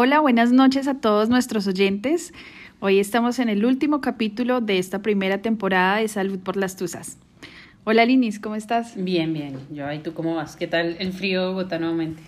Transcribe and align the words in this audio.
Hola, 0.00 0.20
buenas 0.20 0.52
noches 0.52 0.86
a 0.86 1.00
todos 1.00 1.28
nuestros 1.28 1.66
oyentes. 1.66 2.32
Hoy 2.78 3.00
estamos 3.00 3.40
en 3.40 3.48
el 3.48 3.64
último 3.64 4.00
capítulo 4.00 4.60
de 4.60 4.78
esta 4.78 5.02
primera 5.02 5.42
temporada 5.42 5.96
de 5.96 6.06
Salud 6.06 6.38
por 6.38 6.56
las 6.56 6.76
Tuzas. 6.76 7.16
Hola 7.82 8.04
Linis, 8.04 8.38
¿cómo 8.38 8.54
estás? 8.54 8.92
Bien, 8.94 9.32
bien. 9.32 9.58
Yo, 9.72 9.92
¿y 9.92 9.98
tú 9.98 10.14
cómo 10.14 10.36
vas? 10.36 10.54
¿Qué 10.54 10.68
tal 10.68 10.94
el 11.00 11.12
frío 11.12 11.40
de 11.40 11.46
Bogotá 11.48 11.80
nuevamente? 11.80 12.22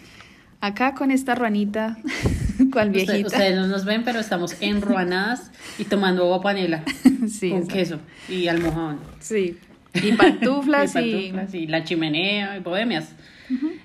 Acá 0.60 0.96
con 0.96 1.12
esta 1.12 1.36
ruanita, 1.36 1.96
cual 2.72 2.90
viejita. 2.90 3.28
Ustedes, 3.28 3.54
no 3.54 3.68
nos 3.68 3.84
ven, 3.84 4.02
pero 4.02 4.18
estamos 4.18 4.56
enruanadas 4.60 5.52
y 5.78 5.84
tomando 5.84 6.24
agua 6.24 6.40
panela 6.40 6.82
sí, 7.28 7.50
con 7.50 7.68
queso 7.68 8.00
y 8.28 8.48
almohadón. 8.48 8.98
Sí, 9.20 9.60
y 9.94 10.10
pantuflas 10.14 10.96
y, 10.96 11.32
y... 11.52 11.66
la 11.68 11.84
chimenea 11.84 12.56
y 12.56 12.60
bohemias. 12.62 13.14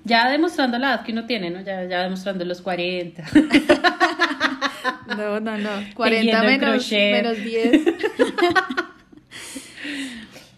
Ya 0.06 0.30
demostrando 0.30 0.78
la 0.78 0.94
edad 0.94 1.04
que 1.04 1.12
uno 1.12 1.26
tiene, 1.26 1.50
¿no? 1.50 1.62
Ya, 1.62 1.84
ya 1.86 2.04
demostrando 2.04 2.46
los 2.46 2.62
40. 2.62 3.24
no, 5.18 5.40
no, 5.40 5.58
no. 5.58 5.70
40 5.96 6.44
menos, 6.44 6.92
menos 6.92 7.38
10. 7.38 7.82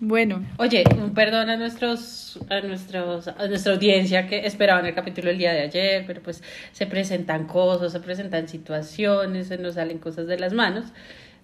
bueno. 0.01 0.45
Oye, 0.57 0.83
un 0.97 1.13
perdón 1.13 1.49
a 1.49 1.55
nuestros, 1.55 2.37
a 2.49 2.59
nuestros, 2.59 3.29
a 3.29 3.47
nuestra 3.47 3.73
audiencia 3.73 4.27
que 4.27 4.45
esperaban 4.45 4.85
el 4.85 4.93
capítulo 4.93 5.29
el 5.29 5.37
día 5.37 5.53
de 5.53 5.61
ayer, 5.61 6.03
pero 6.05 6.21
pues 6.21 6.43
se 6.73 6.85
presentan 6.85 7.47
cosas, 7.47 7.93
se 7.93 8.01
presentan 8.01 8.49
situaciones, 8.49 9.47
se 9.47 9.57
nos 9.57 9.75
salen 9.75 9.99
cosas 9.99 10.27
de 10.27 10.37
las 10.37 10.51
manos. 10.51 10.87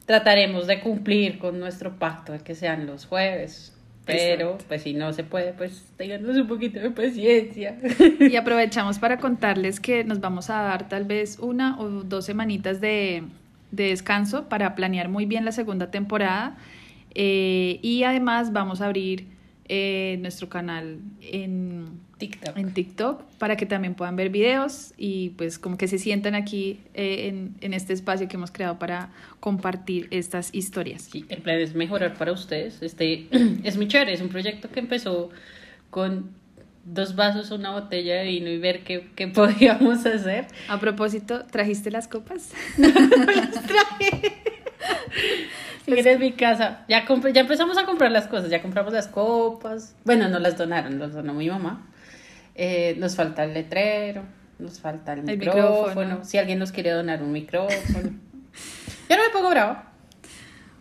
Trataremos 0.06 0.68
de 0.68 0.82
cumplir 0.82 1.40
con 1.40 1.58
nuestro 1.58 1.98
pacto 1.98 2.34
de 2.34 2.40
que 2.40 2.54
sean 2.54 2.86
los 2.86 3.06
jueves, 3.06 3.73
pero, 4.06 4.58
pues 4.68 4.84
si 4.84 4.94
no 4.94 5.14
se 5.14 5.24
puede, 5.24 5.54
pues 5.54 5.86
tenganos 5.98 6.36
un 6.36 6.48
poquito 6.48 6.80
de 6.80 6.92
paciencia. 6.92 7.78
Y 8.20 8.36
aprovechamos 8.36 9.00
para 9.00 9.18
contarles 9.18 9.80
que 9.80 10.04
nos 10.04 10.20
vamos 10.20 10.50
a 10.50 10.62
dar 10.62 10.90
tal 10.90 11.06
vez 11.06 11.40
una 11.40 11.80
o 11.80 11.90
dos 12.04 12.26
semanitas 12.26 12.82
de, 12.82 13.24
de 13.72 13.88
descanso 13.88 14.50
para 14.50 14.76
planear 14.76 15.10
muy 15.10 15.26
bien 15.26 15.46
la 15.46 15.52
segunda 15.52 15.90
temporada. 15.92 16.58
Eh, 17.16 17.80
y 17.82 18.04
además 18.04 18.52
vamos 18.52 18.82
a 18.82 18.86
abrir 18.86 19.28
eh, 19.70 20.18
nuestro 20.20 20.50
canal 20.50 21.00
en 21.22 21.86
TikTok. 22.30 22.58
en 22.58 22.74
TikTok 22.74 23.22
para 23.38 23.56
que 23.56 23.66
también 23.66 23.96
puedan 23.96 24.16
ver 24.16 24.30
videos 24.30 24.94
y 24.98 25.30
pues 25.32 25.60
como 25.60 25.78
que 25.78 25.88
se 25.88 25.98
sientan 25.98 26.36
aquí 26.36 26.80
eh, 26.94 27.28
en, 27.28 27.56
en, 27.62 27.74
este 27.74 27.94
espacio 27.94 28.28
que 28.28 28.38
hemos 28.38 28.52
creado 28.52 28.80
para 28.80 29.10
compartir 29.40 30.08
estas 30.12 30.50
historias. 30.54 31.04
Sí, 31.04 31.26
el 31.30 31.42
plan 31.42 31.60
es 31.60 31.76
mejorar 31.76 32.16
para 32.16 32.32
ustedes. 32.32 32.82
Este 32.82 33.28
es 33.64 33.78
muy 33.78 33.88
chévere, 33.88 34.14
es 34.14 34.22
un 34.22 34.30
proyecto 34.30 34.70
que 34.70 34.80
empezó 34.80 35.30
con 35.90 36.32
dos 36.86 37.16
vasos, 37.16 37.52
una 37.52 37.72
botella 37.72 38.16
de 38.16 38.26
vino 38.26 38.50
y 38.50 38.58
ver 38.58 38.84
qué, 38.84 39.10
qué 39.16 39.28
podíamos 39.30 40.06
hacer. 40.06 40.48
A 40.68 40.80
propósito, 40.80 41.46
¿trajiste 41.46 41.92
las 41.92 42.08
copas? 42.08 42.52
las 42.78 43.64
traje. 43.64 44.34
Pues, 45.86 46.06
en 46.06 46.20
mi 46.20 46.32
casa. 46.32 46.86
Ya, 46.88 47.06
ya 47.06 47.42
empezamos 47.42 47.78
a 47.78 47.86
comprar 47.86 48.10
las 48.10 48.28
cosas, 48.28 48.50
ya 48.50 48.62
compramos 48.62 48.94
las 48.94 49.10
copas. 49.10 49.96
Bueno, 50.06 50.30
no 50.30 50.40
las 50.40 50.58
donaron, 50.58 50.98
las 50.98 51.14
donó 51.14 51.34
mi 51.34 51.50
mamá. 51.50 51.86
Eh, 52.56 52.96
nos 53.00 53.16
falta 53.16 53.44
el 53.44 53.54
letrero, 53.54 54.24
nos 54.60 54.80
falta 54.80 55.14
el, 55.14 55.24
micrófono. 55.24 56.24
Si 56.24 56.38
alguien 56.38 56.60
nos 56.60 56.72
quiere 56.72 56.92
donar 56.92 57.24
un 57.24 57.32
micrófono. 57.32 58.10
Yo 59.10 59.18
no 59.18 59.24
me 59.24 59.30
pongo 59.32 59.50
bravo. 59.50 59.78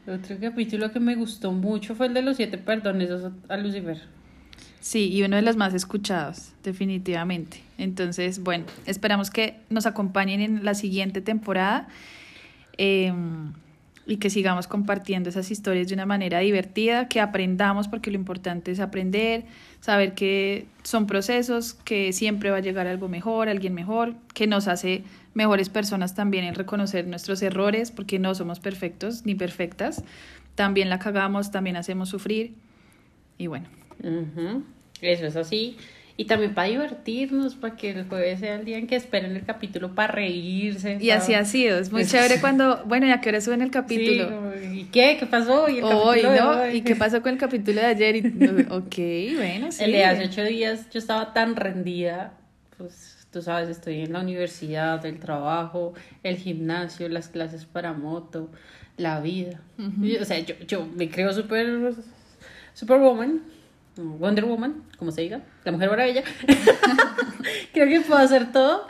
Otro 0.09 0.37
capítulo 0.41 0.91
que 0.91 0.99
me 0.99 1.15
gustó 1.15 1.53
mucho 1.53 1.95
fue 1.95 2.07
el 2.07 2.15
de 2.15 2.23
los 2.23 2.37
siete 2.37 2.59
perdones 2.59 3.11
a 3.49 3.57
Lucifer. 3.57 4.03
Sí, 4.81 5.09
y 5.13 5.23
uno 5.23 5.37
de 5.37 5.43
los 5.43 5.55
más 5.55 5.73
escuchados, 5.73 6.53
definitivamente. 6.65 7.63
Entonces, 7.79 8.43
bueno, 8.43 8.65
esperamos 8.87 9.31
que 9.31 9.61
nos 9.71 9.87
acompañen 9.87 10.41
en 10.41 10.65
la 10.65 10.75
siguiente 10.75 11.21
temporada 11.21 11.87
eh, 12.79 13.13
y 14.07 14.17
que 14.17 14.31
sigamos 14.31 14.67
compartiendo 14.67 15.29
esas 15.29 15.51
historias 15.51 15.89
de 15.89 15.95
una 15.95 16.07
manera 16.07 16.41
divertida, 16.41 17.09
que 17.09 17.21
aprendamos, 17.21 17.89
porque 17.89 18.11
lo 18.11 18.17
importante 18.17 18.73
es 18.73 18.81
aprender, 18.81 19.45
saber 19.81 20.15
que 20.15 20.67
son 20.83 21.07
procesos, 21.07 21.75
que 21.75 22.13
siempre 22.13 22.51
va 22.51 22.57
a 22.57 22.61
llegar 22.61 22.87
algo 22.87 23.09
mejor, 23.09 23.49
alguien 23.49 23.75
mejor, 23.75 24.15
que 24.35 24.47
nos 24.47 24.67
hace 24.67 25.05
mejores 25.35 25.69
personas 25.69 26.15
también 26.15 26.45
en 26.45 26.55
reconocer 26.55 27.07
nuestros 27.07 27.43
errores, 27.43 27.91
porque 27.91 28.19
no 28.19 28.35
somos 28.35 28.61
perfectos 28.61 29.25
ni 29.25 29.35
perfectas. 29.35 30.03
También 30.55 30.91
la 30.91 30.99
cagamos, 30.99 31.51
también 31.51 31.77
hacemos 31.77 32.09
sufrir. 32.09 32.55
Y 33.39 33.47
bueno. 33.47 33.67
Eso 35.01 35.27
es 35.27 35.37
así. 35.37 35.77
Y 36.17 36.27
también 36.27 36.55
para 36.55 36.69
divertirnos, 36.69 37.55
para 37.55 37.77
que 37.77 37.91
el 37.91 38.05
jueves 38.05 38.41
sea 38.41 38.57
el 38.57 38.65
día 38.65 38.77
en 38.77 38.87
que 38.87 38.97
esperen 38.97 39.35
el 39.35 39.45
capítulo 39.45 39.95
para 39.95 40.13
reírse. 40.13 40.99
Y 41.01 41.11
así 41.11 41.35
ha 41.35 41.45
sido, 41.45 41.79
es 41.79 41.91
muy 41.91 42.05
chévere 42.07 42.41
cuando, 42.41 42.85
bueno, 42.85 43.07
ya 43.07 43.21
que 43.21 43.31
hora 43.31 43.41
suben 43.41 43.63
el 43.63 43.71
capítulo. 43.71 44.53
¿Y 44.73 44.85
qué? 44.85 45.17
¿Qué 45.19 45.27
pasó? 45.27 45.69
¿Y, 45.69 45.79
el 45.79 45.85
hoy, 45.85 46.23
¿no? 46.23 46.69
¿Y 46.69 46.83
qué 46.83 46.97
pasó 46.97 47.23
con 47.23 47.33
el 47.33 47.39
capítulo 47.39 47.81
de 47.81 47.87
ayer? 47.87 48.17
Y, 48.17 48.21
ok, 48.71 49.37
bueno, 49.37 49.73
sí. 49.73 49.85
El 49.85 49.93
de 49.93 50.05
hace 50.05 50.25
ocho 50.25 50.45
días 50.45 50.89
yo 50.91 50.99
estaba 50.99 51.33
tan 51.33 51.57
rendida, 51.57 52.35
pues 52.77 53.27
tú 53.31 53.41
sabes, 53.41 53.71
estoy 53.71 54.01
en 54.01 54.13
la 54.13 54.21
universidad, 54.21 55.05
el 55.07 55.19
trabajo, 55.19 55.95
el 56.23 56.37
gimnasio, 56.37 57.09
las 57.09 57.29
clases 57.29 57.65
para 57.65 57.95
moto, 57.95 58.51
la 58.99 59.21
vida. 59.21 59.63
o 60.21 60.25
sea, 60.27 60.39
yo, 60.41 60.55
yo 60.69 60.87
me 60.95 61.09
creo 61.09 61.33
súper, 61.33 61.95
superwoman 62.75 63.41
Wonder 63.97 64.45
Woman, 64.45 64.83
como 64.99 65.11
se 65.11 65.23
diga, 65.23 65.43
la 65.65 65.73
Mujer 65.73 65.91
Maravilla. 65.91 66.23
Creo 67.73 67.89
que 67.89 68.01
puedo 68.01 68.21
hacer 68.21 68.53
todo. 68.53 68.87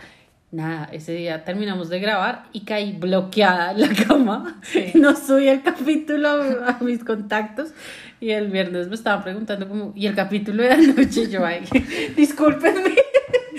Nada, 0.52 0.90
ese 0.92 1.12
día 1.14 1.44
terminamos 1.44 1.88
de 1.88 1.98
grabar 1.98 2.44
y 2.52 2.60
caí 2.60 2.92
bloqueada 2.92 3.72
en 3.72 3.80
la 3.80 3.88
cama. 3.88 4.60
No 4.94 5.16
subí 5.16 5.48
el 5.48 5.62
capítulo 5.62 6.28
a, 6.28 6.78
mis 6.82 7.02
contactos. 7.02 7.72
Y 8.20 8.30
el 8.30 8.50
viernes 8.50 8.88
me 8.88 8.94
estaban 8.94 9.24
preguntando 9.24 9.66
como, 9.66 9.92
¿y 9.96 10.06
el 10.06 10.14
capítulo 10.14 10.62
de 10.62 10.72
anoche? 10.72 11.30
Yo, 11.30 11.44
ay, 11.44 11.64
discúlpenme. 12.16 12.94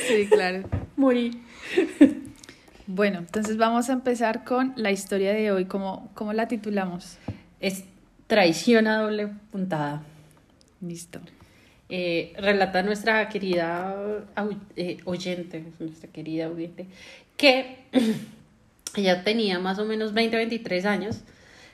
Sí, 0.08 0.28
claro. 0.30 0.70
Morí. 0.96 1.42
Bueno, 2.86 3.20
entonces 3.20 3.58
vamos 3.58 3.90
a 3.90 3.94
empezar 3.94 4.44
con 4.44 4.74
la 4.76 4.92
historia 4.92 5.34
de 5.34 5.52
hoy. 5.52 5.66
¿Cómo, 5.66 6.12
cómo 6.14 6.32
la 6.32 6.48
titulamos? 6.48 7.18
Es 7.60 7.86
traición 8.28 8.86
a 8.88 9.00
doble 9.00 9.30
puntada. 9.52 10.04
Listo. 10.84 11.22
Eh, 11.90 12.34
relata 12.38 12.82
nuestra 12.82 13.30
querida 13.30 14.26
eh, 14.76 14.98
oyente, 15.06 15.64
nuestra 15.80 16.10
querida 16.10 16.50
oyente, 16.50 16.88
que 17.38 17.86
ella 18.96 19.24
tenía 19.24 19.60
más 19.60 19.80
o 19.80 19.86
menos 19.86 20.14
20, 20.14 20.36
23 20.36 20.86
años, 20.86 21.22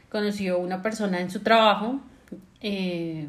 conoció 0.09 0.59
una 0.59 0.81
persona 0.81 1.21
en 1.21 1.31
su 1.31 1.39
trabajo 1.39 2.01
eh, 2.61 3.27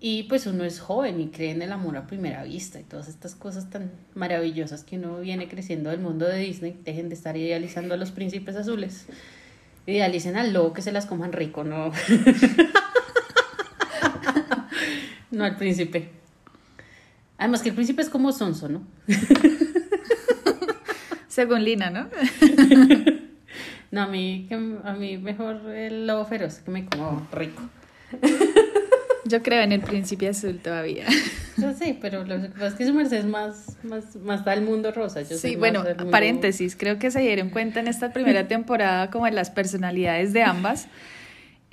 y 0.00 0.24
pues 0.24 0.46
uno 0.46 0.64
es 0.64 0.80
joven 0.80 1.20
y 1.20 1.28
cree 1.28 1.52
en 1.52 1.62
el 1.62 1.70
amor 1.70 1.96
a 1.96 2.06
primera 2.06 2.42
vista 2.42 2.80
y 2.80 2.84
todas 2.84 3.08
estas 3.08 3.34
cosas 3.34 3.70
tan 3.70 3.92
maravillosas 4.14 4.84
que 4.84 4.96
uno 4.96 5.20
viene 5.20 5.48
creciendo 5.48 5.90
del 5.90 6.00
mundo 6.00 6.26
de 6.26 6.38
Disney, 6.38 6.78
dejen 6.84 7.08
de 7.08 7.14
estar 7.14 7.36
idealizando 7.36 7.94
a 7.94 7.98
los 7.98 8.10
príncipes 8.10 8.56
azules. 8.56 9.06
Idealicen 9.86 10.36
al 10.36 10.52
lobo 10.52 10.72
que 10.72 10.82
se 10.82 10.92
las 10.92 11.06
coman 11.06 11.32
rico, 11.32 11.64
¿no? 11.64 11.92
No 15.32 15.44
al 15.44 15.56
príncipe. 15.56 16.10
Además 17.38 17.62
que 17.62 17.70
el 17.70 17.74
príncipe 17.74 18.02
es 18.02 18.08
como 18.08 18.30
sonso, 18.30 18.68
¿no? 18.68 18.86
Según 21.28 21.64
Lina, 21.64 21.90
¿no? 21.90 22.08
No, 23.90 24.00
a 24.00 24.06
mí, 24.06 24.46
que- 24.48 24.54
a 24.54 24.94
mí 24.94 25.18
mejor 25.18 25.68
el 25.74 26.06
lobo 26.06 26.24
feroz, 26.24 26.60
que 26.60 26.70
me 26.70 26.86
como 26.86 27.28
rico. 27.30 27.60
Yo 29.26 29.42
creo 29.42 29.60
en 29.60 29.72
el 29.72 29.82
príncipe 29.82 30.28
azul 30.28 30.58
todavía. 30.64 31.04
Yo 31.58 31.74
sí, 31.74 31.98
pero 32.00 32.24
lo 32.24 32.40
que 32.40 32.48
pasa 32.48 32.68
es 32.68 32.74
que 32.74 32.86
su 32.86 32.94
merced 32.94 33.18
es 33.18 33.26
más, 33.26 33.76
más, 33.82 34.16
más 34.16 34.46
da 34.46 34.54
el 34.54 34.62
mundo 34.62 34.92
rosa. 34.92 35.20
Yo 35.20 35.36
Sí, 35.36 35.56
bueno, 35.56 35.84
mundo- 35.84 36.10
paréntesis, 36.10 36.74
creo 36.74 36.98
que 36.98 37.10
se 37.10 37.20
dieron 37.20 37.50
cuenta 37.50 37.80
en 37.80 37.86
esta 37.88 38.14
primera 38.14 38.48
temporada 38.48 39.10
como 39.10 39.26
de 39.26 39.32
las 39.32 39.50
personalidades 39.50 40.32
de 40.32 40.42
ambas 40.42 40.88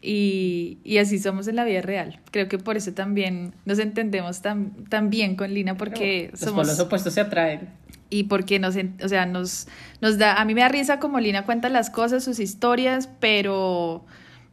y, 0.02 0.78
y 0.84 0.98
así 0.98 1.20
somos 1.20 1.48
en 1.48 1.56
la 1.58 1.64
vida 1.66 1.82
real. 1.82 2.20
Creo 2.32 2.48
que 2.48 2.58
por 2.58 2.78
eso 2.78 2.94
también 2.94 3.54
nos 3.66 3.80
entendemos 3.80 4.42
tan, 4.42 4.72
tan 4.86 5.10
bien 5.10 5.36
con 5.36 5.54
Lina 5.54 5.76
porque 5.78 6.30
Los 6.32 6.40
somos... 6.42 6.68
polos 6.68 6.80
opuestos 6.80 7.14
se 7.14 7.22
atraen. 7.22 7.70
y 8.10 8.24
porque 8.24 8.60
nos, 8.60 8.76
o 9.04 9.10
sea, 9.10 9.26
nos, 9.26 9.68
nos 10.02 10.18
da, 10.18 10.36
a 10.40 10.46
mí 10.46 10.54
me 10.56 10.62
da 10.62 10.70
risa 10.70 11.00
como 11.00 11.20
Lina 11.20 11.46
cuenta 11.46 11.70
las 11.70 11.90
cosas, 11.90 12.24
sus 12.24 12.40
historias, 12.40 13.10
pero, 13.20 14.06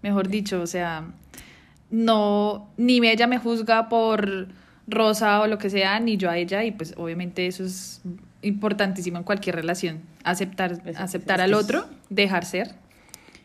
mejor 0.02 0.28
dicho, 0.28 0.60
o 0.60 0.66
sea, 0.66 1.04
no, 1.90 2.69
ni 2.76 2.98
ella 3.06 3.26
me 3.26 3.38
juzga 3.38 3.88
por 3.88 4.48
Rosa 4.88 5.40
o 5.40 5.46
lo 5.46 5.58
que 5.58 5.70
sea, 5.70 5.98
ni 6.00 6.16
yo 6.16 6.31
a 6.31 6.37
ella, 6.37 6.64
y 6.64 6.72
pues 6.72 6.94
obviamente 6.96 7.46
eso 7.46 7.64
es 7.64 8.02
importantísimo 8.43 9.19
en 9.19 9.25
cualquier 9.25 9.54
relación, 9.56 10.00
aceptar, 10.25 10.81
Es- 10.84 10.96
aceptar 10.98 11.38
es 11.40 11.44
al 11.44 11.54
otro, 11.54 11.87
dejar 12.10 12.44
ser. 12.44 12.75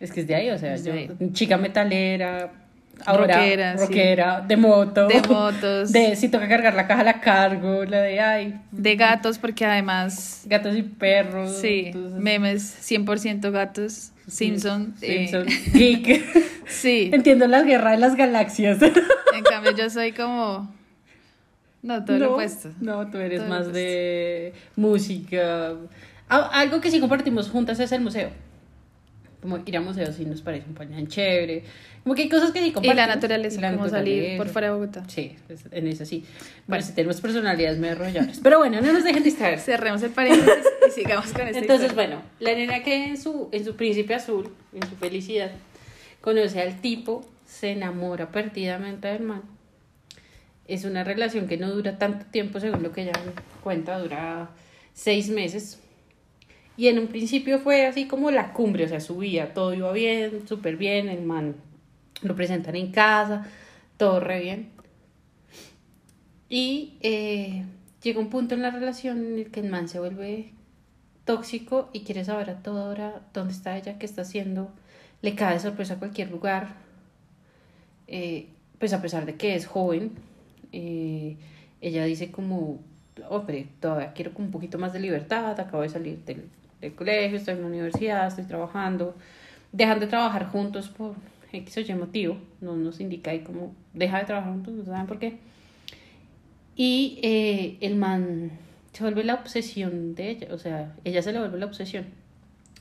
Es 0.01 0.11
que 0.11 0.21
es 0.21 0.27
de 0.27 0.35
ahí, 0.35 0.49
o 0.49 0.57
sea, 0.57 0.75
yo, 0.75 0.93
ahí. 0.93 1.09
chica 1.31 1.57
metalera, 1.57 2.51
ahora 3.05 3.35
Rockera, 3.37 3.77
sí. 3.77 3.83
rockera, 3.85 4.41
de 4.41 4.57
moto. 4.57 5.07
De 5.07 5.21
motos. 5.21 5.91
De 5.93 6.15
si 6.15 6.27
toca 6.27 6.47
cargar 6.49 6.73
la 6.73 6.87
caja, 6.87 7.03
la 7.03 7.21
cargo, 7.21 7.85
la 7.85 8.01
de 8.01 8.19
ay, 8.19 8.59
De 8.71 8.95
gatos, 8.95 9.37
porque 9.37 9.63
además, 9.65 10.43
gatos 10.47 10.75
y 10.75 10.81
perros. 10.83 11.55
sí, 11.61 11.83
entonces- 11.87 12.19
memes 12.19 12.77
100% 12.91 13.51
gatos, 13.51 14.11
Simpson. 14.27 14.93
eh, 15.01 15.27
Simpson, 15.29 15.45
geek. 15.73 16.25
sí. 16.67 17.11
Entiendo 17.13 17.47
la 17.47 17.61
guerra 17.61 17.91
de 17.91 17.97
las 17.97 18.15
galaxias. 18.15 18.79
En 19.33 19.43
cambio, 19.45 19.71
yo 19.75 19.89
soy 19.89 20.11
como. 20.11 20.69
No, 21.81 22.03
todo 22.03 22.17
lo 22.17 22.31
opuesto. 22.33 22.69
No, 22.81 23.09
tú 23.09 23.17
eres 23.17 23.39
Todo 23.39 23.49
más 23.49 23.71
de 23.71 24.53
música. 24.75 25.71
Ah, 26.29 26.49
Algo 26.53 26.81
que 26.81 26.91
sí 26.91 26.99
compartimos 26.99 27.49
juntas 27.49 27.79
es 27.79 27.91
el 27.93 28.01
museo. 28.01 28.29
Como 29.41 29.57
ir 29.65 29.75
a 29.77 29.81
museos 29.81 30.15
sí 30.15 30.25
nos 30.25 30.41
parece 30.41 30.67
un 30.67 30.75
plan 30.75 31.07
chévere. 31.07 31.63
Como 32.03 32.13
que 32.15 32.23
hay 32.23 32.29
cosas 32.29 32.51
que 32.51 32.59
sí 32.59 32.67
Y 32.67 32.71
compartimos. 32.71 32.95
la 32.95 33.07
naturaleza, 33.07 33.57
Y 33.57 33.61
la 33.61 33.71
como 33.73 33.89
salir 33.89 34.37
por 34.37 34.47
fuera 34.49 34.67
de 34.67 34.73
Bogotá. 34.73 35.03
Sí, 35.07 35.35
es- 35.49 35.65
en 35.71 35.87
eso 35.87 36.05
sí. 36.05 36.23
Bueno, 36.67 36.83
sí 36.85 36.93
tenemos 36.93 37.19
personalidades 37.21 37.79
medio 37.79 37.93
arrolladoras. 37.95 38.39
Pero 38.41 38.59
bueno, 38.59 38.81
no 38.81 38.93
nos 38.93 39.03
dejen 39.03 39.23
distraer. 39.23 39.59
Cerremos 39.59 40.01
el 40.03 40.11
paréntesis 40.11 40.63
y 40.87 40.91
sigamos 41.01 41.31
con 41.31 41.47
esta 41.47 41.59
Entonces, 41.59 41.87
historia. 41.89 42.07
bueno, 42.07 42.21
la 42.39 42.53
nena 42.53 42.83
que 42.83 43.05
en 43.09 43.17
su, 43.17 43.49
en 43.51 43.65
su 43.65 43.75
príncipe 43.75 44.13
azul, 44.13 44.49
en 44.73 44.87
su 44.87 44.95
felicidad, 44.95 45.51
conoce 46.21 46.61
al 46.61 46.79
tipo, 46.81 47.25
se 47.47 47.71
enamora 47.71 48.29
perdidamente 48.31 49.07
del 49.07 49.23
man. 49.23 49.41
Es 50.67 50.85
una 50.85 51.03
relación 51.03 51.47
que 51.47 51.57
no 51.57 51.69
dura 51.71 51.97
tanto 51.97 52.25
tiempo, 52.27 52.59
según 52.59 52.83
lo 52.83 52.91
que 52.91 53.01
ella 53.03 53.13
cuenta, 53.63 53.97
dura 53.99 54.49
seis 54.93 55.29
meses. 55.29 55.79
Y 56.77 56.87
en 56.87 56.99
un 56.99 57.07
principio 57.07 57.59
fue 57.59 57.85
así 57.85 58.07
como 58.07 58.31
la 58.31 58.53
cumbre, 58.53 58.85
o 58.85 58.87
sea, 58.87 58.99
subía, 58.99 59.53
todo 59.53 59.73
iba 59.73 59.91
bien, 59.91 60.47
súper 60.47 60.77
bien, 60.77 61.09
el 61.09 61.21
man 61.23 61.55
lo 62.21 62.35
presentan 62.35 62.75
en 62.75 62.91
casa, 62.91 63.45
todo 63.97 64.19
re 64.19 64.41
bien. 64.41 64.69
Y 66.49 66.97
eh, 67.01 67.65
llega 68.01 68.19
un 68.19 68.29
punto 68.29 68.55
en 68.55 68.61
la 68.61 68.71
relación 68.71 69.25
en 69.25 69.39
el 69.39 69.51
que 69.51 69.59
el 69.59 69.69
man 69.69 69.87
se 69.87 69.99
vuelve 69.99 70.51
tóxico 71.25 71.89
y 71.93 72.01
quiere 72.01 72.25
saber 72.25 72.49
a 72.49 72.61
toda 72.61 72.89
hora 72.89 73.21
dónde 73.33 73.53
está 73.53 73.77
ella, 73.77 73.97
qué 73.99 74.05
está 74.05 74.23
haciendo, 74.23 74.71
le 75.21 75.35
cae 75.35 75.53
de 75.53 75.59
sorpresa 75.59 75.95
a 75.95 75.99
cualquier 75.99 76.31
lugar, 76.31 76.75
eh, 78.07 78.47
pues 78.79 78.93
a 78.93 79.01
pesar 79.01 79.25
de 79.25 79.35
que 79.35 79.55
es 79.55 79.67
joven, 79.67 80.11
eh, 80.71 81.37
ella 81.79 82.05
dice 82.05 82.31
como, 82.31 82.79
hombre, 83.29 83.67
todavía 83.79 84.13
quiero 84.13 84.31
un 84.35 84.51
poquito 84.51 84.77
más 84.77 84.93
de 84.93 84.99
libertad, 84.99 85.59
acabo 85.59 85.83
de 85.83 85.89
salir 85.89 86.19
del, 86.25 86.49
del 86.81 86.95
colegio, 86.95 87.37
estoy 87.37 87.53
en 87.53 87.61
la 87.61 87.67
universidad, 87.67 88.27
estoy 88.27 88.45
trabajando, 88.45 89.15
dejan 89.71 89.99
de 89.99 90.07
trabajar 90.07 90.47
juntos 90.47 90.89
por 90.89 91.15
X 91.53 91.77
o 91.77 91.79
Y 91.81 91.93
motivo, 91.95 92.37
no 92.59 92.75
nos 92.75 92.99
indica 92.99 93.31
ahí 93.31 93.41
como, 93.41 93.75
deja 93.93 94.19
de 94.19 94.25
trabajar 94.25 94.51
juntos, 94.51 94.73
no 94.73 94.85
saben 94.85 95.07
por 95.07 95.19
qué. 95.19 95.37
Y 96.75 97.19
eh, 97.21 97.77
el 97.81 97.95
man 97.95 98.51
se 98.93 99.03
vuelve 99.03 99.23
la 99.23 99.35
obsesión 99.35 100.15
de 100.15 100.29
ella, 100.31 100.47
o 100.51 100.57
sea, 100.57 100.95
ella 101.03 101.21
se 101.21 101.31
le 101.31 101.39
vuelve 101.39 101.59
la 101.59 101.65
obsesión. 101.65 102.05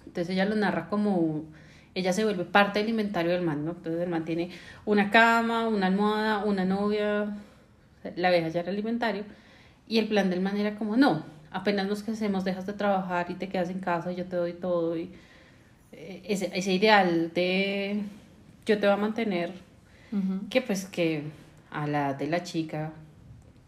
Entonces 0.06 0.30
ella 0.30 0.44
lo 0.44 0.56
narra 0.56 0.88
como, 0.88 1.44
ella 1.94 2.12
se 2.12 2.24
vuelve 2.24 2.44
parte 2.44 2.80
del 2.80 2.88
inventario 2.88 3.32
del 3.32 3.42
man, 3.42 3.64
¿no? 3.64 3.72
Entonces 3.72 4.00
el 4.00 4.08
man 4.08 4.24
tiene 4.24 4.50
una 4.86 5.10
cama, 5.10 5.68
una 5.68 5.86
almohada, 5.86 6.44
una 6.44 6.64
novia, 6.64 7.36
la 8.16 8.30
vieja 8.30 8.48
ya 8.48 8.60
era 8.60 8.70
el 8.70 8.78
inventario. 8.78 9.24
Y 9.86 9.98
el 9.98 10.08
plan 10.08 10.30
del 10.30 10.40
man 10.40 10.56
era 10.56 10.76
como, 10.76 10.96
no, 10.96 11.24
apenas 11.50 11.86
nos 11.86 12.02
casemos, 12.02 12.44
dejas 12.44 12.66
de 12.66 12.72
trabajar 12.72 13.26
y 13.30 13.34
te 13.34 13.48
quedas 13.48 13.70
en 13.70 13.80
casa 13.80 14.12
y 14.12 14.16
yo 14.16 14.26
te 14.26 14.36
doy 14.36 14.52
todo. 14.52 14.96
Y 14.96 15.10
eh, 15.92 16.22
ese, 16.26 16.50
ese 16.54 16.72
ideal 16.72 17.32
de 17.34 18.02
yo 18.66 18.78
te 18.78 18.86
voy 18.86 18.94
a 18.94 18.96
mantener 18.96 19.52
que 20.48 20.60
pues 20.60 20.86
que 20.86 21.22
a 21.70 21.86
la 21.86 22.08
edad 22.08 22.16
de 22.16 22.26
la 22.26 22.42
chica, 22.42 22.92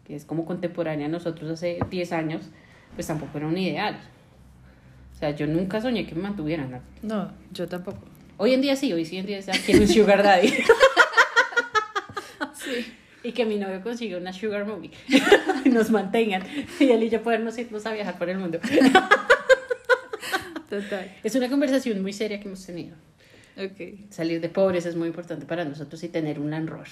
que 0.05 0.15
es 0.15 0.25
como 0.25 0.45
contemporánea 0.45 1.05
a 1.05 1.09
nosotros 1.09 1.49
hace 1.49 1.79
10 1.89 2.11
años, 2.11 2.49
pues 2.95 3.07
tampoco 3.07 3.37
era 3.37 3.47
un 3.47 3.57
ideal. 3.57 3.97
O 5.15 5.19
sea, 5.19 5.31
yo 5.31 5.47
nunca 5.47 5.79
soñé 5.79 6.05
que 6.05 6.15
me 6.15 6.23
mantuvieran. 6.23 6.81
¿no? 7.01 7.31
Yo 7.53 7.67
tampoco. 7.67 7.99
Hoy 8.37 8.53
en 8.53 8.61
día 8.61 8.75
sí, 8.75 8.91
hoy 8.91 9.05
sí 9.05 9.17
en 9.17 9.25
día 9.25 9.39
un 9.79 9.87
sugar 9.87 10.21
daddy. 10.21 10.53
Y 13.23 13.31
que 13.31 13.45
mi 13.45 13.57
novio 13.57 13.81
consiga 13.81 14.17
una 14.17 14.33
sugar 14.33 14.65
movie. 14.65 14.91
y 15.65 15.69
nos 15.69 15.89
mantengan. 15.89 16.43
Y 16.79 16.91
él 16.91 17.03
y 17.03 17.09
yo 17.09 17.23
podernos 17.23 17.57
irnos 17.57 17.85
a 17.85 17.93
viajar 17.93 18.17
por 18.17 18.29
el 18.29 18.37
mundo. 18.37 18.59
Total. 20.69 21.15
Es 21.23 21.35
una 21.35 21.49
conversación 21.49 22.01
muy 22.01 22.13
seria 22.13 22.39
que 22.39 22.47
hemos 22.47 22.65
tenido. 22.65 22.95
Ok. 23.57 24.09
Salir 24.09 24.41
de 24.41 24.49
pobres 24.49 24.85
es 24.85 24.95
muy 24.95 25.07
importante 25.07 25.45
para 25.45 25.63
nosotros 25.63 26.03
y 26.03 26.09
tener 26.09 26.39
un 26.39 26.49
Land 26.49 26.69
Rover. 26.69 26.87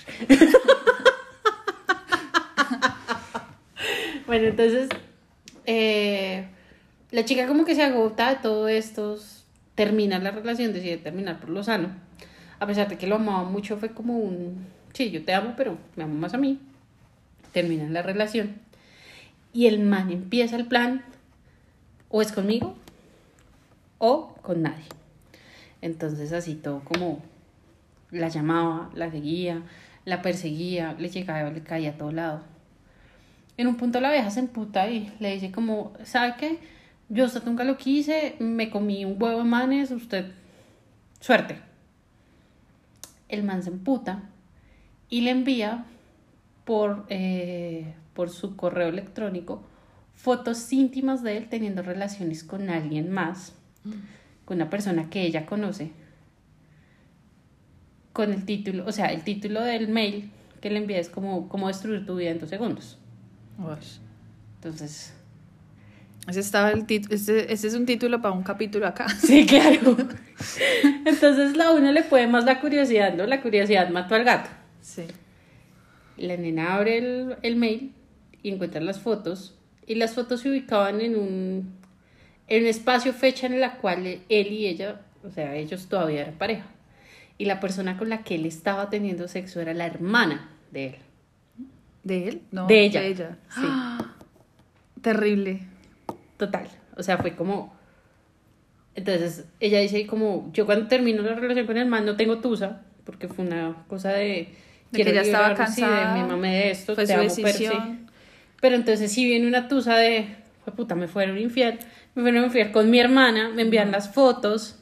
bueno, 4.28 4.48
entonces, 4.48 4.90
eh, 5.66 6.46
la 7.10 7.26
chica 7.26 7.48
como 7.48 7.66
que 7.66 7.76
se 7.76 7.84
agota 7.84 8.30
de 8.30 8.36
todo 8.38 8.68
esto, 8.68 9.18
termina 9.76 10.20
la 10.20 10.32
relación, 10.32 10.74
decide 10.74 10.98
terminar 10.98 11.40
por 11.40 11.50
lo 11.50 11.64
sano. 11.64 11.90
A 12.60 12.68
pesar 12.68 12.88
de 12.88 12.98
que 12.98 13.08
lo 13.08 13.16
amaba 13.16 13.44
mucho, 13.44 13.78
fue 13.78 13.90
como 13.90 14.20
un, 14.20 14.68
sí, 14.93 15.12
yo 15.12 15.24
te 15.24 15.33
amo, 15.33 15.53
pero 15.57 15.77
me 15.95 16.03
amo 16.03 16.15
más 16.15 16.33
a 16.33 16.38
mí. 16.38 16.60
Termina 17.51 17.89
la 17.89 18.01
relación. 18.01 18.55
Y 19.53 19.67
el 19.67 19.79
man 19.79 20.12
empieza 20.12 20.55
el 20.55 20.65
plan, 20.65 21.03
o 22.10 22.21
es 22.21 22.31
conmigo, 22.31 22.75
o 23.98 24.33
con 24.41 24.62
nadie. 24.62 24.86
Entonces 25.81 26.31
así 26.31 26.55
todo 26.55 26.81
como 26.81 27.21
la 28.12 28.29
llamaba, 28.29 28.89
la 28.93 29.10
seguía, 29.12 29.62
la 30.05 30.21
perseguía, 30.21 30.93
le 30.98 31.10
llegaba, 31.10 31.50
le 31.50 31.62
caía 31.62 31.91
a 31.91 31.98
todo 31.98 32.12
lado. 32.12 32.43
En 33.57 33.67
un 33.67 33.75
punto 33.75 34.00
la 34.00 34.12
vieja 34.12 34.31
se 34.31 34.39
emputa 34.39 34.89
y 34.89 35.12
le 35.19 35.33
dice 35.33 35.51
como, 35.51 35.93
¿sabe 36.03 36.36
qué? 36.39 36.60
Yo 37.10 37.25
usted 37.25 37.43
nunca 37.43 37.63
lo 37.63 37.77
quise, 37.77 38.36
me 38.39 38.69
comí 38.69 39.05
un 39.05 39.21
huevo 39.21 39.39
de 39.39 39.43
manes, 39.43 39.91
usted, 39.91 40.31
suerte. 41.19 41.57
El 43.27 43.43
man 43.43 43.63
se 43.63 43.69
emputa 43.69 44.24
y 45.12 45.22
le 45.22 45.30
envía 45.30 45.86
por, 46.65 47.06
eh, 47.10 47.94
por 48.15 48.32
su 48.32 48.56
correo 48.56 48.88
electrónico 48.88 49.62
fotos 50.15 50.72
íntimas 50.72 51.22
de 51.22 51.38
él 51.38 51.50
teniendo 51.50 51.84
relaciones 51.84 52.44
con 52.44 52.70
alguien 52.70 53.12
más, 53.12 53.53
con 54.46 54.58
una 54.58 54.70
persona 54.70 55.10
que 55.10 55.24
ella 55.24 55.46
conoce, 55.46 55.91
con 58.13 58.32
el 58.32 58.46
título, 58.46 58.86
o 58.88 58.91
sea, 58.91 59.08
el 59.08 59.24
título 59.24 59.62
del 59.62 59.89
mail 59.89 60.32
que 60.62 60.70
le 60.70 60.77
envía 60.77 61.00
es 61.00 61.10
como 61.10 61.50
cómo 61.50 61.68
destruir 61.68 62.06
tu 62.06 62.15
vida 62.15 62.30
en 62.30 62.39
dos 62.39 62.50
segundos. 62.50 62.98
Entonces, 64.56 65.13
ese, 66.27 66.39
estaba 66.39 66.72
el 66.72 66.86
ese, 66.88 67.51
ese 67.51 67.68
es 67.68 67.74
un 67.74 67.86
título 67.86 68.22
para 68.22 68.34
un 68.34 68.44
capítulo 68.44 68.88
acá. 68.88 69.08
Sí, 69.20 69.46
claro. 69.46 69.98
Entonces 71.06 71.58
la 71.58 71.72
uno 71.72 71.91
le 71.91 72.03
puede 72.03 72.27
más 72.27 72.46
la 72.46 72.62
curiosidad, 72.62 73.15
¿no? 73.15 73.25
La 73.25 73.41
curiosidad 73.41 73.89
mató 73.89 74.15
al 74.15 74.24
gato. 74.24 74.61
Sí. 74.82 75.04
La 76.18 76.38
nena 76.38 76.76
abre 76.76 76.98
el, 76.98 77.36
el 77.42 77.56
mail 77.56 77.94
y 78.44 78.52
encuentra 78.52 78.82
las 78.82 79.00
fotos. 79.00 79.56
Y 79.88 79.96
las 79.96 80.14
fotos 80.14 80.42
se 80.42 80.50
ubicaban 80.50 81.02
en 81.02 81.16
un, 81.16 81.74
en 82.48 82.64
un 82.64 82.70
espacio, 82.70 83.14
fecha 83.14 83.48
en 83.48 83.60
la 83.60 83.78
cual 83.78 84.06
él 84.06 84.48
y 84.48 84.68
ella, 84.68 85.02
o 85.24 85.32
sea, 85.32 85.56
ellos 85.56 85.88
todavía 85.88 86.22
eran 86.22 86.36
pareja. 86.36 86.66
Y 87.38 87.46
la 87.46 87.60
persona 87.60 87.98
con 87.98 88.10
la 88.10 88.24
que 88.24 88.36
él 88.36 88.46
estaba 88.46 88.90
teniendo 88.90 89.28
sexo 89.28 89.62
era 89.62 89.74
la 89.74 89.88
hermana 89.88 90.50
de 90.72 90.88
él. 90.88 90.96
¿De 92.04 92.28
él? 92.28 92.42
No. 92.52 92.68
De 92.68 92.86
ella. 92.86 93.02
De 93.02 93.08
ella. 93.08 93.38
Sí. 93.50 93.62
Terrible. 95.02 95.62
Total. 96.38 96.68
O 96.98 97.04
sea, 97.04 97.18
fue 97.18 97.36
como. 97.36 97.76
Entonces, 98.94 99.46
ella 99.60 99.80
dice 99.80 100.06
como, 100.06 100.52
yo 100.54 100.66
cuando 100.66 100.88
termino 100.88 101.22
la 101.22 101.36
relación 101.36 101.66
con 101.66 101.78
el 101.78 101.88
man 101.88 102.06
no 102.06 102.18
tengo 102.18 102.40
tusa, 102.40 102.82
porque 103.06 103.30
fue 103.30 103.46
una 103.46 103.86
cosa 103.88 104.12
de... 104.12 104.54
que 104.91 105.01
ella 105.01 105.21
estaba 105.21 105.53
cansada. 105.55 106.13
de 106.13 106.21
mi 106.21 106.27
mamá 106.27 106.48
de 106.48 106.71
esto, 106.71 106.95
fue 106.95 107.05
te 107.05 107.13
su 107.13 107.19
amo, 107.19 107.24
decisión. 107.24 108.10
Pero, 108.60 108.75
entonces 108.75 109.12
si 109.12 109.25
viene 109.25 109.48
una 109.48 109.67
tusa 109.67 109.95
de, 109.98 110.36
fue 110.63 110.74
puta, 110.74 110.95
me 110.95 111.07
fueron 111.07 111.38
infiel, 111.38 111.79
me 112.15 112.21
fueron 112.21 112.45
infiel 112.45 112.71
con 112.71 112.89
mi 112.89 113.00
hermana, 113.00 113.50
me 113.50 113.63
envían 113.63 113.91
las 113.91 114.13
fotos, 114.13 114.77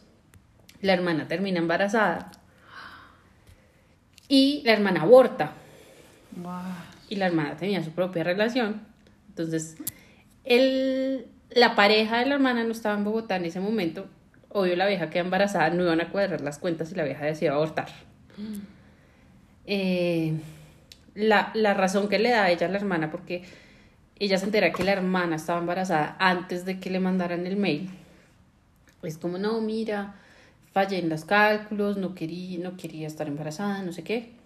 la 0.81 0.93
hermana 0.93 1.27
termina 1.27 1.59
embarazada 1.59 2.31
y 4.27 4.61
la 4.65 4.73
hermana 4.73 5.01
aborta. 5.01 5.53
Y 7.09 7.15
la 7.15 7.25
hermana 7.25 7.57
tenía 7.57 7.83
su 7.83 7.91
propia 7.91 8.23
relación. 8.23 8.81
Entonces, 9.29 9.77
él 10.43 11.25
la 11.51 11.75
pareja 11.75 12.19
de 12.19 12.27
la 12.27 12.35
hermana 12.35 12.63
no 12.63 12.71
estaba 12.71 12.97
en 12.97 13.03
Bogotá 13.03 13.35
en 13.35 13.45
ese 13.45 13.59
momento. 13.59 14.07
Obvio, 14.49 14.75
la 14.75 14.87
vieja 14.87 15.09
queda 15.09 15.23
embarazada, 15.23 15.69
no 15.69 15.83
iban 15.83 16.01
a 16.01 16.09
cuadrar 16.09 16.41
las 16.41 16.59
cuentas 16.59 16.91
y 16.91 16.95
la 16.95 17.03
vieja 17.03 17.25
decidió 17.25 17.53
abortar. 17.53 17.89
Eh, 19.71 20.33
la, 21.13 21.51
la, 21.53 21.75
razón 21.75 22.09
que 22.09 22.17
le 22.17 22.29
da 22.29 22.45
a 22.45 22.51
ella 22.51 22.65
a 22.65 22.69
la 22.69 22.77
hermana, 22.77 23.11
porque 23.11 23.43
ella 24.17 24.37
se 24.39 24.45
entera 24.45 24.71
que 24.71 24.83
la 24.83 24.93
hermana 24.93 25.35
estaba 25.35 25.59
embarazada 25.59 26.15
antes 26.19 26.65
de 26.65 26.79
que 26.79 26.89
le 26.89 26.99
mandaran 26.99 27.45
el 27.45 27.55
mail, 27.55 27.89
es 29.03 29.17
como, 29.17 29.37
no, 29.37 29.61
mira, 29.61 30.15
fallé 30.73 30.97
en 30.97 31.09
los 31.09 31.23
cálculos, 31.23 31.97
no 31.97 32.15
quería, 32.15 32.59
no 32.59 32.77
quería 32.77 33.07
estar 33.07 33.27
embarazada, 33.27 33.83
no 33.83 33.93
sé 33.93 34.03
qué 34.03 34.39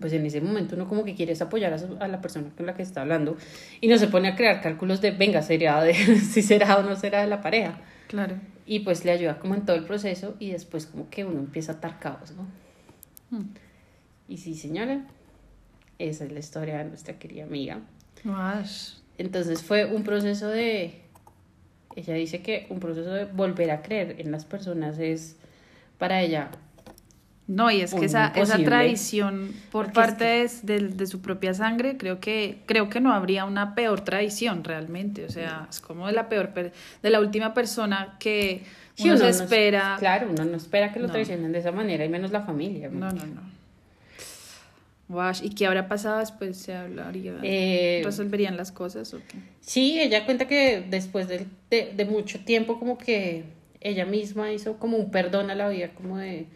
pues 0.00 0.12
en 0.12 0.26
ese 0.26 0.40
momento 0.40 0.74
uno 0.76 0.88
como 0.88 1.04
que 1.04 1.14
quiere 1.14 1.34
apoyar 1.40 1.76
a, 2.00 2.08
la 2.08 2.20
persona 2.20 2.48
con 2.56 2.66
la 2.66 2.74
que 2.74 2.82
está 2.82 3.02
hablando 3.02 3.36
y 3.80 3.88
no 3.88 3.98
se 3.98 4.08
pone 4.08 4.28
a 4.28 4.36
crear 4.36 4.60
cálculos 4.60 5.00
de, 5.00 5.12
venga, 5.12 5.42
sería 5.42 5.80
de 5.80 5.94
si 5.94 6.42
será 6.42 6.78
o 6.78 6.82
no 6.82 6.96
será 6.96 7.20
de 7.20 7.28
la 7.28 7.40
pareja. 7.40 7.78
Claro. 8.08 8.36
Y 8.66 8.80
pues 8.80 9.04
le 9.04 9.12
ayuda 9.12 9.38
como 9.38 9.54
en 9.54 9.64
todo 9.64 9.76
el 9.76 9.84
proceso 9.84 10.36
y 10.38 10.50
después 10.50 10.86
como 10.86 11.08
que 11.10 11.24
uno 11.24 11.38
empieza 11.38 11.72
a 11.72 11.74
atar 11.76 11.98
caos, 11.98 12.32
¿no? 12.32 12.46
Hmm. 13.30 13.48
Y 14.28 14.38
sí, 14.38 14.54
señora, 14.54 15.06
esa 15.98 16.24
es 16.24 16.32
la 16.32 16.38
historia 16.38 16.78
de 16.78 16.84
nuestra 16.84 17.18
querida 17.18 17.44
amiga. 17.44 17.80
Entonces 19.18 19.62
fue 19.62 19.84
un 19.84 20.02
proceso 20.02 20.48
de, 20.48 21.02
ella 21.94 22.14
dice 22.14 22.42
que 22.42 22.66
un 22.70 22.80
proceso 22.80 23.10
de 23.10 23.26
volver 23.26 23.70
a 23.70 23.82
creer 23.82 24.20
en 24.20 24.32
las 24.32 24.44
personas 24.44 24.98
es 24.98 25.36
para 25.98 26.22
ella 26.22 26.50
no, 27.46 27.70
y 27.70 27.82
es 27.82 27.92
que 27.92 28.06
esa, 28.06 28.28
esa 28.28 28.56
tradición 28.56 29.52
por 29.70 29.92
parte 29.92 30.48
de, 30.62 31.06
su 31.06 31.20
propia 31.20 31.52
sangre, 31.52 31.98
creo 31.98 32.18
que, 32.18 32.62
creo 32.64 32.88
que 32.88 33.00
no 33.00 33.12
habría 33.12 33.44
una 33.44 33.74
peor 33.74 34.00
tradición 34.00 34.64
realmente. 34.64 35.26
O 35.26 35.28
sea, 35.28 35.66
es 35.68 35.80
como 35.80 36.06
de 36.06 36.14
la 36.14 36.30
peor, 36.30 36.54
de 36.54 37.10
la 37.10 37.20
última 37.20 37.52
persona 37.52 38.16
que 38.18 38.62
uno, 38.98 39.18
se 39.18 39.28
espera. 39.28 39.96
claro, 39.98 40.28
uno 40.30 40.44
no 40.44 40.56
espera 40.56 40.90
que 40.92 41.00
lo 41.00 41.10
traicionen 41.10 41.52
de 41.52 41.58
esa 41.58 41.70
manera, 41.70 42.04
y 42.04 42.08
menos 42.08 42.30
la 42.30 42.40
familia. 42.40 42.88
No, 42.88 43.10
no, 43.10 43.26
no. 43.26 43.42
¿Y 45.42 45.50
qué 45.50 45.66
habrá 45.66 45.88
pasado 45.88 46.18
después? 46.18 46.56
¿Se 46.56 46.74
hablaría? 46.74 47.34
Eh, 47.42 48.02
¿Resolverían 48.04 48.56
las 48.56 48.72
cosas 48.72 49.12
o 49.14 49.18
qué? 49.18 49.38
Sí, 49.60 50.00
ella 50.00 50.24
cuenta 50.24 50.46
que 50.46 50.84
después 50.88 51.28
de, 51.28 51.46
de, 51.70 51.92
de 51.94 52.04
mucho 52.04 52.44
tiempo 52.44 52.78
como 52.78 52.96
que 52.96 53.44
ella 53.80 54.06
misma 54.06 54.50
hizo 54.50 54.78
como 54.78 54.96
un 54.96 55.10
perdón 55.10 55.50
a 55.50 55.54
la 55.54 55.68
vida, 55.68 55.90
como 55.90 56.16
de 56.16 56.46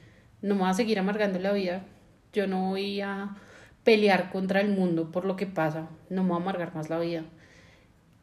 no 0.40 0.55
me 0.55 0.62
voy 0.62 0.71
a 0.71 0.75
seguir 0.75 0.99
amargando 0.99 1.38
la 1.38 1.52
vida, 1.52 1.85
yo 2.33 2.47
no 2.47 2.71
voy 2.71 3.00
a 3.00 3.37
pelear 3.85 4.31
contra 4.31 4.61
el 4.61 4.71
mundo 4.71 5.11
por 5.12 5.25
lo 5.25 5.37
que 5.37 5.47
pasa, 5.47 5.88
no 6.09 6.23
me 6.23 6.31
voy 6.31 6.38
a 6.38 6.43
amargar 6.43 6.75
más 6.75 6.88
la 6.88 6.99
vida. 6.99 7.25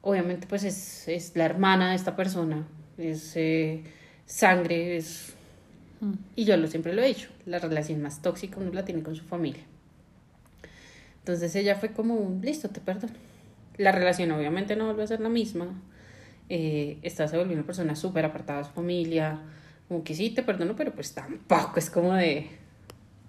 Obviamente 0.01 0.47
pues 0.47 0.63
es, 0.63 1.07
es 1.07 1.35
la 1.35 1.45
hermana 1.45 1.91
de 1.91 1.95
esta 1.95 2.15
persona, 2.15 2.67
es 2.97 3.33
eh, 3.35 3.83
sangre, 4.25 4.97
es... 4.97 5.35
Mm. 6.01 6.13
Y 6.35 6.45
yo 6.45 6.57
lo 6.57 6.67
siempre 6.67 6.93
lo 6.93 7.03
he 7.03 7.07
dicho, 7.07 7.29
la 7.45 7.59
relación 7.59 8.01
más 8.01 8.21
tóxica 8.21 8.57
uno 8.59 8.71
la 8.73 8.85
tiene 8.85 9.03
con 9.03 9.15
su 9.15 9.23
familia. 9.23 9.63
Entonces 11.25 11.55
ella 11.55 11.73
fue 11.73 11.89
como, 11.89 12.39
listo, 12.43 12.69
te 12.69 12.79
perdono. 12.79 13.13
La 13.77 13.91
relación 13.91 14.31
obviamente 14.31 14.75
no 14.75 14.85
vuelve 14.85 15.01
a 15.01 15.07
ser 15.07 15.21
la 15.21 15.29
misma. 15.29 15.81
Eh, 16.49 16.99
esta 17.01 17.27
se 17.27 17.35
volvió 17.35 17.55
una 17.55 17.65
persona 17.65 17.95
súper 17.95 18.25
apartada 18.25 18.59
de 18.59 18.65
su 18.65 18.71
familia, 18.73 19.39
como 19.87 20.03
que 20.03 20.13
sí, 20.13 20.29
te 20.29 20.43
perdono, 20.43 20.75
pero 20.75 20.91
pues 20.91 21.15
tampoco 21.15 21.79
es 21.79 21.89
como 21.89 22.13
de 22.13 22.47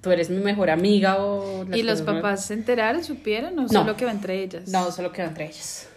tú 0.03 0.11
eres 0.11 0.29
mi 0.29 0.43
mejor 0.43 0.69
amiga 0.69 1.25
o... 1.25 1.65
¿Y 1.75 1.85
los 1.85 2.03
papás 2.03 2.45
se 2.45 2.53
enteraron, 2.53 3.03
supieron 3.03 3.59
o 3.59 3.67
solo 3.67 3.97
quedó 3.97 4.11
entre 4.11 4.43
ellas? 4.43 4.69
No, 4.69 4.93
solo 4.93 5.11
quedó 5.11 5.29
entre 5.29 5.47
ellas. 5.47 5.89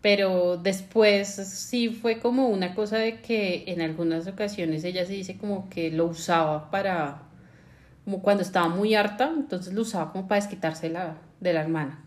Pero 0.00 0.56
después 0.56 1.28
sí 1.28 1.90
fue 1.90 2.20
como 2.20 2.48
una 2.48 2.74
cosa 2.74 2.96
de 2.96 3.20
que 3.20 3.64
en 3.66 3.82
algunas 3.82 4.26
ocasiones 4.26 4.82
ella 4.84 5.04
se 5.04 5.12
dice 5.12 5.36
como 5.36 5.68
que 5.68 5.90
lo 5.90 6.06
usaba 6.06 6.70
para, 6.70 7.27
como 8.08 8.22
cuando 8.22 8.42
estaba 8.42 8.70
muy 8.70 8.94
harta, 8.94 9.30
entonces 9.36 9.74
lo 9.74 9.82
usaba 9.82 10.12
como 10.12 10.26
para 10.26 10.40
desquitarse 10.40 10.88
la, 10.88 11.18
de 11.40 11.52
la 11.52 11.60
hermana. 11.60 12.02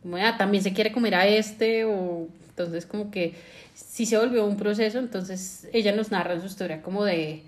Como, 0.00 0.16
ah, 0.16 0.36
también 0.38 0.62
se 0.62 0.72
quiere 0.72 0.92
comer 0.92 1.16
a 1.16 1.26
este 1.26 1.84
o 1.84 2.28
entonces 2.50 2.86
como 2.86 3.10
que 3.10 3.34
sí 3.74 4.06
se 4.06 4.16
volvió 4.16 4.46
un 4.46 4.56
proceso, 4.56 5.00
entonces 5.00 5.68
ella 5.72 5.90
nos 5.90 6.12
narra 6.12 6.34
en 6.34 6.40
su 6.40 6.46
historia 6.46 6.82
como 6.82 7.04
de, 7.04 7.42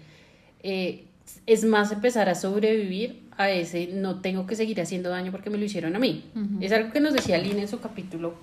eh, 0.64 1.04
es 1.46 1.64
más 1.64 1.92
empezar 1.92 2.28
a 2.28 2.34
sobrevivir 2.34 3.22
a 3.36 3.48
ese, 3.50 3.86
no 3.86 4.20
tengo 4.20 4.48
que 4.48 4.56
seguir 4.56 4.80
haciendo 4.80 5.10
daño 5.10 5.30
porque 5.30 5.48
me 5.48 5.56
lo 5.56 5.64
hicieron 5.64 5.94
a 5.94 6.00
mí. 6.00 6.24
Es 6.60 6.72
algo 6.72 6.90
que 6.90 6.98
nos 6.98 7.14
decía 7.14 7.38
Lina 7.38 7.60
en 7.60 7.68
su 7.68 7.78
capítulo 7.78 8.34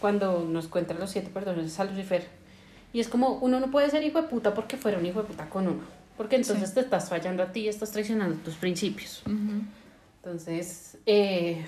cuando 0.00 0.44
nos 0.44 0.66
cuenta 0.66 0.94
los 0.94 1.12
siete 1.12 1.30
perdones 1.32 1.78
a 1.78 1.84
Lucifer. 1.84 2.26
Y 2.92 2.98
es 2.98 3.06
como, 3.06 3.34
uno 3.34 3.60
no 3.60 3.70
puede 3.70 3.88
ser 3.88 4.02
hijo 4.02 4.20
de 4.20 4.26
puta 4.26 4.52
porque 4.52 4.76
fuera 4.76 4.98
un 4.98 5.06
hijo 5.06 5.22
de 5.22 5.28
puta 5.28 5.48
con 5.48 5.68
uno, 5.68 5.82
porque 6.18 6.36
entonces 6.36 6.74
te 6.74 6.80
estás 6.80 7.08
fallando 7.08 7.44
a 7.44 7.52
ti 7.52 7.60
y 7.60 7.68
estás 7.68 7.92
traicionando 7.92 8.36
tus 8.44 8.56
principios. 8.56 9.22
Entonces, 10.16 10.98
eh, 11.06 11.64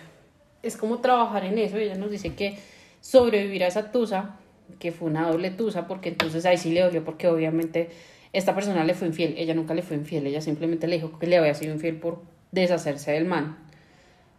es 0.62 0.76
como 0.76 0.98
trabajar 0.98 1.44
en 1.44 1.56
eso. 1.56 1.78
Ella 1.78 1.94
nos 1.94 2.10
dice 2.10 2.34
que 2.34 2.58
sobrevivir 3.00 3.62
a 3.64 3.68
esa 3.68 3.92
tusa 3.92 4.36
que 4.80 4.90
fue 4.92 5.08
una 5.08 5.28
doble 5.28 5.50
tusa, 5.50 5.86
porque 5.86 6.10
entonces 6.10 6.44
ahí 6.46 6.58
sí 6.58 6.72
le 6.72 6.80
dolió, 6.80 7.04
porque 7.04 7.28
obviamente 7.28 7.90
esta 8.32 8.54
persona 8.54 8.84
le 8.84 8.94
fue 8.94 9.08
infiel, 9.08 9.34
ella 9.36 9.54
nunca 9.54 9.74
le 9.74 9.82
fue 9.82 9.96
infiel, 9.96 10.26
ella 10.26 10.40
simplemente 10.40 10.86
le 10.86 10.96
dijo 10.96 11.18
que 11.18 11.26
le 11.26 11.36
había 11.36 11.54
sido 11.54 11.72
infiel 11.72 11.96
por 11.96 12.22
deshacerse 12.52 13.12
del 13.12 13.24
man, 13.24 13.56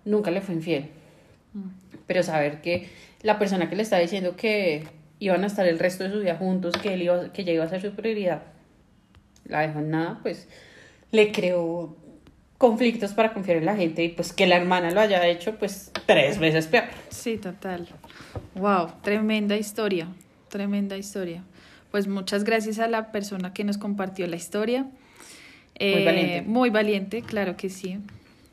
nunca 0.06 0.30
le 0.32 0.42
fue 0.42 0.56
infiel. 0.56 0.90
Mm. 1.54 1.70
Pero 2.06 2.24
saber 2.24 2.62
que 2.62 2.90
la 3.22 3.40
persona 3.40 3.70
que 3.70 3.76
le 3.76 3.84
está 3.84 3.98
diciendo 3.98 4.36
que 4.36 4.88
iban 5.20 5.44
a 5.44 5.48
estar 5.48 5.66
el 5.68 5.80
resto 5.80 6.04
de 6.04 6.12
su 6.12 6.20
vida 6.20 6.36
juntos, 6.36 6.76
que 6.82 6.94
él 6.94 7.02
iba, 7.04 7.32
que 7.32 7.44
ya 7.44 7.54
iba 7.54 7.64
a 7.64 7.70
ser 7.70 7.82
su 7.82 7.92
prioridad, 7.92 8.44
la 9.46 9.62
dejó 9.62 9.80
en 9.80 9.92
nada, 9.92 10.20
pues 10.22 10.48
le 11.12 11.32
creó 11.32 11.96
conflictos 12.58 13.14
para 13.14 13.34
confiar 13.34 13.58
en 13.58 13.66
la 13.66 13.76
gente 13.76 14.04
y 14.04 14.10
pues 14.10 14.34
que 14.34 14.46
la 14.46 14.56
hermana 14.56 14.92
lo 14.92 15.00
haya 15.00 15.26
hecho 15.28 15.56
pues 15.58 15.92
tres 16.06 16.38
veces 16.38 16.68
peor. 16.68 16.86
Sí, 17.10 17.38
total. 17.38 17.88
Wow, 18.54 18.92
tremenda 19.02 19.58
historia, 19.58 20.08
tremenda 20.50 20.96
historia. 20.96 21.44
Pues 21.90 22.08
muchas 22.08 22.44
gracias 22.44 22.80
a 22.80 22.88
la 22.88 23.12
persona 23.12 23.54
que 23.54 23.64
nos 23.64 23.78
compartió 23.78 24.28
la 24.28 24.36
historia. 24.36 24.84
muy 24.84 24.92
eh, 25.76 26.06
valiente. 26.06 26.42
Muy 26.44 26.70
valiente, 26.70 27.22
claro 27.24 27.58
que 27.58 27.70
sí. 27.70 27.98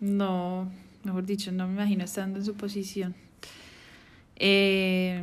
No, 0.01 0.71
mejor 1.05 1.27
dicho, 1.27 1.53
no 1.53 1.67
me 1.67 1.75
imagino 1.75 2.05
estando 2.05 2.39
en 2.39 2.45
su 2.45 2.55
posición. 2.55 3.15
Eh, 4.37 5.23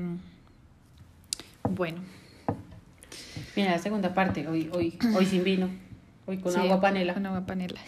bueno. 1.70 2.15
Mira, 3.56 3.72
la 3.72 3.80
segunda 3.80 4.14
parte, 4.14 4.48
hoy, 4.48 4.70
hoy, 4.74 4.98
hoy 5.16 5.26
sin 5.30 5.44
vino, 5.44 5.70
hoy 6.26 6.38
con 6.38 6.56
agua 6.56 6.82
panela. 6.82 7.14
Con 7.14 7.26
agua 7.26 7.46
panela. 7.46 7.80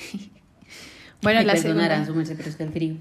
bueno, 1.21 1.41
la 1.43 1.55
segunda. 1.55 2.05
pero 2.05 2.49
es 2.49 2.55
que 2.55 2.63
el 2.63 2.71
frío. 2.71 2.95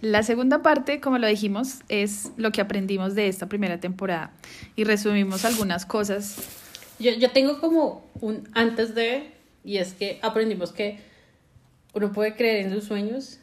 La 0.00 0.22
segunda 0.22 0.62
parte, 0.62 1.00
como 1.00 1.18
lo 1.18 1.26
dijimos, 1.26 1.80
es 1.88 2.30
lo 2.36 2.52
que 2.52 2.60
aprendimos 2.60 3.14
de 3.14 3.28
esta 3.28 3.48
primera 3.48 3.80
temporada 3.80 4.32
y 4.76 4.84
resumimos 4.84 5.44
algunas 5.44 5.86
cosas. 5.86 6.36
Yo, 6.98 7.12
yo 7.12 7.30
tengo 7.30 7.60
como 7.60 8.04
un 8.20 8.48
antes 8.52 8.94
de, 8.94 9.32
y 9.64 9.78
es 9.78 9.94
que 9.94 10.18
aprendimos 10.22 10.72
que 10.72 10.98
uno 11.94 12.12
puede 12.12 12.34
creer 12.34 12.66
en 12.66 12.72
sus 12.72 12.84
sueños 12.84 13.38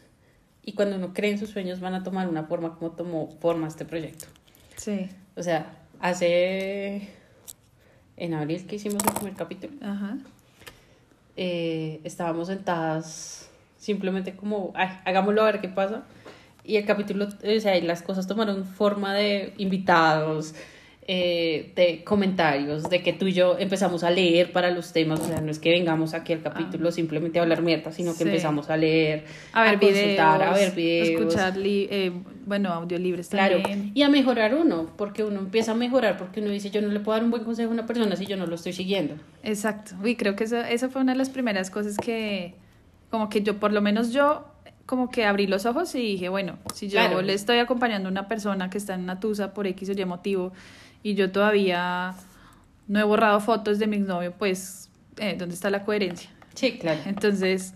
y 0.63 0.74
cuando 0.74 0.98
uno 0.98 1.13
cree 1.13 1.31
en 1.31 1.39
sus 1.39 1.50
sueños 1.50 1.79
van 1.79 1.96
a 1.96 2.03
tomar 2.03 2.27
una 2.27 2.43
forma 2.43 2.75
como 2.75 2.91
tomó 2.91 3.29
forma 3.39 3.67
este 3.67 3.86
proyecto. 3.86 4.27
Sí. 4.75 5.10
O 5.36 5.41
sea, 5.41 5.74
hace 6.00 7.10
en 8.21 8.35
abril 8.35 8.65
que 8.67 8.75
hicimos 8.75 9.03
el 9.03 9.13
primer 9.15 9.33
capítulo, 9.33 9.73
Ajá. 9.81 10.15
eh, 11.37 11.99
estábamos 12.03 12.47
sentadas 12.47 13.49
simplemente 13.77 14.35
como, 14.35 14.71
ay, 14.75 14.89
hagámoslo 15.05 15.41
a 15.41 15.45
ver 15.45 15.59
qué 15.61 15.69
pasa. 15.69 16.03
Y 16.63 16.75
el 16.77 16.85
capítulo, 16.85 17.25
o 17.27 17.59
sea, 17.59 17.75
y 17.77 17.81
las 17.81 18.03
cosas 18.03 18.27
tomaron 18.27 18.65
forma 18.65 19.15
de 19.15 19.53
invitados, 19.57 20.53
eh, 21.07 21.71
de 21.75 22.03
comentarios, 22.03 22.87
de 22.91 23.01
que 23.01 23.11
tú 23.11 23.25
y 23.25 23.33
yo 23.33 23.57
empezamos 23.57 24.03
a 24.03 24.11
leer 24.11 24.51
para 24.51 24.69
los 24.69 24.93
temas, 24.93 25.19
o 25.19 25.25
sea, 25.25 25.41
no 25.41 25.49
es 25.49 25.57
que 25.57 25.71
vengamos 25.71 26.13
aquí 26.13 26.31
al 26.33 26.43
capítulo 26.43 26.91
simplemente 26.91 27.39
a 27.39 27.41
hablar 27.41 27.63
mierda, 27.63 27.91
sino 27.91 28.11
que 28.11 28.19
Sí. 28.19 28.23
empezamos 28.25 28.69
a 28.69 28.77
leer, 28.77 29.25
A 29.53 29.63
ver 29.63 29.79
consultar, 29.79 30.37
videos, 30.39 30.43
a 30.43 30.53
ver 30.53 30.71
videos. 30.75 31.09
escuchar, 31.09 31.57
li- 31.57 31.87
eh, 31.89 32.11
bueno, 32.45 32.69
audiolibros 32.74 33.27
Claro, 33.29 33.62
también. 33.62 33.91
y 33.93 34.01
a 34.03 34.10
mejorar 34.10 34.55
uno, 34.55 34.89
porque 34.98 35.24
uno 35.24 35.39
empieza 35.39 35.71
a 35.71 35.75
mejorar, 35.75 36.17
porque 36.17 36.39
uno 36.41 36.50
dice, 36.50 36.69
yo 36.71 36.81
no 36.81 36.88
le 36.89 37.00
puedo 37.00 37.15
dar 37.17 37.24
un 37.24 37.31
buen 37.31 37.43
consejo 37.43 37.69
a 37.69 37.74
una 37.74 37.86
persona 37.86 38.15
si 38.15 38.25
yo 38.25 38.38
no 38.38 38.45
lo 38.48 38.55
estoy 38.55 38.74
siguiendo. 38.74 39.15
Exacto. 39.43 39.95
Uy, 40.03 40.15
creo 40.15 40.36
que 40.36 40.45
eso, 40.45 40.57
esa 40.57 40.89
fue 40.89 41.01
una 41.01 41.12
de 41.13 41.17
las 41.17 41.29
primeras 41.29 41.69
cosas 41.69 41.98
que, 41.98 42.55
como 43.10 43.29
que 43.29 43.41
yo, 43.41 43.60
por 43.60 43.71
lo 43.74 43.81
menos 43.81 44.12
yo, 44.13 44.45
como 44.86 45.10
que 45.10 45.25
abrí 45.25 45.48
los 45.48 45.65
ojos 45.65 45.93
y 45.95 46.00
dije, 46.00 46.29
bueno, 46.29 46.57
si 46.74 46.88
yo 46.89 47.00
Claro. 47.00 47.21
le 47.21 47.33
estoy 47.33 47.60
acompañando 47.60 48.10
a 48.10 48.12
una 48.12 48.27
persona 48.27 48.69
que 48.69 48.77
está 48.77 48.93
en 48.95 49.01
una 49.01 49.19
tusa 49.19 49.53
por 49.53 49.65
X 49.67 49.89
o 49.89 49.91
Y 49.93 50.05
motivo 50.05 50.51
y 51.03 51.13
yo 51.15 51.31
todavía 51.31 52.13
no 52.88 53.00
he 53.00 53.03
borrado 53.03 53.39
fotos 53.39 53.79
de 53.79 53.88
mi 53.88 53.98
exnovio, 53.98 54.33
pues, 54.38 54.89
eh, 55.17 55.36
¿dónde 55.38 55.55
está 55.55 55.69
la 55.69 55.83
coherencia? 55.86 56.29
Sí, 56.55 56.77
claro. 56.77 57.00
Entonces, 57.05 57.74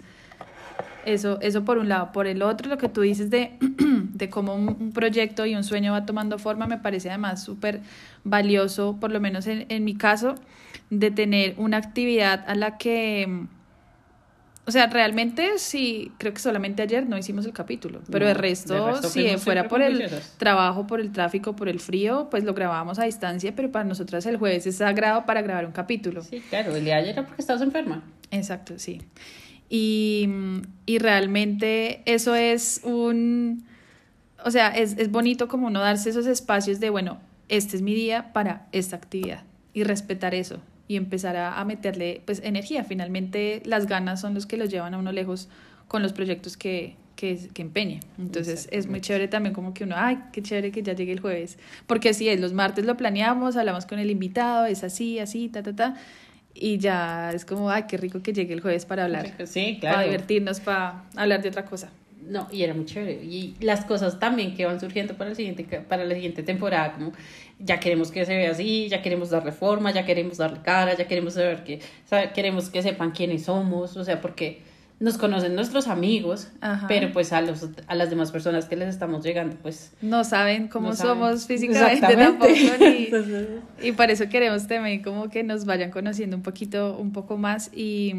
eso, 1.05 1.39
eso 1.41 1.63
por 1.63 1.77
un 1.77 1.89
lado. 1.89 2.11
Por 2.11 2.27
el 2.27 2.41
otro, 2.41 2.69
lo 2.69 2.77
que 2.77 2.89
tú 2.89 3.01
dices 3.01 3.29
de, 3.29 3.51
de 3.59 4.29
cómo 4.29 4.55
un, 4.55 4.91
proyecto 4.91 5.45
y 5.45 5.55
un 5.55 5.63
sueño 5.63 5.93
va 5.93 6.05
tomando 6.05 6.39
forma, 6.39 6.67
me 6.67 6.77
parece 6.77 7.09
además 7.09 7.43
súper 7.43 7.81
valioso, 8.23 8.97
por 8.99 9.11
lo 9.11 9.19
menos 9.19 9.47
en, 9.47 9.65
en 9.69 9.83
mi 9.83 9.95
caso, 9.95 10.35
de 10.89 11.11
tener 11.11 11.55
una 11.57 11.77
actividad 11.77 12.43
a 12.47 12.55
la 12.55 12.77
que... 12.77 13.45
O 14.67 14.71
sea, 14.71 14.87
realmente 14.87 15.59
sí, 15.59 16.11
creo 16.17 16.33
que 16.33 16.39
solamente 16.39 16.81
ayer 16.81 17.07
no 17.07 17.19
hicimos 17.19 17.45
el 17.45 17.53
capítulo, 17.53 18.01
pero 18.11 18.25
No, 18.25 18.31
el 18.31 18.35
resto, 18.35 18.73
de 18.73 18.91
resto 18.93 19.09
si 19.09 19.37
fuera 19.37 19.67
por 19.67 19.83
el 19.83 20.09
trabajo, 20.37 20.87
por 20.87 20.99
el 20.99 21.11
tráfico, 21.11 21.55
por 21.55 21.69
el 21.69 21.79
frío, 21.79 22.29
pues 22.31 22.43
lo 22.43 22.55
grabábamos 22.55 22.97
a 22.97 23.03
distancia, 23.03 23.53
pero 23.55 23.71
para 23.71 23.85
nosotras 23.85 24.25
el 24.25 24.37
jueves 24.37 24.65
es 24.65 24.77
sagrado 24.77 25.27
para 25.27 25.43
grabar 25.43 25.67
un 25.67 25.71
capítulo. 25.71 26.23
Sí, 26.23 26.41
claro, 26.49 26.75
el 26.75 26.83
día 26.83 26.95
de 26.95 27.01
ayer 27.01 27.13
era 27.13 27.27
porque 27.27 27.43
estabas 27.43 27.61
enferma. 27.61 28.01
Exacto, 28.31 28.79
sí. 28.79 29.03
Y, 29.69 30.29
y 30.85 30.99
realmente 30.99 32.01
eso 32.05 32.35
es 32.35 32.81
un, 32.83 33.65
o 34.43 34.51
sea, 34.51 34.69
es, 34.69 34.97
es 34.97 35.09
bonito 35.09 35.47
como 35.47 35.67
uno 35.67 35.79
darse 35.79 36.09
esos 36.09 36.27
espacios 36.27 36.79
de, 36.79 36.89
bueno, 36.89 37.19
este 37.49 37.75
es 37.75 37.81
mi 37.81 37.93
día 37.95 38.31
para 38.33 38.67
esta 38.71 38.95
actividad 38.95 39.43
y 39.73 39.83
respetar 39.83 40.35
eso 40.35 40.61
y 40.87 40.97
empezar 40.97 41.35
a, 41.35 41.59
a 41.59 41.65
meterle 41.65 42.21
pues 42.25 42.41
energía. 42.43 42.83
Finalmente 42.83 43.61
las 43.65 43.87
ganas 43.87 44.21
son 44.21 44.33
los 44.33 44.45
que 44.45 44.57
los 44.57 44.69
llevan 44.69 44.93
a 44.93 44.97
uno 44.97 45.11
lejos 45.11 45.49
con 45.87 46.03
los 46.03 46.13
proyectos 46.13 46.57
que, 46.57 46.95
que, 47.15 47.49
que 47.53 47.61
empeñe. 47.61 47.99
Entonces 48.17 48.67
es 48.71 48.87
muy 48.87 49.01
chévere 49.01 49.27
también 49.27 49.53
como 49.53 49.73
que 49.73 49.83
uno, 49.83 49.95
ay, 49.97 50.19
qué 50.31 50.41
chévere 50.41 50.71
que 50.71 50.83
ya 50.83 50.93
llegue 50.93 51.11
el 51.11 51.19
jueves. 51.19 51.57
Porque 51.87 52.09
así 52.09 52.29
es, 52.29 52.39
los 52.39 52.53
martes 52.53 52.85
lo 52.85 52.97
planeamos, 52.97 53.57
hablamos 53.57 53.85
con 53.85 53.99
el 53.99 54.11
invitado, 54.11 54.65
es 54.65 54.83
así, 54.83 55.19
así, 55.19 55.49
ta, 55.49 55.63
ta, 55.63 55.75
ta. 55.75 55.95
Y 56.57 56.77
ya 56.77 57.31
es 57.33 57.43
como, 57.43 57.69
ay, 57.69 57.83
qué 57.87 57.97
rico 57.97 58.21
que 58.23 58.31
llegue 58.33 58.53
el 58.53 58.61
jueves 58.61 58.85
para 58.85 59.03
hablar, 59.03 59.33
Sí, 59.45 59.77
para 59.81 59.93
claro. 59.95 60.07
divertirnos, 60.09 60.61
para 60.61 61.03
hablar 61.15 61.41
de 61.41 61.49
otra 61.49 61.65
cosa. 61.65 61.89
No, 62.27 62.47
y 62.51 62.63
era 62.63 62.73
muy 62.73 62.85
chévere. 62.85 63.23
Y 63.23 63.55
las 63.59 63.85
cosas 63.85 64.19
también 64.19 64.55
que 64.55 64.65
van 64.65 64.79
surgiendo 64.79 65.13
para, 65.15 65.29
el 65.29 65.35
siguiente, 65.35 65.63
para 65.87 66.05
la 66.05 66.15
siguiente 66.15 66.41
temporada, 66.43 66.93
como 66.93 67.11
ya 67.59 67.79
queremos 67.79 68.09
que 68.09 68.25
se 68.25 68.35
vea 68.35 68.49
así, 68.51 68.87
ya 68.89 69.01
queremos 69.03 69.29
darle 69.29 69.51
forma, 69.51 69.91
ya 69.91 70.05
queremos 70.05 70.37
darle 70.37 70.59
cara, 70.63 70.95
ya 70.97 71.07
queremos 71.07 71.33
saber 71.35 71.63
que, 71.63 71.79
saber- 72.09 72.33
queremos 72.33 72.69
que 72.69 72.81
sepan 72.81 73.11
quiénes 73.11 73.43
somos, 73.43 73.95
o 73.97 74.03
sea, 74.03 74.21
porque 74.21 74.61
nos 74.99 75.17
conocen 75.17 75.55
nuestros 75.55 75.87
amigos, 75.87 76.47
Ajá. 76.61 76.87
pero 76.87 77.11
pues 77.11 77.33
a, 77.33 77.41
los, 77.41 77.67
a 77.87 77.95
las 77.95 78.09
demás 78.09 78.31
personas 78.31 78.65
que 78.65 78.75
les 78.77 78.87
estamos 78.89 79.23
llegando, 79.25 79.57
pues... 79.61 79.91
No 80.01 80.23
saben 80.23 80.67
cómo 80.69 80.89
no 80.89 80.95
saben. 80.95 81.13
somos 81.15 81.45
físicamente 81.47 82.15
tampoco. 82.15 82.47
ni- 82.79 83.09
Y 83.87 83.91
por 83.91 84.09
eso 84.09 84.29
queremos 84.29 84.67
también 84.67 85.03
como 85.03 85.29
que 85.29 85.43
nos 85.43 85.65
vayan 85.65 85.91
conociendo 85.91 86.37
un 86.37 86.43
poquito, 86.43 86.97
un 86.97 87.11
poco 87.11 87.37
más 87.37 87.71
y, 87.73 88.13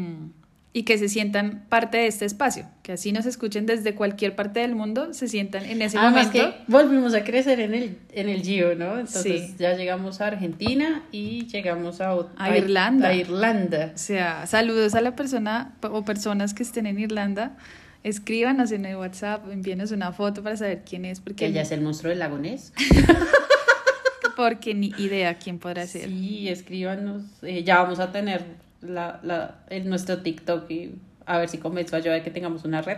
y 0.73 0.83
que 0.83 0.97
se 0.99 1.09
sientan 1.09 1.65
parte 1.69 1.97
de 1.97 2.07
este 2.07 2.25
espacio, 2.25 2.65
que 2.83 2.91
así 2.91 3.11
nos 3.11 3.25
escuchen 3.25 3.65
desde 3.65 3.95
cualquier 3.95 4.35
parte 4.35 4.59
del 4.59 4.75
mundo, 4.75 5.13
se 5.13 5.27
sientan 5.27 5.65
en 5.65 5.81
ese 5.81 5.97
momento. 5.97 6.31
que 6.33 6.53
volvimos 6.67 7.15
a 7.15 7.23
crecer 7.23 7.59
en 7.59 7.73
el, 7.73 7.97
en 8.11 8.29
el 8.29 8.43
Gio, 8.43 8.75
¿no? 8.75 8.99
Entonces 8.99 9.23
Sí. 9.51 9.55
ya 9.57 9.73
llegamos 9.75 10.21
a 10.21 10.27
Argentina 10.27 11.03
y 11.11 11.47
llegamos 11.47 11.99
a, 12.01 12.13
ot- 12.13 12.29
A 12.37 12.55
Irlanda. 12.55 13.07
A 13.09 13.13
Irlanda. 13.15 13.91
O 13.95 13.97
sea, 13.97 14.45
saludos 14.45 14.93
a 14.93 15.01
la 15.01 15.15
persona 15.15 15.73
o 15.81 16.05
personas 16.05 16.53
que 16.53 16.61
estén 16.63 16.85
en 16.85 16.99
Irlanda. 16.99 17.57
Escríbanos 18.03 18.71
en 18.71 18.85
el 18.85 18.97
WhatsApp, 18.97 19.49
envíenos 19.51 19.91
una 19.91 20.11
foto 20.11 20.43
para 20.43 20.55
saber 20.57 20.83
quién 20.87 21.05
es, 21.05 21.19
porque, 21.19 21.47
Que 21.47 21.51
ya 21.53 21.61
es 21.63 21.71
el 21.71 21.81
monstruo 21.81 22.09
del 22.11 22.19
lago 22.19 22.37
Ness. 22.37 22.71
porque 24.35 24.73
ni 24.75 24.93
idea 24.99 25.37
quién 25.39 25.57
podrá 25.57 25.87
ser. 25.87 26.09
Sí, 26.09 26.47
escríbanos. 26.47 27.23
eh, 27.41 27.63
ya 27.63 27.81
vamos 27.81 27.99
a 27.99 28.11
tener 28.11 28.43
la, 28.81 29.19
la, 29.23 29.59
el, 29.69 29.89
nuestro 29.89 30.21
TikTok 30.21 30.69
y 30.71 30.95
a 31.25 31.39
ver 31.39 31.49
si 31.49 31.57
convenzo 31.57 31.95
a 31.95 31.99
yo 31.99 32.11
de 32.11 32.23
que 32.23 32.31
tengamos 32.31 32.63
una 32.65 32.81
red. 32.81 32.97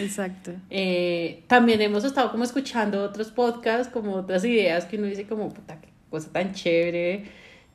Exacto. 0.00 0.52
Eh, 0.70 1.42
también 1.46 1.80
hemos 1.80 2.04
estado 2.04 2.30
como 2.30 2.44
escuchando 2.44 3.02
otros 3.02 3.30
podcasts, 3.30 3.92
como 3.92 4.14
otras 4.14 4.44
ideas 4.44 4.84
que 4.84 4.96
uno 4.96 5.06
dice 5.06 5.26
como, 5.26 5.48
puta, 5.48 5.80
qué 5.80 5.88
cosa 6.08 6.30
tan 6.32 6.52
chévere. 6.54 7.24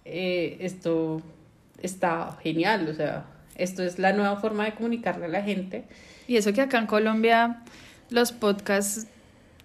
eh, 0.05 0.57
esto 0.61 1.21
está 1.81 2.37
genial, 2.41 2.87
o 2.89 2.93
sea, 2.93 3.25
esto 3.55 3.83
es 3.83 3.99
la 3.99 4.13
nueva 4.13 4.37
forma 4.37 4.65
de 4.65 4.73
comunicarle 4.73 5.25
a 5.25 5.29
la 5.29 5.41
gente. 5.41 5.85
Y 6.27 6.37
eso 6.37 6.53
que 6.53 6.61
acá 6.61 6.79
en 6.79 6.87
Colombia 6.87 7.61
los 8.09 8.31
podcasts, 8.31 9.07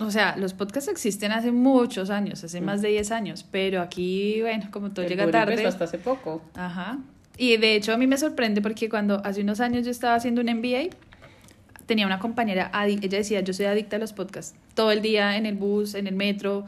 o 0.01 0.11
sea, 0.11 0.37
los 0.37 0.55
podcasts 0.55 0.89
existen 0.91 1.31
hace 1.33 1.53
muchos 1.53 2.11
años, 2.11 2.43
hace 2.43 2.61
más 2.61 2.83
de 2.83 2.89
10 2.89 3.11
años, 3.13 3.45
pero 3.51 3.81
aquí, 3.83 4.41
bueno, 4.43 4.69
como 4.71 4.91
todo 4.91 5.05
El 5.05 5.11
llega 5.11 5.31
tarde. 5.31 5.53
empezó 5.53 5.69
hasta 5.69 5.85
hace 5.85 5.99
poco. 5.99 6.43
Ajá. 6.55 6.99
Y 7.37 7.57
de 7.57 7.77
hecho 7.77 7.93
a 7.93 7.97
mí 7.97 8.07
me 8.07 8.17
sorprende 8.19 8.61
porque 8.61 8.89
cuando 8.89 9.21
hace 9.25 9.41
unos 9.43 9.61
años 9.61 9.85
yo 9.85 9.91
estaba 9.91 10.15
haciendo 10.15 10.41
un 10.41 10.49
MBA, 10.49 10.91
tenía 11.87 12.07
una 12.07 12.19
compañera, 12.19 12.71
ella 12.87 13.09
decía, 13.19 13.41
yo 13.41 13.53
soy 13.53 13.67
adicta 13.67 13.97
a 13.97 13.99
los 13.99 14.13
podcasts. 14.13 14.55
Todo 14.75 14.93
el 14.93 15.03
día 15.03 15.37
en 15.37 15.47
el 15.47 15.55
bus, 15.57 15.95
en 15.95 16.07
el 16.07 16.15
metro, 16.15 16.65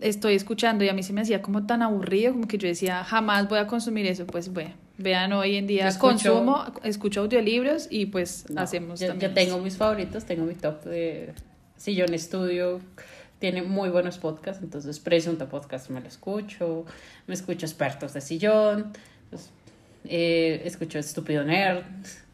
estoy 0.00 0.34
escuchando 0.34 0.84
y 0.84 0.88
a 0.88 0.92
mí 0.94 1.02
se 1.02 1.12
me 1.12 1.20
hacía 1.20 1.42
como 1.42 1.66
tan 1.66 1.82
aburrido, 1.82 2.32
como 2.32 2.46
que 2.48 2.58
yo 2.58 2.68
decía, 2.68 3.04
jamás 3.04 3.48
voy 3.48 3.58
a 3.58 3.66
consumir 3.66 4.06
eso. 4.06 4.26
Pues 4.26 4.52
bueno, 4.52 4.70
vean, 4.98 5.32
hoy 5.32 5.56
en 5.56 5.66
día 5.66 5.88
escucho- 5.88 6.32
consumo, 6.34 6.64
escucho 6.84 7.20
audiolibros 7.22 7.88
y 7.90 8.06
pues 8.06 8.44
No, 8.50 8.60
hacemos 8.60 9.00
yo, 9.00 9.08
también. 9.08 9.30
yo 9.30 9.34
tengo 9.34 9.58
mis 9.58 9.76
favoritos, 9.76 10.24
tengo 10.24 10.44
mi 10.44 10.54
top 10.54 10.84
de 10.84 11.32
Sillón 11.82 12.14
Estudio, 12.14 12.80
tiene 13.40 13.62
muy 13.62 13.88
buenos 13.88 14.18
podcasts, 14.18 14.62
entonces 14.62 15.00
Presunto 15.00 15.48
Podcast 15.48 15.90
me 15.90 16.00
lo 16.00 16.06
escucho, 16.06 16.84
me 17.26 17.34
escucho 17.34 17.66
Expertos 17.66 18.12
de 18.14 18.20
Sillón, 18.20 18.92
pues, 19.30 19.50
eh, 20.04 20.62
escucho 20.64 21.00
Estúpido 21.00 21.42
Nerd, 21.42 21.82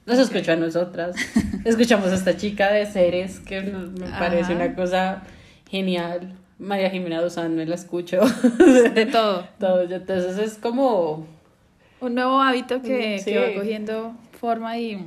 nos 0.04 0.18
escucho 0.18 0.52
a 0.52 0.56
nosotras, 0.56 1.16
escuchamos 1.64 2.08
a 2.08 2.14
esta 2.14 2.36
chica 2.36 2.70
de 2.72 2.84
seres 2.84 3.40
que 3.40 3.62
nos- 3.62 3.90
me 3.92 4.06
parece 4.10 4.52
Ajá. 4.52 4.64
una 4.64 4.74
cosa 4.74 5.22
genial, 5.70 6.34
María 6.58 6.90
Jimena 6.90 7.22
Duzán 7.22 7.56
me 7.56 7.64
la 7.64 7.76
escucho, 7.76 8.20
de 8.94 9.06
todo. 9.06 9.48
todo, 9.58 9.80
entonces 9.82 10.36
es 10.36 10.58
como... 10.58 11.26
Un 12.00 12.14
nuevo 12.14 12.40
hábito 12.42 12.82
que, 12.82 13.18
Sí. 13.18 13.30
que 13.32 13.38
va 13.38 13.54
cogiendo 13.54 14.14
forma 14.38 14.76
y, 14.78 15.04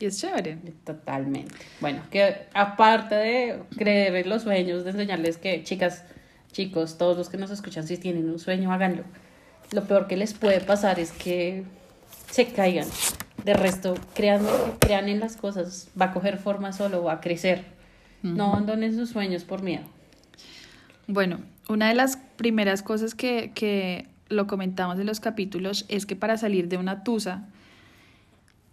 y 0.00 0.06
es 0.06 0.20
chévere. 0.20 0.58
Totalmente. 0.84 1.54
Bueno, 1.80 2.02
que 2.10 2.46
aparte 2.54 3.14
de 3.14 3.62
creer 3.76 4.14
en 4.14 4.28
los 4.28 4.42
sueños, 4.42 4.84
de 4.84 4.90
enseñarles 4.90 5.38
que, 5.38 5.62
chicas, 5.64 6.04
chicos, 6.52 6.98
todos 6.98 7.16
los 7.16 7.28
que 7.28 7.36
nos 7.36 7.50
escuchan, 7.50 7.86
si 7.86 7.96
tienen 7.96 8.28
un 8.30 8.38
sueño, 8.38 8.72
háganlo. 8.72 9.02
Lo 9.72 9.84
peor 9.84 10.06
que 10.06 10.16
les 10.16 10.34
puede 10.34 10.60
pasar 10.60 10.98
es 10.98 11.12
que 11.12 11.64
se 12.30 12.46
caigan. 12.46 12.86
De 13.44 13.54
resto, 13.54 13.94
crean, 14.14 14.44
crean 14.78 15.08
en 15.08 15.20
las 15.20 15.36
cosas, 15.36 15.88
va 16.00 16.06
a 16.06 16.12
coger 16.12 16.38
forma 16.38 16.72
solo, 16.72 17.04
va 17.04 17.14
a 17.14 17.20
crecer. 17.20 17.64
No 18.22 18.52
abandonen 18.52 18.96
sus 18.96 19.10
sueños 19.10 19.44
por 19.44 19.62
miedo. 19.62 19.84
Bueno, 21.06 21.38
una 21.68 21.88
de 21.88 21.94
las 21.94 22.16
primeras 22.36 22.82
cosas 22.82 23.14
que, 23.14 23.52
que 23.54 24.08
lo 24.28 24.46
comentamos 24.46 24.98
en 24.98 25.06
los 25.06 25.20
capítulos 25.20 25.86
es 25.88 26.04
que 26.04 26.16
para 26.16 26.36
salir 26.36 26.68
de 26.68 26.76
una 26.76 27.04
tusa 27.04 27.48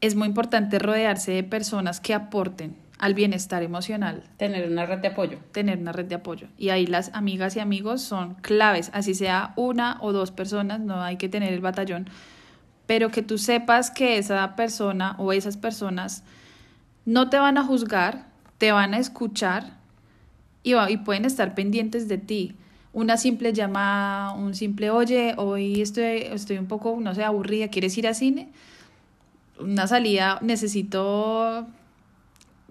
es 0.01 0.15
muy 0.15 0.27
importante 0.27 0.79
rodearse 0.79 1.31
de 1.31 1.43
personas 1.43 1.99
que 1.99 2.13
aporten, 2.13 2.75
al 2.97 3.13
bienestar 3.13 3.63
emocional. 3.63 4.23
Tener 4.38 4.69
una 4.69 4.86
red 4.86 4.99
de 4.99 5.10
apoyo. 5.10 5.39
Tener 5.51 5.77
una 5.77 5.91
red 5.91 6.05
de 6.05 6.15
apoyo. 6.15 6.47
Y 6.58 6.69
ahí 6.69 6.86
las 6.86 7.12
amigas 7.13 7.55
y 7.55 7.60
amigos 7.60 8.01
son 8.01 8.36
claves, 8.36 8.89
así 8.93 9.13
sea 9.13 9.53
una 9.55 9.97
o 10.01 10.13
dos 10.13 10.31
personas, 10.31 10.79
no 10.79 11.01
hay 11.01 11.17
que 11.17 11.29
tener 11.29 11.53
el 11.53 11.60
batallón, 11.60 12.10
pero 12.86 13.10
que 13.10 13.21
tú 13.21 13.38
sepas 13.38 13.91
que 13.91 14.17
esa 14.17 14.55
persona 14.55 15.15
o 15.17 15.34
esas 15.34 15.58
personas 15.58 16.23
no 17.05 17.29
te 17.29 17.38
van 17.38 17.58
a 17.58 17.63
juzgar, 17.63 18.27
te 18.58 18.71
van 18.71 18.93
a 18.93 18.99
escuchar 18.99 19.77
y, 20.63 20.73
y 20.75 20.97
pueden 20.97 21.25
estar 21.25 21.53
pendientes 21.55 22.08
de 22.08 22.17
ti. 22.17 22.55
Una 22.93 23.17
simple 23.17 23.51
llamada, 23.51 24.31
un 24.31 24.55
simple, 24.55 24.89
oye, 24.89 25.34
hoy 25.38 25.81
estoy, 25.81 26.23
estoy 26.31 26.58
un 26.58 26.67
poco, 26.67 26.97
no 27.01 27.13
sé, 27.13 27.25
aburrida, 27.25 27.67
¿quieres 27.67 27.97
ir 27.97 28.08
al 28.08 28.15
cine? 28.15 28.49
Una 29.60 29.88
salida, 29.88 30.39
necesito 30.41 31.68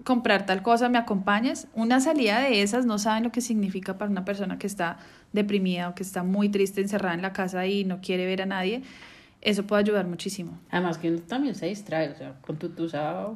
comprar 0.03 0.45
tal 0.45 0.61
cosa, 0.61 0.87
¿me 0.89 0.97
acompañas? 0.97 1.67
Una 1.73 1.99
salida 1.99 2.41
de 2.41 2.61
esas 2.61 2.85
no 2.85 2.99
saben 2.99 3.23
lo 3.23 3.31
que 3.31 3.41
significa 3.41 3.97
para 3.97 4.11
una 4.11 4.23
persona 4.23 4.59
que 4.59 4.67
está 4.67 4.97
deprimida 5.33 5.89
o 5.89 5.95
que 5.95 6.03
está 6.03 6.23
muy 6.23 6.49
triste 6.49 6.81
encerrada 6.81 7.15
en 7.15 7.21
la 7.21 7.33
casa 7.33 7.65
y 7.65 7.85
no 7.85 8.01
quiere 8.01 8.25
ver 8.25 8.43
a 8.43 8.45
nadie 8.45 8.83
eso 9.45 9.61
puede 9.63 9.81
ayudar 9.83 10.07
muchísimo. 10.07 10.59
Además 10.71 10.97
que 10.97 11.07
uno 11.09 11.19
también 11.19 11.53
se 11.53 11.67
distrae, 11.67 12.09
o 12.09 12.17
sea, 12.17 12.33
con 12.41 12.57
tu 12.57 12.69
tusa 12.69 13.27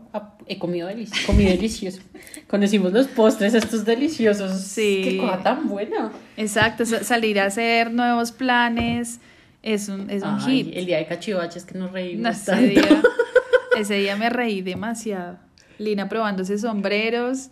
he 0.48 0.58
comido 0.58 0.88
delicioso, 0.88 1.28
comí 1.28 1.46
delicioso. 1.46 2.02
Conocimos 2.48 2.92
los 2.92 3.08
postres 3.08 3.54
estos 3.54 3.86
deliciosos. 3.86 4.60
Sí. 4.60 5.02
Qué 5.04 5.18
cosa 5.18 5.44
tan 5.44 5.70
buena. 5.70 6.12
Exacto, 6.36 6.84
salir 6.84 7.40
a 7.40 7.46
hacer 7.46 7.94
nuevos 7.94 8.32
planes 8.32 9.20
es 9.62 9.88
un, 9.88 10.10
es 10.10 10.24
un 10.24 10.42
hit. 10.42 10.72
El 10.74 10.88
día 10.88 10.98
de 10.98 11.06
cachivaches 11.06 11.64
que 11.64 11.78
nos 11.78 11.92
reímos 11.92 12.36
ese 12.36 12.56
Día, 12.56 13.04
ese 13.78 13.96
día 13.96 14.16
me 14.16 14.30
reí 14.30 14.62
demasiado. 14.62 15.38
Lina 15.78 16.10
probándose 16.10 16.58
sombreros 16.58 17.50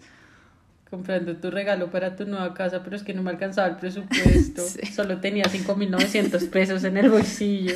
comprando 0.90 1.36
tu 1.36 1.52
regalo 1.52 1.92
para 1.92 2.16
tu 2.16 2.26
nueva 2.26 2.54
casa, 2.54 2.84
pero 2.84 2.96
es 2.96 3.04
que 3.04 3.14
no 3.14 3.22
me 3.22 3.32
alcanzaba 3.32 3.68
el 3.68 3.76
presupuesto. 3.76 4.64
Solo 4.96 5.20
tenía 5.20 5.44
5.900 5.46 6.50
pesos 6.50 6.84
en 6.84 6.98
el 6.98 7.10
bolsillo. 7.10 7.76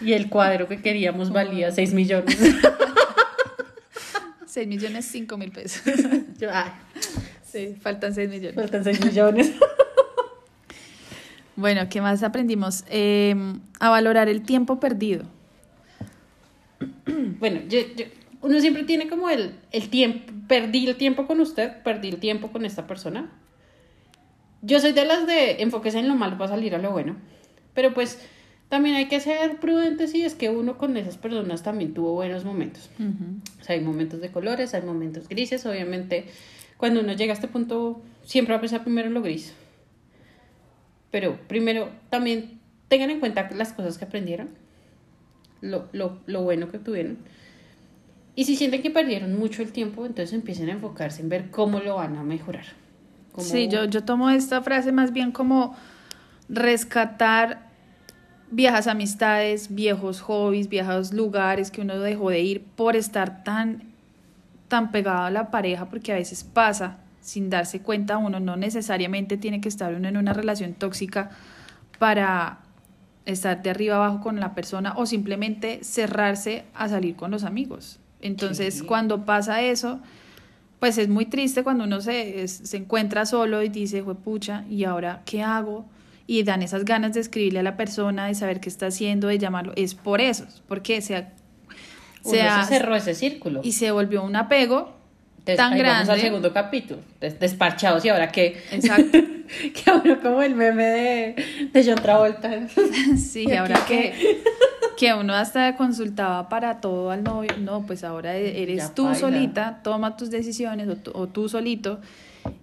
Y 0.00 0.12
el 0.14 0.28
cuadro 0.28 0.66
que 0.66 0.82
queríamos 0.82 1.30
valía 1.30 1.70
6 1.70 1.94
millones. 1.94 2.38
6 4.46 4.68
millones, 4.68 5.04
5 5.06 5.36
mil 5.36 5.52
pesos. 5.52 5.82
Sí, 7.44 7.76
faltan 7.82 8.14
6 8.14 8.30
millones. 8.30 8.54
Faltan 8.54 8.82
6 8.82 9.04
millones. 9.04 9.52
Bueno, 11.54 11.82
¿qué 11.90 12.00
más 12.00 12.22
aprendimos? 12.22 12.82
Em, 12.88 13.60
a 13.78 13.90
valorar 13.90 14.30
el 14.30 14.40
tiempo 14.40 14.80
perdido. 14.80 15.26
Bueno, 17.38 17.60
yo, 17.68 17.80
yo 17.96 18.04
uno 18.40 18.60
siempre 18.60 18.84
tiene 18.84 19.08
como 19.08 19.30
el, 19.30 19.54
el 19.70 19.88
tiempo, 19.88 20.32
perdí 20.48 20.86
el 20.86 20.96
tiempo 20.96 21.26
con 21.26 21.40
usted, 21.40 21.82
perdí 21.82 22.08
el 22.08 22.18
tiempo 22.18 22.52
con 22.52 22.64
esta 22.64 22.86
persona. 22.86 23.30
Yo 24.60 24.78
soy 24.80 24.92
de 24.92 25.04
las 25.04 25.26
de 25.26 25.62
enfoques 25.62 25.94
en 25.94 26.08
lo 26.08 26.14
malo 26.14 26.38
para 26.38 26.50
salir 26.50 26.74
a 26.74 26.78
lo 26.78 26.92
bueno, 26.92 27.16
pero 27.74 27.94
pues 27.94 28.20
también 28.68 28.96
hay 28.96 29.06
que 29.06 29.20
ser 29.20 29.58
prudentes 29.58 30.14
y 30.14 30.24
es 30.24 30.34
que 30.34 30.50
uno 30.50 30.78
con 30.78 30.96
esas 30.96 31.18
personas 31.18 31.62
también 31.62 31.94
tuvo 31.94 32.12
buenos 32.12 32.44
momentos. 32.44 32.90
O 33.60 33.64
sea, 33.64 33.74
hay 33.74 33.82
momentos 33.82 34.20
de 34.20 34.30
colores, 34.30 34.74
hay 34.74 34.82
momentos 34.82 35.28
grises, 35.28 35.66
obviamente 35.66 36.26
cuando 36.82 36.98
uno 36.98 37.12
llega 37.12 37.32
a 37.32 37.34
este 37.34 37.46
punto 37.46 38.02
siempre 38.24 38.54
va 38.54 38.58
a 38.58 38.60
pensar 38.60 38.82
primero 38.82 39.06
en 39.06 39.14
lo 39.14 39.22
gris. 39.22 39.54
Pero 41.12 41.38
primero 41.46 41.90
también 42.10 42.58
tengan 42.88 43.10
en 43.10 43.20
cuenta 43.20 43.48
las 43.54 43.72
cosas 43.72 43.98
que 43.98 44.04
aprendieron, 44.04 44.48
lo, 45.62 45.88
lo, 45.92 46.18
lo 46.26 46.42
bueno 46.42 46.68
que 46.70 46.78
tuvieron 46.78 47.16
y 48.34 48.44
si 48.44 48.56
sienten 48.56 48.82
que 48.82 48.90
perdieron 48.90 49.38
mucho 49.38 49.62
el 49.62 49.72
tiempo, 49.72 50.06
entonces 50.06 50.32
empiecen 50.32 50.70
a 50.70 50.72
enfocarse 50.72 51.20
en 51.20 51.28
ver 51.28 51.50
cómo 51.50 51.80
lo 51.80 51.96
van 51.96 52.16
a 52.16 52.22
mejorar. 52.22 52.64
Sí, 53.36 53.68
yo, 53.68 53.84
yo 53.84 54.04
tomo 54.04 54.30
esta 54.30 54.62
frase 54.62 54.92
más 54.92 55.12
bien 55.12 55.32
como 55.32 55.76
rescatar 56.48 57.70
viejas 58.50 58.86
amistades, 58.86 59.74
viejos 59.74 60.20
hobbies, 60.20 60.68
viejos 60.68 61.12
lugares 61.12 61.70
que 61.70 61.80
uno 61.80 61.98
dejó 61.98 62.30
de 62.30 62.40
ir 62.40 62.62
por 62.62 62.96
estar 62.96 63.44
tan, 63.44 63.84
tan 64.68 64.92
pegado 64.92 65.24
a 65.24 65.30
la 65.30 65.50
pareja, 65.50 65.88
porque 65.88 66.12
a 66.12 66.16
veces 66.16 66.44
pasa 66.44 66.98
sin 67.20 67.50
darse 67.50 67.80
cuenta 67.80 68.18
uno, 68.18 68.40
no 68.40 68.56
necesariamente 68.56 69.36
tiene 69.36 69.60
que 69.60 69.68
estar 69.68 69.94
uno 69.94 70.08
en 70.08 70.16
una 70.16 70.32
relación 70.32 70.74
tóxica 70.74 71.30
para 71.98 72.60
estar 73.26 73.62
de 73.62 73.70
arriba 73.70 73.96
abajo 73.96 74.20
con 74.20 74.40
la 74.40 74.54
persona 74.54 74.94
o 74.96 75.06
simplemente 75.06 75.84
cerrarse 75.84 76.64
a 76.74 76.88
salir 76.88 77.16
con 77.16 77.30
los 77.30 77.44
amigos. 77.44 77.98
Entonces, 78.20 78.82
cuando 78.82 79.24
pasa 79.24 79.62
eso, 79.62 80.00
pues 80.78 80.98
es 80.98 81.08
muy 81.08 81.26
triste 81.26 81.64
cuando 81.64 81.84
uno 81.84 82.00
se, 82.00 82.46
se 82.48 82.76
encuentra 82.76 83.26
solo 83.26 83.62
y 83.62 83.68
dice, 83.68 84.02
pucha, 84.02 84.64
¿y 84.68 84.84
ahora 84.84 85.22
qué 85.24 85.42
hago? 85.42 85.86
Y 86.26 86.44
dan 86.44 86.62
esas 86.62 86.84
ganas 86.84 87.14
de 87.14 87.20
escribirle 87.20 87.60
a 87.60 87.62
la 87.64 87.76
persona, 87.76 88.26
de 88.26 88.34
saber 88.34 88.60
qué 88.60 88.68
está 88.68 88.86
haciendo, 88.86 89.28
de 89.28 89.38
llamarlo. 89.38 89.72
Es 89.76 89.94
por 89.94 90.20
eso, 90.20 90.46
porque 90.68 91.00
se, 91.02 91.26
se, 92.22 92.38
se 92.38 92.64
cerró 92.68 92.94
ese 92.94 93.14
círculo. 93.14 93.60
Y 93.64 93.72
se 93.72 93.90
volvió 93.90 94.22
un 94.22 94.36
apego 94.36 95.01
tan 95.44 95.76
grande. 95.76 95.88
Vamos 95.88 96.08
al 96.08 96.20
segundo 96.20 96.52
capítulo, 96.52 97.00
despachados 97.20 98.04
y 98.04 98.08
ahora 98.08 98.30
qué. 98.30 98.62
Exacto. 98.70 99.18
que 99.74 99.90
ahora 99.90 100.18
como 100.20 100.42
el 100.42 100.54
meme 100.54 100.84
de, 100.84 101.68
de 101.72 101.84
John 101.84 102.02
Travolta. 102.02 102.68
sí, 103.16 103.52
ahora 103.52 103.84
que 103.86 104.42
que 105.02 105.14
uno 105.14 105.34
hasta 105.34 105.74
consultaba 105.76 106.48
para 106.48 106.80
todo 106.80 107.10
al 107.10 107.24
novio, 107.24 107.50
no, 107.58 107.84
pues 107.86 108.04
ahora 108.04 108.36
e-, 108.36 108.62
eres 108.62 108.94
tú 108.94 109.14
solita, 109.16 109.80
toma 109.82 110.16
tus 110.16 110.30
decisiones 110.30 110.88
o, 111.12 111.26
tú 111.26 111.48
solito. 111.48 112.00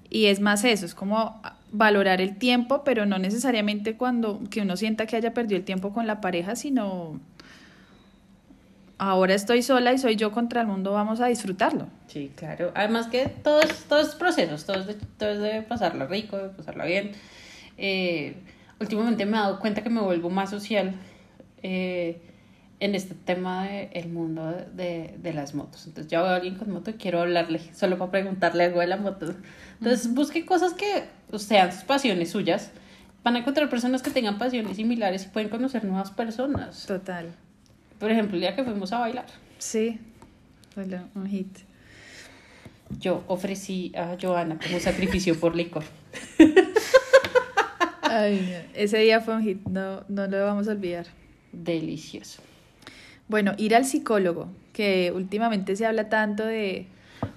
Y 0.10 0.28
es 0.28 0.39
más 0.39 0.63
eso, 0.63 0.86
es 0.86 0.96
como 0.96 1.42
valorar 1.72 2.22
el 2.22 2.38
tiempo, 2.38 2.84
pero 2.86 3.06
no 3.06 3.20
necesariamente 3.20 3.96
cuando 3.96 4.39
que 4.50 4.62
uno 4.62 4.78
sienta 4.78 5.06
que 5.06 5.18
haya 5.18 5.34
perdido 5.34 5.58
el 5.58 5.65
tiempo 5.65 5.94
con 5.94 6.08
la 6.08 6.22
pareja, 6.22 6.56
sino 6.56 7.20
ahora 9.00 9.34
estoy 9.34 9.64
sola 9.64 9.94
y 9.94 9.98
soy 9.98 10.16
yo 10.16 10.32
contra 10.32 10.62
el 10.62 10.68
mundo, 10.68 10.92
vamos 10.92 11.22
a 11.22 11.26
disfrutarlo. 11.28 11.88
Sí, 12.08 12.32
claro. 12.36 12.72
Además 12.76 13.08
que 13.08 13.28
todos 13.28 13.86
todos 13.88 14.14
procesos, 14.14 14.66
todos 14.66 14.86
de, 14.86 14.94
todos 15.18 15.40
de 15.40 15.64
pasarlo 15.64 16.06
rico, 16.06 16.38
de 16.38 16.50
pasarlo 16.50 16.86
bien. 16.86 17.14
Eh, 17.78 18.36
últimamente 18.80 19.26
me 19.26 19.38
he 19.38 19.40
dado 19.40 19.60
cuenta 19.60 19.82
que 19.82 19.90
me 19.90 20.02
vuelvo 20.02 20.30
más 20.30 20.52
social. 20.52 20.94
Eh, 21.64 22.22
en 22.82 22.96
este 22.96 23.14
tema 23.14 23.66
del 23.66 23.90
el 23.92 24.10
mundo 24.10 24.56
de, 24.74 25.16
de, 25.18 25.34
las 25.34 25.54
motos. 25.54 25.86
Entonces, 25.86 26.10
yo 26.10 26.24
veo 26.24 26.32
a 26.32 26.36
alguien 26.36 26.56
con 26.56 26.72
moto 26.72 26.92
y 26.92 26.94
quiero 26.94 27.20
hablarle, 27.20 27.60
solo 27.74 27.98
para 27.98 28.10
preguntarle 28.10 28.64
algo 28.64 28.80
de 28.80 28.88
la 28.88 28.96
moto. 28.96 29.36
Entonces, 29.80 30.14
busque 30.14 30.46
cosas 30.46 30.74
que 30.76 31.04
sean 31.38 31.74
sus 31.74 31.84
pasiones 31.84 32.32
suyas. 32.32 32.72
Van 33.22 33.36
a 33.36 33.40
encontrar 33.40 33.70
personas 33.70 34.02
que 34.02 34.12
tengan 34.12 34.38
pasiones 34.38 34.78
similares 34.78 35.26
y 35.26 35.28
pueden 35.28 35.50
conocer 35.50 35.84
nuevas 35.84 36.12
personas. 36.12 36.86
Total. 36.86 37.34
Por 38.00 38.12
ejemplo, 38.12 38.36
el 38.36 38.42
día 38.42 38.56
que 38.56 38.64
fuimos 38.64 38.92
a 38.94 39.00
bailar. 39.00 39.26
Sí, 39.58 40.00
un 41.16 41.28
hit. 41.28 41.60
Yo 43.00 43.24
ofrecí 43.28 43.92
a 43.96 44.18
Joana 44.20 44.58
como 44.58 44.80
sacrificio 44.80 45.40
por 45.40 45.56
licor. 45.56 45.84
Ay, 48.02 48.66
ese 48.74 48.98
día 49.00 49.22
fue 49.22 49.36
un 49.36 49.44
hit, 49.44 49.60
no, 49.68 50.04
no 50.08 50.28
lo 50.28 50.44
vamos 50.46 50.68
a 50.68 50.72
olvidar. 50.72 51.06
Delicioso. 51.52 52.42
Bueno, 53.28 53.54
ir 53.58 53.76
al 53.76 53.86
psicólogo, 53.86 54.50
que 54.74 55.12
últimamente 55.14 55.76
se 55.76 55.86
habla 55.86 56.10
tanto 56.10 56.46
de... 56.46 56.88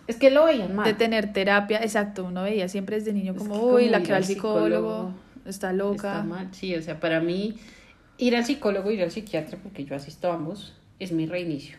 Es 0.06 0.16
que 0.16 0.30
lo 0.30 0.46
veían 0.46 0.74
mal. 0.74 0.86
De 0.86 0.94
tener 0.94 1.32
terapia, 1.32 1.82
exacto, 1.82 2.24
uno 2.24 2.44
veía 2.44 2.68
siempre 2.68 2.96
desde 2.96 3.12
niño 3.12 3.34
como, 3.34 3.56
uy, 3.60 3.88
la 3.88 4.02
que 4.02 4.12
va 4.12 4.18
al 4.18 4.24
psicólogo, 4.24 5.12
está 5.44 5.72
loca. 5.72 6.12
Está 6.12 6.22
mal, 6.22 6.48
sí, 6.52 6.74
o 6.74 6.80
sea, 6.80 6.98
para 6.98 7.20
mí 7.20 7.56
ir 8.22 8.36
al 8.36 8.44
psicólogo, 8.44 8.90
ir 8.92 9.02
al 9.02 9.10
psiquiatra, 9.10 9.58
porque 9.60 9.84
yo 9.84 9.96
asisto 9.96 10.30
a 10.30 10.34
ambos, 10.34 10.74
es 11.00 11.10
mi 11.10 11.26
reinicio. 11.26 11.76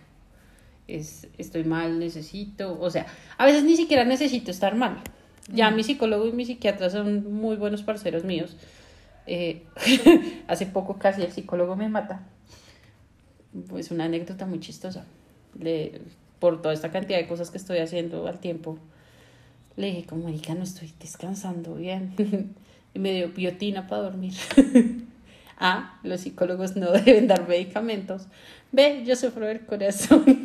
Es, 0.89 1.27
estoy 1.37 1.63
mal, 1.63 1.99
necesito, 1.99 2.77
o 2.81 2.89
sea, 2.89 3.05
a 3.37 3.45
veces 3.45 3.63
ni 3.63 3.77
siquiera 3.77 4.03
necesito 4.03 4.51
estar 4.51 4.75
mal. 4.75 5.01
Ya 5.47 5.71
mi 5.71 5.83
psicólogo 5.83 6.27
y 6.27 6.33
mi 6.33 6.45
psiquiatra 6.45 6.89
son 6.89 7.33
muy 7.33 7.55
buenos 7.55 7.83
parceros 7.83 8.25
míos. 8.25 8.57
Eh, 9.25 9.63
hace 10.47 10.65
poco 10.65 10.97
casi 10.99 11.21
el 11.21 11.31
psicólogo 11.31 11.77
me 11.77 11.87
mata 11.87 12.27
pues 13.69 13.91
una 13.91 14.05
anécdota 14.05 14.45
muy 14.45 14.59
chistosa. 14.59 15.05
Le, 15.57 16.01
por 16.39 16.61
toda 16.61 16.73
esta 16.73 16.91
cantidad 16.91 17.19
de 17.19 17.27
cosas 17.27 17.51
que 17.51 17.57
estoy 17.57 17.77
haciendo 17.77 18.27
al 18.27 18.39
tiempo, 18.39 18.77
le 19.77 19.87
dije, 19.87 20.05
como 20.05 20.27
no 20.27 20.63
estoy 20.63 20.91
descansando 20.99 21.75
bien. 21.75 22.13
y 22.93 22.99
me 22.99 23.13
dio 23.13 23.29
biotina 23.29 23.87
para 23.87 24.03
dormir. 24.03 24.33
ah, 25.59 25.99
los 26.03 26.21
psicólogos 26.21 26.75
no 26.75 26.91
deben 27.05 27.27
dar 27.27 27.47
medicamentos. 27.47 28.27
Ve, 28.71 29.03
yo 29.05 29.15
sufro 29.15 29.45
del 29.45 29.65
corazón. 29.65 30.25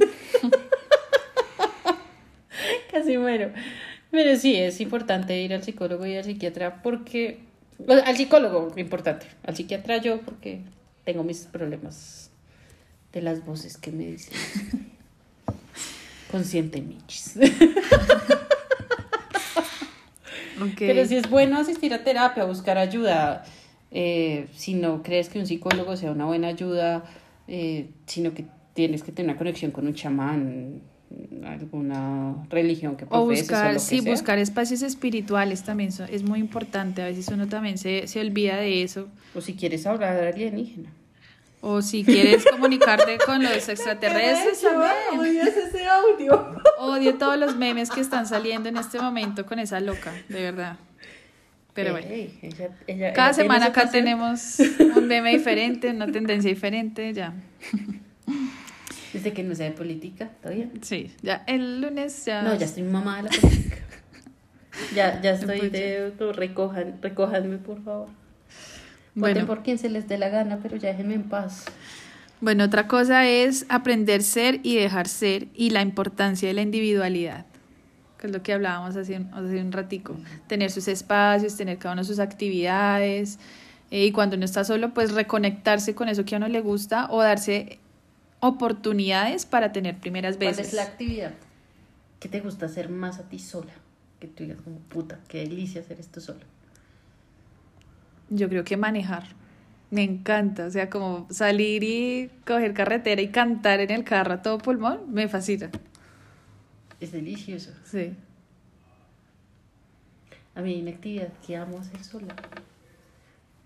Casi 2.90 3.16
muero. 3.16 3.52
Pero 4.10 4.36
sí, 4.36 4.56
es 4.56 4.80
importante 4.80 5.40
ir 5.40 5.52
al 5.54 5.62
psicólogo 5.62 6.06
y 6.06 6.16
al 6.16 6.24
psiquiatra 6.24 6.82
porque... 6.82 7.40
Al 7.88 8.16
psicólogo, 8.16 8.72
importante. 8.76 9.26
Al 9.44 9.54
psiquiatra 9.54 9.98
yo 9.98 10.20
porque 10.22 10.62
tengo 11.04 11.22
mis 11.22 11.42
problemas 11.44 12.30
de 13.12 13.22
las 13.22 13.44
voces 13.44 13.76
que 13.76 13.92
me 13.92 14.04
dicen. 14.04 14.34
Consciente 16.30 16.80
michis. 16.80 17.34
Pero 20.78 21.06
si 21.06 21.16
es 21.16 21.30
bueno 21.30 21.58
asistir 21.58 21.94
a 21.94 22.04
terapia, 22.04 22.44
buscar 22.44 22.78
ayuda. 22.78 23.44
Eh, 23.90 24.48
si 24.54 24.74
no 24.74 25.02
crees 25.02 25.28
que 25.28 25.38
un 25.38 25.46
psicólogo 25.46 25.96
sea 25.96 26.12
una 26.12 26.26
buena 26.26 26.48
ayuda, 26.48 27.04
eh, 27.46 27.90
sino 28.06 28.34
que 28.34 28.44
tienes 28.74 29.02
que 29.02 29.12
tener 29.12 29.30
una 29.30 29.38
conexión 29.38 29.70
con 29.70 29.86
un 29.86 29.94
chamán, 29.94 30.82
alguna 31.44 32.46
religión 32.50 32.96
que 32.96 33.06
profeses. 33.06 33.48
O 33.48 33.52
buscar, 33.52 33.80
sí, 33.80 34.00
buscar 34.00 34.38
espacios 34.38 34.82
espirituales 34.82 35.64
también 35.64 35.90
es 36.10 36.22
muy 36.22 36.38
importante. 36.38 37.02
A 37.02 37.06
veces 37.06 37.28
uno 37.28 37.48
también 37.48 37.78
se, 37.78 38.06
se 38.06 38.20
olvida 38.20 38.56
de 38.56 38.82
eso. 38.82 39.08
O 39.34 39.40
si 39.40 39.54
quieres 39.54 39.86
hablar 39.86 40.20
de 40.20 40.28
alienígena. 40.28 40.90
O 41.60 41.82
si 41.82 42.04
quieres 42.04 42.44
comunicarte 42.44 43.18
con 43.24 43.42
los 43.42 43.68
extraterrestres 43.68 44.60
también. 44.60 45.48
ese 45.48 45.86
audio. 45.86 46.54
Odio 46.78 47.14
todos 47.14 47.36
los 47.36 47.56
memes 47.56 47.90
que 47.90 48.00
están 48.00 48.26
saliendo 48.26 48.68
en 48.68 48.76
este 48.76 49.00
momento 49.00 49.44
con 49.44 49.58
esa 49.58 49.80
loca, 49.80 50.12
de 50.28 50.40
verdad. 50.40 50.76
Pero 51.74 51.92
bueno. 51.92 52.08
Cada 53.14 53.32
semana 53.32 53.66
acá 53.66 53.90
tenemos 53.90 54.58
un 54.96 55.06
meme 55.06 55.30
diferente, 55.30 55.90
una 55.90 56.10
tendencia 56.10 56.50
diferente, 56.50 57.12
ya. 57.12 57.34
Desde 59.12 59.32
que 59.32 59.42
no 59.42 59.54
sea 59.54 59.66
de 59.66 59.72
política, 59.72 60.30
¿todavía? 60.42 60.68
Sí, 60.82 61.10
ya 61.22 61.44
el 61.46 61.80
lunes 61.80 62.24
ya. 62.24 62.42
No, 62.42 62.54
ya 62.54 62.66
estoy 62.66 62.82
mamá 62.82 63.18
de 63.18 63.22
la 63.24 63.28
política. 63.30 63.76
ya, 64.94 65.20
ya 65.22 65.30
estoy 65.32 65.70
de. 65.70 66.12
Recojan, 66.34 67.00
recójanme, 67.00 67.58
por 67.58 67.82
favor. 67.82 68.08
Bueno. 69.14 69.46
por 69.46 69.62
quien 69.62 69.78
se 69.78 69.88
les 69.88 70.06
dé 70.06 70.18
la 70.18 70.28
gana, 70.28 70.60
pero 70.62 70.76
ya 70.76 70.90
déjenme 70.90 71.14
en 71.14 71.24
paz. 71.24 71.64
Bueno, 72.40 72.64
otra 72.64 72.86
cosa 72.86 73.26
es 73.26 73.66
aprender 73.68 74.22
ser 74.22 74.60
y 74.62 74.76
dejar 74.76 75.08
ser 75.08 75.48
y 75.54 75.70
la 75.70 75.82
importancia 75.82 76.46
de 76.46 76.54
la 76.54 76.62
individualidad, 76.62 77.46
que 78.18 78.26
es 78.26 78.32
lo 78.32 78.42
que 78.42 78.52
hablábamos 78.52 78.96
hace, 78.96 79.16
hace 79.32 79.60
un 79.60 79.72
ratico. 79.72 80.16
Tener 80.46 80.70
sus 80.70 80.88
espacios, 80.88 81.56
tener 81.56 81.78
cada 81.78 81.94
uno 81.94 82.04
sus 82.04 82.18
actividades 82.18 83.38
eh, 83.90 84.06
y 84.06 84.12
cuando 84.12 84.36
uno 84.36 84.44
está 84.44 84.64
solo, 84.64 84.92
pues 84.92 85.12
reconectarse 85.12 85.94
con 85.94 86.08
eso 86.08 86.24
que 86.24 86.34
a 86.34 86.38
uno 86.38 86.48
le 86.48 86.60
gusta 86.60 87.08
o 87.10 87.22
darse 87.22 87.78
oportunidades 88.40 89.46
para 89.46 89.72
tener 89.72 89.98
primeras 89.98 90.38
veces. 90.38 90.56
¿Cuál 90.56 90.66
es 90.66 90.74
la 90.74 90.82
actividad 90.82 91.34
que 92.20 92.28
te 92.28 92.40
gusta 92.40 92.66
hacer 92.66 92.88
más 92.88 93.18
a 93.18 93.28
ti 93.28 93.38
sola? 93.38 93.72
Que 94.20 94.26
tú 94.26 94.42
digas 94.42 94.60
como 94.62 94.78
puta, 94.78 95.20
qué 95.28 95.38
delicia 95.38 95.80
hacer 95.80 96.00
esto 96.00 96.20
solo. 96.20 96.40
Yo 98.30 98.48
creo 98.48 98.64
que 98.64 98.76
manejar. 98.76 99.24
Me 99.90 100.02
encanta, 100.02 100.66
o 100.66 100.70
sea, 100.70 100.90
como 100.90 101.26
salir 101.30 101.82
y 101.82 102.30
coger 102.46 102.74
carretera 102.74 103.22
y 103.22 103.28
cantar 103.28 103.80
en 103.80 103.90
el 103.90 104.04
carro 104.04 104.34
a 104.34 104.42
todo 104.42 104.58
pulmón, 104.58 105.10
me 105.10 105.28
fascina. 105.28 105.70
Es 107.00 107.12
delicioso. 107.12 107.72
Sí. 107.84 108.14
A 110.54 110.60
mí 110.62 110.74
hay 110.74 110.82
una 110.82 110.90
actividad 110.90 111.28
que 111.46 111.56
amo 111.56 111.78
hacer 111.78 112.02
sola 112.02 112.34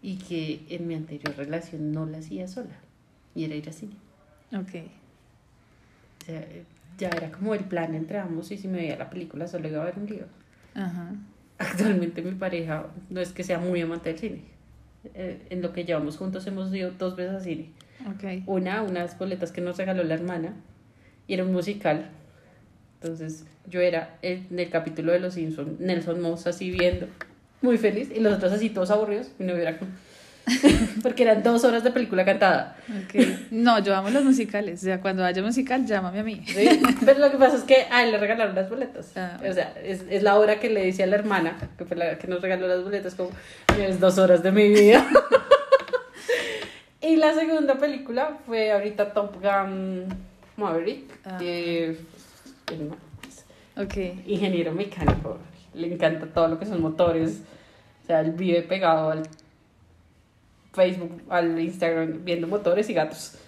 y 0.03 0.16
que 0.16 0.66
en 0.68 0.87
mi 0.87 0.95
anterior 0.95 1.35
relación 1.37 1.92
no 1.92 2.05
la 2.05 2.18
hacía 2.18 2.49
sola 2.49 2.77
y 3.35 3.45
era 3.45 3.55
ir 3.55 3.68
a 3.68 3.73
cine. 3.73 3.95
Ok. 4.53 4.83
O 6.21 6.25
sea, 6.27 6.47
ya 6.99 7.09
era 7.09 7.33
como 7.33 7.55
el 7.55 7.64
plan 7.64 7.95
entre 7.95 8.18
ambos 8.18 8.51
y 8.51 8.59
si 8.59 8.68
me 8.68 8.79
veía 8.79 8.97
la 8.97 9.09
película 9.09 9.49
solo 9.49 9.68
iba 9.68 9.81
a 9.81 9.87
ver 9.87 9.99
un 9.99 10.07
libro. 10.07 10.27
Ajá. 10.75 11.14
Actualmente 11.59 12.21
mi 12.23 12.33
pareja 12.33 12.87
no 13.09 13.21
es 13.21 13.33
que 13.33 13.45
sea 13.45 13.59
muy 13.59 13.81
amante 13.81 14.11
del 14.11 14.18
cine 14.18 14.53
eh, 15.14 15.47
en 15.51 15.62
lo 15.62 15.73
que 15.73 15.85
llevamos 15.85 16.16
juntos 16.16 16.47
hemos 16.47 16.73
ido 16.75 16.90
dos 16.92 17.16
veces 17.16 17.35
a 17.35 17.40
cine. 17.40 17.71
Okay. 18.16 18.42
Una, 18.47 18.83
unas 18.83 19.18
boletas 19.18 19.53
que 19.53 19.61
nos 19.61 19.77
regaló 19.77 20.03
la 20.05 20.14
hermana, 20.14 20.55
y 21.27 21.35
era 21.35 21.45
un 21.45 21.53
musical. 21.53 22.11
Entonces 23.03 23.45
yo 23.69 23.81
era 23.81 24.17
en 24.23 24.47
el 24.57 24.71
capítulo 24.71 25.12
de 25.12 25.19
Los 25.19 25.35
Simpsons, 25.35 25.81
Nelson 25.81 26.21
Moss 26.21 26.47
así 26.47 26.71
viendo, 26.71 27.07
muy 27.61 27.79
feliz, 27.79 28.11
y 28.15 28.21
los 28.21 28.35
otros 28.35 28.53
así 28.53 28.71
todos 28.71 28.91
aburridos, 28.91 29.29
y 29.38 29.45
no 29.45 29.55
hubiera 29.55 29.77
como 29.77 29.91
Porque 31.03 31.23
eran 31.23 31.43
dos 31.43 31.65
horas 31.65 31.85
de 31.85 31.91
película 31.91 32.25
cantada. 32.25 32.77
Okay. 33.05 33.49
No, 33.51 33.79
yo 33.79 33.95
amo 33.95 34.11
los 34.11 34.25
musicales. 34.25 34.81
O 34.81 34.85
sea, 34.85 35.01
cuando 35.01 35.25
haya 35.25 35.41
musical, 35.43 35.87
llámame 35.87 36.21
a 36.21 36.25
mí. 36.25 36.45
Pero 37.05 37.21
lo 37.21 37.31
que 37.31 37.38
pasa 37.38 37.57
es 37.57 37.62
que 37.62 37.87
a 37.91 38.03
él 38.03 38.12
le 38.12 38.19
regalaron 38.19 38.55
las 38.55 38.69
boletas. 38.69 39.17
Ah, 39.17 39.38
o 39.49 39.53
sea, 39.53 39.75
es, 39.83 40.05
es, 40.11 40.23
la 40.23 40.38
hora 40.38 40.59
que 40.59 40.69
le 40.69 40.85
dice 40.85 41.05
a 41.05 41.07
la 41.07 41.17
hermana, 41.17 41.57
que 41.79 41.85
fue 41.85 41.97
la 41.97 42.19
que 42.19 42.27
nos 42.27 42.43
regaló 42.43 42.67
las 42.67 42.83
boletas, 42.83 43.15
como, 43.15 43.31
es 43.79 44.01
dos 44.01 44.19
horas 44.19 44.43
de 44.43 44.51
mi 44.51 44.69
vida. 44.69 45.07
y 47.01 47.17
la 47.17 47.35
segunda 47.35 47.77
película 47.77 48.38
fue 48.47 48.73
ahorita 48.73 49.12
Top 49.12 49.37
Gun 49.41 50.07
Maverick. 50.57 51.05
Ah. 51.25 51.38
Okay. 53.77 54.22
Ingeniero 54.27 54.72
mecánico. 54.72 55.38
Le 55.75 55.92
encanta 55.92 56.27
todo 56.27 56.48
lo 56.48 56.59
que 56.59 56.66
son 56.66 56.83
motores. 56.83 57.42
O 58.03 58.07
sea, 58.07 58.20
él 58.20 58.33
vive 58.33 58.62
pegado 58.62 59.11
al 59.11 59.22
Facebook, 60.72 61.22
al 61.29 61.59
Instagram, 61.59 62.25
viendo 62.25 62.46
motores 62.46 62.88
y 62.90 62.94
gatos. 62.94 63.38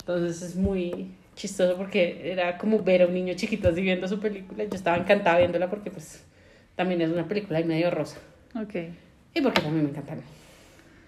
Entonces 0.00 0.42
es 0.42 0.56
muy 0.56 1.12
chistoso 1.36 1.76
porque 1.76 2.30
era 2.30 2.58
como 2.58 2.82
ver 2.82 3.02
a 3.02 3.06
un 3.06 3.14
niño 3.14 3.34
chiquito 3.34 3.68
así 3.68 3.80
viendo 3.80 4.06
su 4.08 4.18
película. 4.20 4.64
Yo 4.64 4.74
estaba 4.74 4.96
encantada 4.96 5.38
viéndola 5.38 5.70
porque 5.70 5.90
pues 5.90 6.22
también 6.76 7.00
es 7.00 7.10
una 7.10 7.26
película 7.26 7.60
y 7.60 7.64
medio 7.64 7.90
rosa. 7.90 8.18
Ok. 8.54 8.74
Y 9.34 9.40
porque 9.40 9.62
también 9.62 9.84
me 9.84 9.90
encantan 9.90 10.20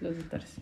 los 0.01 0.15
motores. 0.15 0.55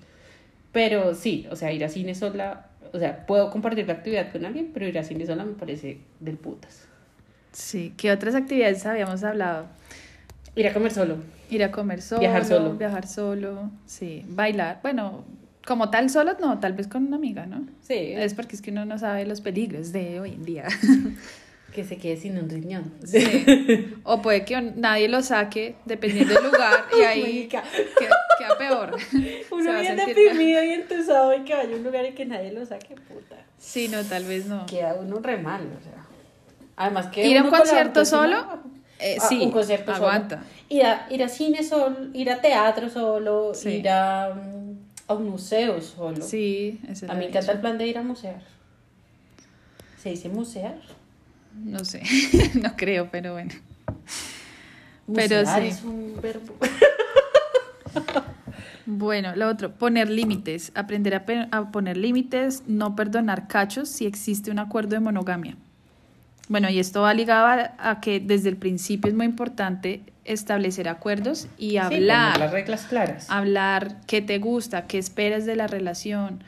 Pero 0.71 1.13
sí, 1.15 1.47
o 1.51 1.55
sea, 1.55 1.71
ir 1.71 1.83
a 1.83 1.89
cine 1.89 2.15
sola, 2.15 2.70
o 2.93 2.99
sea, 2.99 3.25
puedo 3.25 3.49
compartir 3.49 3.87
la 3.87 3.93
actividad 3.93 4.31
con 4.31 4.45
alguien, 4.45 4.71
pero 4.73 4.87
ir 4.87 4.97
a 4.99 5.03
cine 5.03 5.25
sola 5.25 5.45
me 5.45 5.53
parece 5.53 5.99
del 6.19 6.37
putas. 6.37 6.87
Sí, 7.51 7.93
¿qué 7.97 8.11
otras 8.11 8.35
actividades 8.35 8.85
habíamos 8.85 9.23
hablado? 9.23 9.67
Ir 10.55 10.67
a 10.67 10.73
comer 10.73 10.91
solo. 10.91 11.17
Ir 11.49 11.63
a 11.63 11.71
comer 11.71 12.01
solo. 12.01 12.21
Viajar 12.21 12.45
solo. 12.45 12.73
Viajar 12.75 13.07
solo, 13.07 13.71
sí. 13.85 14.25
Bailar. 14.27 14.79
Bueno, 14.81 15.23
como 15.65 15.89
tal 15.89 16.09
solo, 16.09 16.35
no, 16.39 16.59
tal 16.59 16.73
vez 16.73 16.87
con 16.87 17.07
una 17.07 17.17
amiga, 17.17 17.45
¿no? 17.45 17.67
Sí. 17.81 17.95
Es 17.97 18.33
porque 18.33 18.55
es 18.55 18.61
que 18.61 18.71
uno 18.71 18.85
no 18.85 18.97
sabe 18.97 19.25
los 19.25 19.41
peligros 19.41 19.91
de 19.91 20.19
hoy 20.19 20.33
en 20.33 20.43
día. 20.43 20.67
que 21.73 21.83
se 21.83 21.97
quede 21.97 22.17
sin 22.17 22.37
un 22.37 22.49
riñón. 22.49 22.93
Sí. 23.05 23.95
O 24.03 24.21
puede 24.21 24.45
que 24.45 24.59
nadie 24.61 25.07
lo 25.07 25.21
saque, 25.21 25.75
dependiendo 25.85 26.33
del 26.33 26.43
lugar, 26.43 26.85
y 26.97 27.01
ahí 27.05 27.47
queda, 27.47 27.63
peor. 28.57 28.95
Uno 29.51 29.79
bien 29.79 29.95
deprimido 29.95 30.63
y 30.63 30.71
entusado 30.71 31.35
y 31.35 31.43
que 31.43 31.53
vaya 31.53 31.73
a 31.73 31.75
un 31.75 31.83
lugar 31.83 32.05
y 32.05 32.13
que 32.13 32.25
nadie 32.25 32.51
lo 32.51 32.65
saque, 32.65 32.95
puta. 32.95 33.37
Sí, 33.57 33.87
no, 33.87 34.03
tal 34.03 34.25
vez 34.25 34.47
no. 34.47 34.65
Queda 34.65 34.95
uno 34.95 35.19
re 35.19 35.37
mal, 35.37 35.61
o 35.61 35.83
sea. 35.83 36.05
Además 36.75 37.07
que... 37.07 37.27
Ir 37.27 37.37
a 37.37 37.43
un 37.43 37.51
concierto 37.51 38.05
solo 38.05 38.61
eh, 39.01 39.17
sí, 39.27 39.41
un 39.41 39.51
concierto 39.51 39.91
aguanta. 39.91 40.43
Ir 40.69 40.85
a, 40.85 41.07
ir 41.09 41.23
a 41.23 41.29
cine 41.29 41.63
solo, 41.63 41.97
ir 42.13 42.29
a 42.29 42.39
teatro 42.39 42.87
solo, 42.87 43.51
ir 43.65 43.89
a, 43.89 44.27
a, 45.07 45.13
un 45.13 45.29
museo 45.29 45.81
solo. 45.81 46.21
Sí, 46.21 46.79
A 47.07 47.13
mí 47.13 47.19
me 47.19 47.25
encanta 47.27 47.51
el 47.51 47.59
plan 47.59 47.77
de 47.79 47.87
ir 47.87 47.97
a 47.97 48.03
musear. 48.03 48.41
¿Se 49.97 50.09
dice 50.09 50.29
musear? 50.29 50.79
No 51.55 51.85
sé, 51.85 52.01
no 52.55 52.75
creo, 52.75 53.09
pero 53.11 53.33
bueno. 53.33 53.51
pero 55.13 55.45
sí. 55.45 55.67
es 55.67 55.83
un 55.83 56.19
verbo. 56.21 56.55
Bueno, 58.85 59.35
lo 59.35 59.47
otro, 59.47 59.71
poner 59.71 60.09
límites, 60.09 60.71
aprender 60.75 61.15
a, 61.15 61.23
a 61.51 61.71
poner 61.71 61.97
límites, 61.97 62.63
no 62.67 62.95
perdonar 62.95 63.47
cachos 63.47 63.89
si 63.89 64.05
existe 64.05 64.51
un 64.51 64.59
acuerdo 64.59 64.89
de 64.89 64.99
monogamia. 64.99 65.55
Bueno, 66.49 66.69
y 66.69 66.79
esto 66.79 67.01
va 67.01 67.13
ligado 67.13 67.69
a, 67.77 68.01
que 68.01 68.19
desde 68.19 68.49
el 68.49 68.57
principio 68.57 69.09
es 69.09 69.15
muy 69.15 69.25
importante 69.25 70.01
establecer 70.25 70.89
acuerdos 70.89 71.47
y 71.57 71.77
hablar. 71.77 72.37
las 72.37 72.51
reglas 72.51 72.83
claras. 72.83 73.29
Hablar 73.29 74.01
qué 74.05 74.21
te 74.21 74.39
gusta, 74.39 74.85
qué 74.85 74.97
esperas 74.97 75.45
de 75.45 75.55
la 75.55 75.67
relación. 75.67 76.43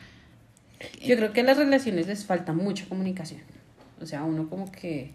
Yo 1.01 1.15
creo 1.15 1.31
que 1.31 1.39
a 1.39 1.43
las 1.45 1.55
relaciones 1.55 2.07
les 2.07 2.25
falta 2.25 2.51
mucha 2.51 2.85
comunicación. 2.89 3.41
O 4.03 4.07
sea, 4.07 4.23
uno 4.23 4.49
como 4.49 4.71
que 4.71 5.11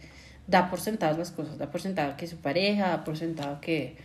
da 0.47 0.71
por 0.71 0.81
sentadas 0.81 1.19
las 1.19 1.31
cosas, 1.31 1.59
da 1.59 1.71
por 1.71 1.81
sentado 1.81 2.17
que 2.17 2.27
su 2.27 2.37
pareja, 2.39 2.89
da 2.89 3.05
por 3.05 3.17
sentado 3.17 3.61
que 3.61 3.97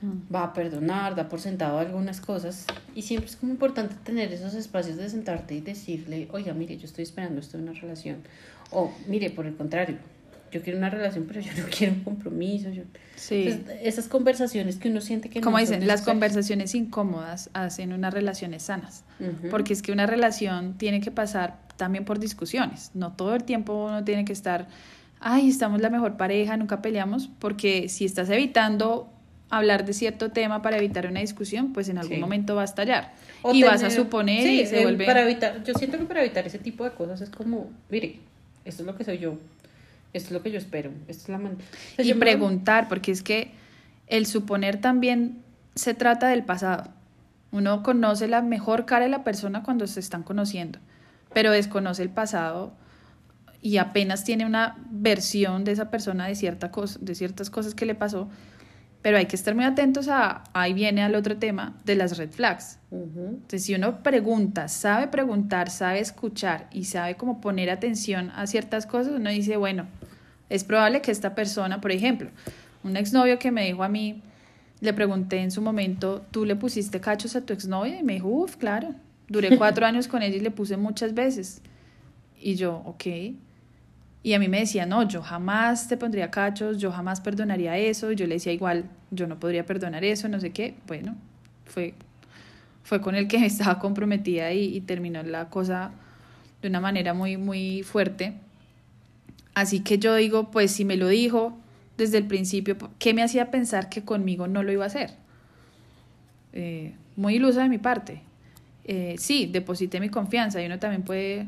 mm. 0.00 0.34
va 0.34 0.44
a 0.44 0.52
perdonar, 0.52 1.16
da 1.16 1.28
por 1.28 1.40
sentado 1.40 1.78
algunas 1.78 2.20
cosas. 2.20 2.66
Y 2.94 3.02
siempre 3.02 3.28
es 3.28 3.36
como 3.36 3.52
importante 3.52 3.96
tener 4.04 4.32
esos 4.32 4.54
espacios 4.54 4.96
de 4.96 5.10
sentarte 5.10 5.54
y 5.54 5.60
decirle, 5.60 6.28
oiga, 6.32 6.54
mire, 6.54 6.78
yo 6.78 6.86
estoy 6.86 7.02
esperando 7.02 7.40
esto 7.40 7.58
de 7.58 7.64
una 7.64 7.72
relación. 7.72 8.18
O, 8.70 8.92
mire, 9.08 9.30
por 9.30 9.46
el 9.46 9.56
contrario, 9.56 9.96
yo 10.52 10.62
quiero 10.62 10.78
una 10.78 10.90
relación, 10.90 11.24
pero 11.26 11.40
yo 11.40 11.52
no 11.56 11.68
quiero 11.76 11.94
un 11.94 12.04
compromiso. 12.04 12.70
Yo... 12.70 12.84
Sí. 13.16 13.62
esas 13.82 14.08
conversaciones 14.08 14.76
que 14.76 14.88
uno 14.88 15.00
siente 15.00 15.28
que... 15.28 15.40
Como 15.40 15.58
dicen, 15.58 15.86
las 15.86 16.02
conversaciones 16.02 16.74
incómodas 16.74 17.50
hacen 17.52 17.92
unas 17.92 18.14
relaciones 18.14 18.64
sanas, 18.64 19.04
porque 19.50 19.72
es 19.72 19.82
que 19.82 19.92
una 19.92 20.06
relación 20.06 20.74
tiene 20.78 21.00
que 21.00 21.10
pasar 21.10 21.58
también 21.80 22.04
por 22.04 22.18
discusiones, 22.20 22.90
no 22.94 23.12
todo 23.14 23.34
el 23.34 23.42
tiempo 23.44 23.86
uno 23.86 24.04
tiene 24.04 24.24
que 24.26 24.32
estar, 24.34 24.68
ay, 25.18 25.48
estamos 25.48 25.80
la 25.80 25.88
mejor 25.90 26.16
pareja, 26.18 26.56
nunca 26.58 26.82
peleamos, 26.82 27.30
porque 27.38 27.88
si 27.88 28.04
estás 28.04 28.28
evitando 28.28 29.08
hablar 29.48 29.84
de 29.86 29.94
cierto 29.94 30.30
tema 30.30 30.60
para 30.62 30.76
evitar 30.76 31.06
una 31.06 31.20
discusión, 31.20 31.72
pues 31.72 31.88
en 31.88 31.96
algún 31.98 32.20
momento 32.20 32.54
va 32.54 32.62
a 32.62 32.66
estallar. 32.66 33.12
y 33.52 33.62
vas 33.64 33.82
a 33.82 33.90
suponer 33.90 34.46
y 34.46 34.66
se 34.66 34.82
vuelve... 34.82 35.06
Para 35.06 35.22
evitar, 35.22 35.64
yo 35.64 35.72
siento 35.74 35.96
que 35.98 36.04
para 36.04 36.20
evitar 36.22 36.46
ese 36.46 36.58
tipo 36.58 36.84
de 36.84 36.90
cosas 36.92 37.22
es 37.22 37.30
como, 37.30 37.70
mire, 37.90 38.20
esto 38.64 38.82
es 38.82 38.86
lo 38.86 38.94
que 38.96 39.04
soy 39.04 39.18
yo 39.18 39.38
Esto 40.12 40.28
es 40.28 40.32
lo 40.32 40.42
que 40.42 40.50
yo 40.52 40.58
espero. 40.58 40.90
Esto 41.08 41.22
es 41.24 41.28
la 41.30 41.38
man- 41.38 41.56
O 41.58 41.96
sea, 41.96 42.04
Y 42.04 42.14
me- 42.14 42.20
preguntar, 42.20 42.88
porque 42.88 43.10
es 43.10 43.22
que 43.22 43.50
el 44.06 44.26
suponer 44.26 44.80
también 44.80 45.38
se 45.74 45.94
trata 45.94 46.28
del 46.28 46.42
pasado. 46.44 46.84
Uno 47.52 47.82
conoce 47.82 48.28
la 48.28 48.42
mejor 48.42 48.84
cara 48.86 49.06
de 49.06 49.10
la 49.10 49.24
persona 49.24 49.62
cuando 49.64 49.86
se 49.88 49.98
están 50.00 50.22
conociendo, 50.22 50.78
pero 51.32 51.50
desconoce 51.52 52.02
el 52.02 52.10
pasado 52.10 52.72
y 53.62 53.76
apenas 53.76 54.24
tiene 54.24 54.46
una 54.46 54.76
versión 54.90 55.64
de 55.64 55.72
esa 55.72 55.90
persona 55.90 56.26
de, 56.26 56.34
cierta 56.34 56.70
cosa, 56.70 56.98
de 57.00 57.14
ciertas 57.14 57.50
cosas 57.50 57.74
que 57.74 57.86
le 57.86 57.94
pasó. 57.94 58.28
Pero 59.02 59.16
hay 59.16 59.26
que 59.26 59.36
estar 59.36 59.54
muy 59.54 59.64
atentos 59.64 60.08
a, 60.08 60.44
ahí 60.52 60.74
viene 60.74 61.02
al 61.02 61.14
otro 61.14 61.38
tema, 61.38 61.74
de 61.84 61.94
las 61.94 62.18
red 62.18 62.30
flags. 62.30 62.78
Entonces, 62.90 63.64
si 63.64 63.74
uno 63.74 64.02
pregunta, 64.02 64.68
sabe 64.68 65.08
preguntar, 65.08 65.70
sabe 65.70 66.00
escuchar 66.00 66.68
y 66.70 66.84
sabe 66.84 67.16
cómo 67.16 67.40
poner 67.40 67.70
atención 67.70 68.30
a 68.34 68.46
ciertas 68.46 68.86
cosas, 68.86 69.14
uno 69.16 69.30
dice, 69.30 69.56
bueno, 69.56 69.86
es 70.50 70.64
probable 70.64 71.00
que 71.00 71.12
esta 71.12 71.34
persona, 71.34 71.80
por 71.80 71.92
ejemplo, 71.92 72.28
un 72.82 72.96
exnovio 72.96 73.38
que 73.38 73.50
me 73.50 73.64
dijo 73.64 73.82
a 73.82 73.88
mí, 73.88 74.22
le 74.80 74.92
pregunté 74.92 75.38
en 75.38 75.50
su 75.50 75.62
momento, 75.62 76.26
¿tú 76.30 76.44
le 76.44 76.56
pusiste 76.56 77.00
cachos 77.00 77.36
a 77.36 77.42
tu 77.42 77.52
exnovia? 77.52 78.00
Y 78.00 78.02
me 78.02 78.14
dijo, 78.14 78.28
uff, 78.28 78.56
claro. 78.56 78.94
Duré 79.30 79.56
cuatro 79.58 79.86
años 79.86 80.08
con 80.08 80.22
ella 80.22 80.36
y 80.36 80.40
le 80.40 80.50
puse 80.50 80.76
muchas 80.76 81.14
veces. 81.14 81.62
Y 82.38 82.56
yo, 82.56 82.82
ok. 82.84 83.06
Y 84.22 84.34
a 84.34 84.38
mí 84.38 84.48
me 84.48 84.60
decía, 84.60 84.84
no, 84.84 85.08
yo 85.08 85.22
jamás 85.22 85.88
te 85.88 85.96
pondría 85.96 86.30
cachos, 86.30 86.76
yo 86.76 86.92
jamás 86.92 87.22
perdonaría 87.22 87.78
eso. 87.78 88.12
Y 88.12 88.16
yo 88.16 88.26
le 88.26 88.34
decía, 88.34 88.52
igual, 88.52 88.84
yo 89.10 89.26
no 89.26 89.40
podría 89.40 89.64
perdonar 89.64 90.04
eso, 90.04 90.28
no 90.28 90.38
sé 90.40 90.50
qué. 90.50 90.74
Bueno, 90.86 91.16
fue, 91.64 91.94
fue 92.82 93.00
con 93.00 93.14
el 93.14 93.28
que 93.28 93.36
estaba 93.46 93.78
comprometida 93.78 94.52
y, 94.52 94.76
y 94.76 94.80
terminó 94.82 95.22
la 95.22 95.48
cosa 95.48 95.92
de 96.60 96.68
una 96.68 96.80
manera 96.80 97.14
muy, 97.14 97.36
muy 97.38 97.82
fuerte. 97.82 98.34
Así 99.54 99.80
que 99.80 99.98
yo 99.98 100.14
digo, 100.16 100.50
pues 100.50 100.72
si 100.72 100.84
me 100.84 100.96
lo 100.96 101.08
dijo 101.08 101.56
desde 101.96 102.18
el 102.18 102.26
principio, 102.26 102.76
¿qué 102.98 103.14
me 103.14 103.22
hacía 103.22 103.50
pensar 103.50 103.88
que 103.88 104.02
conmigo 104.04 104.48
no 104.48 104.62
lo 104.62 104.72
iba 104.72 104.84
a 104.84 104.88
hacer? 104.88 105.14
Eh, 106.52 106.94
muy 107.16 107.36
ilusa 107.36 107.62
de 107.62 107.68
mi 107.68 107.78
parte. 107.78 108.22
Eh, 108.84 109.16
sí, 109.18 109.46
deposité 109.46 110.00
mi 110.00 110.08
confianza 110.08 110.62
y 110.62 110.66
uno 110.66 110.78
también 110.78 111.02
puede 111.02 111.46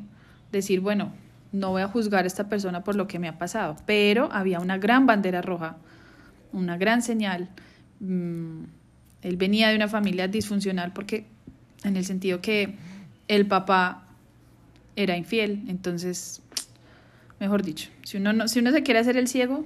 decir, 0.52 0.80
bueno, 0.80 1.12
no 1.52 1.70
voy 1.70 1.82
a 1.82 1.88
juzgar 1.88 2.24
a 2.24 2.26
esta 2.26 2.48
persona 2.48 2.82
por 2.82 2.96
lo 2.96 3.06
que 3.06 3.18
me 3.18 3.28
ha 3.28 3.38
pasado, 3.38 3.76
pero 3.86 4.28
había 4.32 4.60
una 4.60 4.78
gran 4.78 5.06
bandera 5.06 5.42
roja, 5.42 5.76
una 6.52 6.76
gran 6.76 7.02
señal. 7.02 7.48
Mm, 8.00 8.64
él 9.22 9.36
venía 9.36 9.68
de 9.68 9.76
una 9.76 9.88
familia 9.88 10.28
disfuncional 10.28 10.92
porque, 10.92 11.26
en 11.84 11.96
el 11.96 12.04
sentido 12.04 12.40
que 12.40 12.74
el 13.28 13.46
papá 13.46 14.04
era 14.96 15.16
infiel, 15.16 15.62
entonces, 15.68 16.42
mejor 17.38 17.62
dicho, 17.62 17.90
si 18.02 18.16
uno, 18.16 18.32
no, 18.32 18.48
si 18.48 18.60
uno 18.60 18.72
se 18.72 18.82
quiere 18.82 19.00
hacer 19.00 19.16
el 19.16 19.28
ciego, 19.28 19.64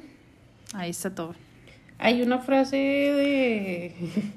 ahí 0.75 0.91
está 0.91 1.15
todo. 1.15 1.35
Hay 1.99 2.21
una 2.23 2.39
frase 2.39 2.77
de. 2.77 3.95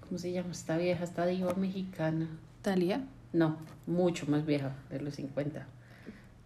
¿Cómo 0.00 0.18
se 0.18 0.32
llama 0.32 0.52
esta 0.52 0.76
vieja? 0.76 1.04
Esta 1.04 1.26
diva 1.26 1.54
mexicana. 1.54 2.28
Talía, 2.62 3.04
No, 3.32 3.56
mucho 3.86 4.26
más 4.26 4.46
vieja, 4.46 4.72
de 4.90 5.00
los 5.00 5.14
50. 5.16 5.66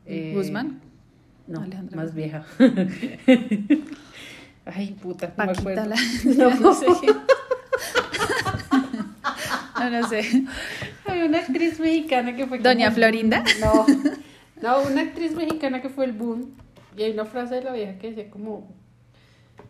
Eh, 0.06 0.32
Guzmán, 0.34 0.80
No, 1.46 1.60
Alejandra 1.62 1.96
más 1.96 2.14
vieja. 2.14 2.44
Ay, 4.64 4.96
puta, 5.00 5.26
no 5.36 5.44
me 5.46 5.52
Paquita, 5.54 5.60
acuerdo. 5.82 5.86
la, 5.90 5.96
no 6.60 6.74
sé. 6.74 6.86
no, 9.78 9.90
no 9.90 10.08
sé. 10.08 10.44
Hay 11.06 11.22
una 11.22 11.38
actriz 11.38 11.78
mexicana 11.78 12.34
que 12.34 12.46
fue. 12.46 12.58
Doña 12.58 12.86
como- 12.86 12.96
Florinda. 12.96 13.44
No, 13.60 13.86
no, 14.62 14.82
una 14.82 15.02
actriz 15.02 15.34
mexicana 15.34 15.82
que 15.82 15.88
fue 15.88 16.04
el 16.06 16.12
boom. 16.12 16.50
Y 16.96 17.02
hay 17.02 17.12
una 17.12 17.26
frase 17.26 17.56
de 17.56 17.62
la 17.62 17.72
vieja 17.72 17.98
que 17.98 18.08
decía 18.08 18.30
como, 18.30 18.74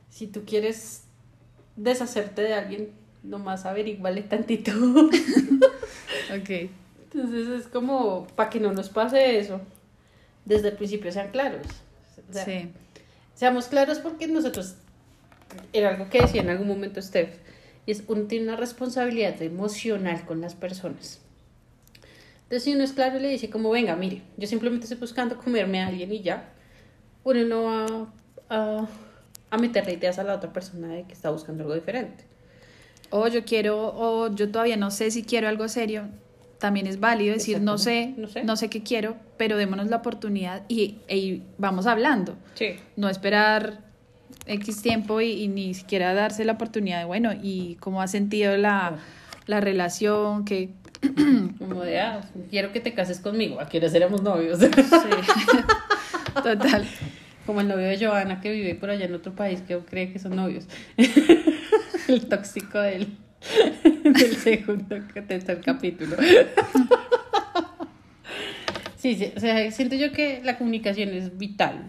si 0.09 0.29
tú 0.29 0.45
quieres 0.47 1.03
deshacerte 1.75 2.43
de 2.43 2.55
alguien, 2.55 2.89
nomás 3.23 3.67
averiguale 3.67 4.23
tantito. 4.23 4.73
Ok. 6.35 6.71
Entonces 7.05 7.49
es 7.49 7.67
como, 7.69 8.27
para 8.37 8.51
que 8.51 8.61
no 8.61 8.73
nos 8.73 8.89
pase 8.89 9.39
eso, 9.39 9.61
desde 10.45 10.69
el 10.69 10.77
principio 10.77 11.13
sean 11.13 11.31
claros. 11.31 11.67
O 12.29 12.33
sea, 12.33 12.45
Sí. 12.45 12.73
Seamos 13.35 13.67
claros 13.67 13.99
porque 13.99 14.27
nosotros, 14.27 14.77
era 15.73 15.91
algo 15.91 16.09
que 16.09 16.23
decía 16.23 16.41
en 16.41 16.49
algún 16.49 16.69
momento 16.69 17.03
Steph, 17.03 17.37
es 17.87 18.03
uno 18.09 18.23
tiene 18.23 18.47
una 18.47 18.57
responsabilidad 18.57 19.41
emocional 19.43 20.25
con 20.25 20.41
las 20.41 20.55
personas. 20.55 21.21
Entonces 22.45 22.65
si 22.65 22.75
uno 22.75 22.85
es 22.85 22.93
claro 22.93 23.19
y 23.19 23.23
le 23.23 23.29
dice 23.29 23.51
como, 23.51 23.71
venga, 23.71 23.95
mire, 23.97 24.23
yo 24.37 24.47
simplemente 24.47 24.85
estoy 24.85 24.99
buscando 24.99 25.37
comerme 25.37 25.83
a 25.83 25.89
alguien 25.89 26.13
y 26.13 26.23
ya, 26.23 26.49
uno 27.25 27.45
no 27.45 27.65
va 27.65 28.09
a, 28.49 28.89
a 29.51 29.59
meterle 29.59 29.95
ideas 29.95 30.19
a 30.19 30.25
la 30.25 30.35
otra 30.35 30.53
persona 30.53 30.89
de 30.89 31.05
que 31.05 31.13
está 31.13 31.31
buscando 31.31 31.65
algo 31.65 31.75
diferente. 31.75 32.25
O 33.11 33.29
yo 33.29 33.45
quiero, 33.45 33.93
o 33.97 34.35
yo 34.35 34.51
todavía 34.51 34.77
no 34.77 34.91
sé 34.91 35.11
si 35.11 35.23
quiero 35.23 35.49
algo 35.49 35.69
serio. 35.69 36.05
También 36.59 36.87
es 36.87 37.01
válido 37.01 37.35
decir, 37.35 37.61
no 37.61 37.77
sé, 37.77 38.15
no 38.17 38.29
No 38.45 38.57
sé, 38.57 38.61
sé. 38.65 38.71
qué 38.71 38.83
quiero, 38.83 39.17
pero 39.37 39.57
démonos 39.59 39.89
la 39.89 39.97
oportunidad 39.97 40.63
y, 40.69 40.97
y 41.09 41.43
vamos 41.59 41.87
hablando. 41.87 42.35
Sí. 42.55 42.77
No 42.97 43.09
esperar 43.11 43.81
X 44.47 44.81
tiempo 44.81 45.21
y, 45.21 45.33
y 45.33 45.49
ni 45.49 45.75
siquiera 45.75 46.15
darse 46.15 46.45
la 46.47 46.53
oportunidad 46.53 47.01
de, 47.01 47.05
bueno, 47.05 47.33
y 47.43 47.75
cómo 47.81 48.01
ha 48.01 48.09
sentido 48.09 48.57
la, 48.57 48.95
la 49.47 49.61
relación, 49.61 50.45
que... 50.47 50.71
Como 51.59 51.83
de, 51.83 52.01
ah, 52.01 52.23
quiero 52.51 52.73
que 52.73 52.81
te 52.81 52.95
cases 52.95 53.21
conmigo, 53.21 53.61
a 53.61 53.67
quienes 53.67 53.93
éramos 53.95 54.23
novios. 54.23 54.59
Sí. 54.61 54.73
Total. 56.43 56.87
Como 57.45 57.61
el 57.61 57.69
novio 57.69 57.87
de 57.87 57.99
Joana 58.05 58.41
que 58.41 58.51
vive 58.51 58.75
por 58.75 58.91
allá 58.91 59.05
en 59.05 59.15
otro 59.15 59.33
país 59.35 59.61
que 59.61 59.79
cree 59.79 60.13
que 60.13 60.19
son 60.19 60.37
novios. 60.37 60.65
El 62.09 62.27
tóxico 62.27 62.79
del, 62.79 63.09
del 64.05 64.37
segundo 64.37 64.97
tercer 65.27 65.61
capítulo. 65.61 66.17
sí, 68.97 69.15
sí, 69.15 69.33
o 69.37 69.41
sea, 69.41 69.71
siento 69.71 69.97
yo 69.97 70.13
que 70.13 70.41
la 70.45 70.59
comunicación 70.59 71.11
es 71.11 71.37
vital. 71.37 71.85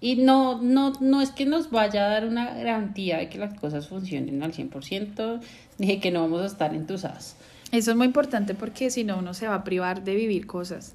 Y 0.00 0.16
no, 0.16 0.60
no, 0.60 0.92
no 1.00 1.22
es 1.22 1.30
que 1.30 1.46
nos 1.46 1.70
vaya 1.70 2.04
a 2.04 2.08
dar 2.10 2.26
una 2.26 2.52
garantía 2.54 3.16
de 3.16 3.30
que 3.30 3.38
las 3.38 3.58
cosas 3.58 3.88
funcionen 3.88 4.42
al 4.42 4.52
100%, 4.52 5.40
ni 5.78 5.86
de 5.86 5.98
que 5.98 6.10
no 6.10 6.20
vamos 6.20 6.42
a 6.42 6.46
estar 6.46 6.74
entusadas. 6.74 7.36
Eso 7.72 7.92
es 7.92 7.96
muy 7.96 8.06
importante 8.06 8.54
porque 8.54 8.90
si 8.90 9.02
no 9.02 9.18
uno 9.18 9.32
se 9.32 9.48
va 9.48 9.54
a 9.54 9.64
privar 9.64 10.04
de 10.04 10.14
vivir 10.14 10.46
cosas. 10.46 10.94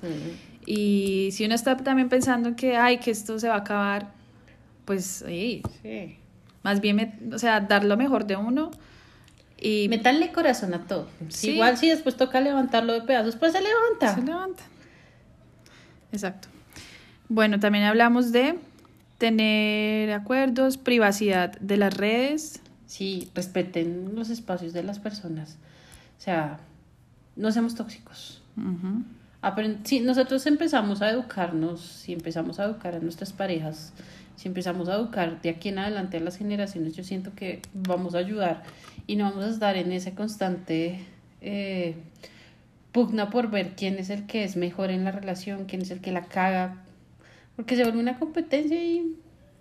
Y 0.66 1.30
si 1.32 1.44
uno 1.44 1.56
está 1.56 1.76
también 1.76 2.08
pensando 2.08 2.56
que, 2.56 2.78
ay, 2.78 3.00
que 3.00 3.10
esto 3.10 3.40
se 3.40 3.48
va 3.48 3.56
a 3.56 3.60
acabar, 3.60 4.12
pues, 4.86 5.24
sí, 5.26 5.64
Sí. 5.82 6.19
Más 6.64 6.82
bien, 6.82 6.96
me- 6.98 7.20
o 7.34 7.40
sea, 7.40 7.60
dar 7.62 7.84
lo 7.84 7.98
mejor 7.98 8.26
de 8.28 8.36
uno 8.36 8.72
y 9.62 9.88
Metanle 9.90 10.32
corazón 10.32 10.74
a 10.74 10.80
todo. 10.88 11.08
Sí. 11.30 11.52
Igual 11.52 11.78
si 11.78 11.90
después 11.90 12.16
toca 12.16 12.40
levantarlo 12.42 12.94
de 12.94 13.02
pedazos, 13.02 13.36
pues 13.36 13.52
se 13.52 13.60
levanta. 13.62 14.16
se 14.16 14.22
levanta. 14.22 14.64
Exacto. 16.12 16.48
Bueno, 17.28 17.60
también 17.60 17.84
hablamos 17.86 18.32
de 18.32 18.58
tener 19.18 20.12
acuerdos, 20.14 20.78
privacidad 20.78 21.52
de 21.60 21.78
las 21.78 21.94
redes. 21.96 22.62
Sí, 22.88 23.30
respeten 23.36 24.16
los 24.16 24.30
espacios 24.30 24.74
de 24.74 24.84
las 24.84 24.98
personas. 25.00 25.58
O 26.18 26.22
sea, 26.22 26.60
no 27.36 27.52
seamos 27.52 27.76
tóxicos. 27.76 28.42
Ujú. 28.58 29.04
Apren- 29.42 29.80
si 29.84 30.00
nosotros 30.00 30.46
empezamos 30.48 31.02
a 31.02 31.10
educarnos, 31.12 31.82
si 31.82 32.14
empezamos 32.14 32.60
a 32.60 32.66
educar 32.66 32.96
a 32.96 33.00
nuestras 33.00 33.32
parejas, 33.32 33.94
si 34.40 34.48
empezamos 34.48 34.88
a 34.88 34.96
educar 34.96 35.42
de 35.42 35.50
aquí 35.50 35.68
en 35.68 35.80
adelante 35.80 36.16
a 36.16 36.22
las 36.22 36.38
generaciones, 36.38 36.96
yo 36.96 37.04
siento 37.04 37.36
que 37.36 37.62
vamos 37.74 38.16
a 38.16 38.20
ayudar 38.20 38.64
y 39.06 39.18
no 39.18 39.26
vamos 39.26 39.44
a 39.44 39.50
estar 39.50 39.76
en 39.76 39.92
ese 39.92 40.14
constante 40.14 41.02
eh, 41.42 41.96
pugna 42.94 43.32
por 43.32 43.52
ver 43.52 43.76
quién 43.76 43.98
es 43.98 44.10
el 44.10 44.28
que 44.28 44.46
es 44.46 44.56
mejor 44.56 44.92
en 44.92 45.04
la 45.04 45.12
relación, 45.12 45.66
quién 45.66 45.82
es 45.82 45.92
el 45.92 46.00
que 46.00 46.14
la 46.14 46.28
caga, 46.28 46.78
porque 47.58 47.76
se 47.76 47.84
vuelve 47.84 48.00
una 48.00 48.18
competencia 48.18 48.82
y 48.82 49.18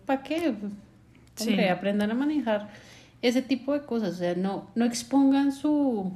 ¿para 0.06 0.22
qué? 0.22 0.54
Sí. 1.34 1.48
Hombre, 1.48 1.70
aprendan 1.70 2.12
a 2.12 2.14
manejar 2.14 2.68
ese 3.20 3.42
tipo 3.42 3.72
de 3.72 3.80
cosas, 3.80 4.14
o 4.14 4.18
sea, 4.18 4.36
no, 4.36 4.70
no 4.76 4.84
expongan 4.84 5.50
su 5.50 6.12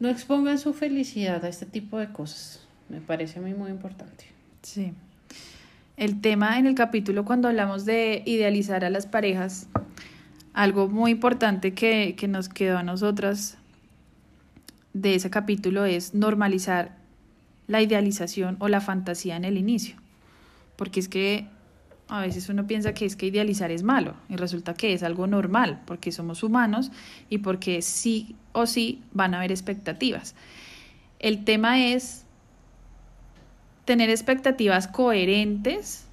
no 0.00 0.08
expongan 0.08 0.58
su 0.58 0.74
felicidad 0.74 1.44
a 1.44 1.48
este 1.48 1.64
tipo 1.64 1.96
de 1.96 2.10
cosas. 2.10 2.66
Me 2.88 3.00
parece 3.00 3.38
a 3.38 3.42
mí 3.42 3.54
muy 3.54 3.70
importante. 3.70 4.24
Sí. 4.62 4.94
El 6.00 6.22
tema 6.22 6.58
en 6.58 6.66
el 6.66 6.74
capítulo 6.74 7.26
cuando 7.26 7.48
hablamos 7.48 7.84
de 7.84 8.22
idealizar 8.24 8.86
a 8.86 8.88
las 8.88 9.04
parejas, 9.04 9.68
algo 10.54 10.88
muy 10.88 11.10
importante 11.10 11.74
que, 11.74 12.14
que 12.16 12.26
nos 12.26 12.48
quedó 12.48 12.78
a 12.78 12.82
nosotras 12.82 13.58
de 14.94 15.14
ese 15.14 15.28
capítulo 15.28 15.84
es 15.84 16.14
normalizar 16.14 16.96
la 17.66 17.82
idealización 17.82 18.56
o 18.60 18.68
la 18.68 18.80
fantasía 18.80 19.36
en 19.36 19.44
el 19.44 19.58
inicio. 19.58 19.96
Porque 20.76 21.00
es 21.00 21.08
que 21.10 21.48
a 22.08 22.22
veces 22.22 22.48
uno 22.48 22.66
piensa 22.66 22.94
que 22.94 23.04
es 23.04 23.14
que 23.14 23.26
idealizar 23.26 23.70
es 23.70 23.82
malo 23.82 24.14
y 24.30 24.36
resulta 24.36 24.72
que 24.72 24.94
es 24.94 25.02
algo 25.02 25.26
normal 25.26 25.82
porque 25.84 26.12
somos 26.12 26.42
humanos 26.42 26.92
y 27.28 27.38
porque 27.38 27.82
sí 27.82 28.36
o 28.52 28.64
sí 28.64 29.02
van 29.12 29.34
a 29.34 29.36
haber 29.36 29.50
expectativas. 29.50 30.34
El 31.18 31.44
tema 31.44 31.88
es 31.88 32.24
tener 33.90 34.08
expectativas 34.08 34.86
coherentes 34.86 36.04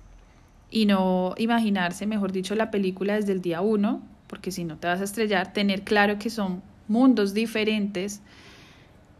y 0.71 0.87
no 0.87 1.35
imaginarse, 1.37 2.07
mejor 2.07 2.31
dicho, 2.31 2.55
la 2.55 2.71
película 2.71 3.13
desde 3.13 3.33
el 3.33 3.41
día 3.43 3.61
uno, 3.61 4.01
porque 4.25 4.51
si 4.51 4.63
no 4.63 4.77
te 4.77 4.87
vas 4.87 4.99
a 4.99 5.03
estrellar, 5.03 5.53
tener 5.53 5.83
claro 5.83 6.17
que 6.17 6.31
son 6.31 6.63
mundos 6.87 7.35
diferentes, 7.35 8.21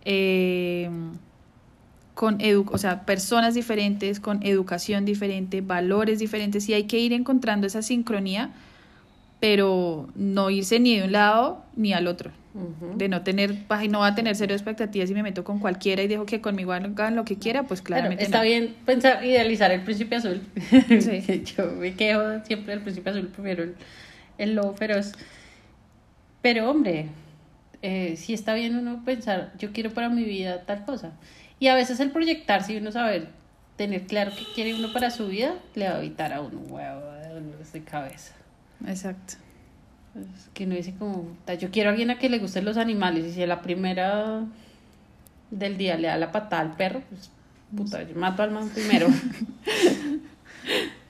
eh, 0.06 0.90
con 2.16 2.42
edu 2.42 2.66
o 2.72 2.80
sea, 2.80 3.06
personas 3.06 3.54
diferentes, 3.54 4.20
con 4.20 4.42
educación 4.42 5.06
diferente, 5.06 5.62
valores 5.62 6.18
diferentes, 6.18 6.68
y 6.68 6.74
hay 6.74 6.86
que 6.86 6.98
ir 6.98 7.14
encontrando 7.14 7.68
esa 7.68 7.84
sincronía, 7.84 8.50
pero 9.40 10.10
no 10.16 10.50
irse 10.50 10.80
ni 10.80 10.98
de 10.98 11.06
un 11.06 11.12
lado 11.12 11.64
ni 11.76 11.94
al 11.94 12.08
otro. 12.08 12.32
De 12.96 13.08
no 13.08 13.22
tener, 13.22 13.56
no 13.92 14.00
va 14.00 14.08
a 14.08 14.16
tener 14.16 14.36
cero 14.36 14.56
expectativas 14.56 15.12
y 15.12 15.14
me 15.14 15.22
meto 15.22 15.44
con 15.44 15.60
cualquiera 15.60 16.02
y 16.02 16.08
dejo 16.08 16.26
que 16.26 16.42
conmigo 16.42 16.74
hagan 16.74 17.16
lo 17.16 17.24
que 17.24 17.38
quiera, 17.38 17.68
pues 17.68 17.84
claramente. 17.84 18.24
está 18.24 18.42
bien 18.42 18.76
pensar, 18.84 19.24
idealizar 19.24 19.70
el 19.70 19.82
príncipe 19.82 20.16
azul. 20.16 20.42
Yo 21.56 21.72
me 21.74 21.94
quedo 21.94 22.44
siempre 22.46 22.74
del 22.74 22.82
príncipe 22.82 23.12
azul, 23.12 23.28
primero 23.28 23.62
el, 23.62 23.76
el 24.40 24.56
lobo 24.56 24.74
feroz. 24.74 25.12
Pero 26.42 26.72
hombre, 26.72 27.10
eh, 27.82 28.16
sí 28.18 28.34
está 28.34 28.54
bien 28.54 28.76
uno 28.76 29.04
pensar, 29.06 29.54
yo 29.58 29.72
quiero 29.72 29.92
para 29.92 30.10
mi 30.10 30.24
vida 30.24 30.64
tal 30.66 30.86
cosa. 30.86 31.12
Y 31.60 31.68
a 31.68 31.76
veces 31.76 32.00
el 32.00 32.12
proyectarse 32.12 32.74
y 32.74 32.78
uno 32.78 32.92
saber, 32.92 33.30
tener 33.76 34.08
claro 34.08 34.32
qué 34.32 34.46
quiere 34.56 34.74
uno 34.74 34.94
para 34.94 35.12
su 35.12 35.28
vida, 35.28 35.56
le 35.76 35.88
va 35.88 35.96
a 35.96 36.00
evitar 36.00 36.34
a 36.34 36.42
uno 36.42 36.60
huevo 36.60 37.12
de 37.12 37.30
dolores 37.30 37.74
de 37.74 37.84
cabeza. 37.84 38.34
Exacto. 38.86 39.36
que 40.54 40.66
uno 40.66 40.76
dice 40.76 40.94
como, 40.98 41.26
yo 41.60 41.72
quiero 41.72 41.90
a 41.90 41.92
alguien 41.92 42.12
a 42.12 42.20
que 42.20 42.30
le 42.30 42.40
gusten 42.40 42.66
los 42.66 42.78
animales 42.78 43.26
y 43.26 43.34
si 43.34 43.44
a 43.44 43.48
la 43.48 43.62
primera 43.62 44.44
del 45.52 45.78
día 45.78 45.98
le 45.98 46.08
da 46.08 46.18
la 46.18 46.32
patada 46.32 46.62
al 46.62 46.76
perro, 46.76 47.02
pues 47.10 47.30
puta, 47.76 48.04
yo 48.04 48.16
mato 48.16 48.44
al 48.44 48.52
man 48.52 48.70
primero. 48.74 49.08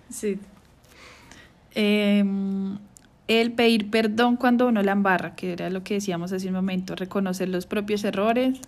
sí. 0.09 0.39
Eh, 1.75 2.23
el 3.27 3.51
pedir 3.51 3.89
perdón 3.89 4.37
cuando 4.37 4.67
uno 4.67 4.81
la 4.81 4.93
embarra, 4.93 5.35
que 5.35 5.53
era 5.53 5.69
lo 5.69 5.83
que 5.83 5.95
decíamos 5.95 6.31
hace 6.31 6.47
un 6.47 6.53
momento, 6.53 6.95
reconocer 6.95 7.49
los 7.49 7.65
propios 7.65 8.03
errores. 8.03 8.59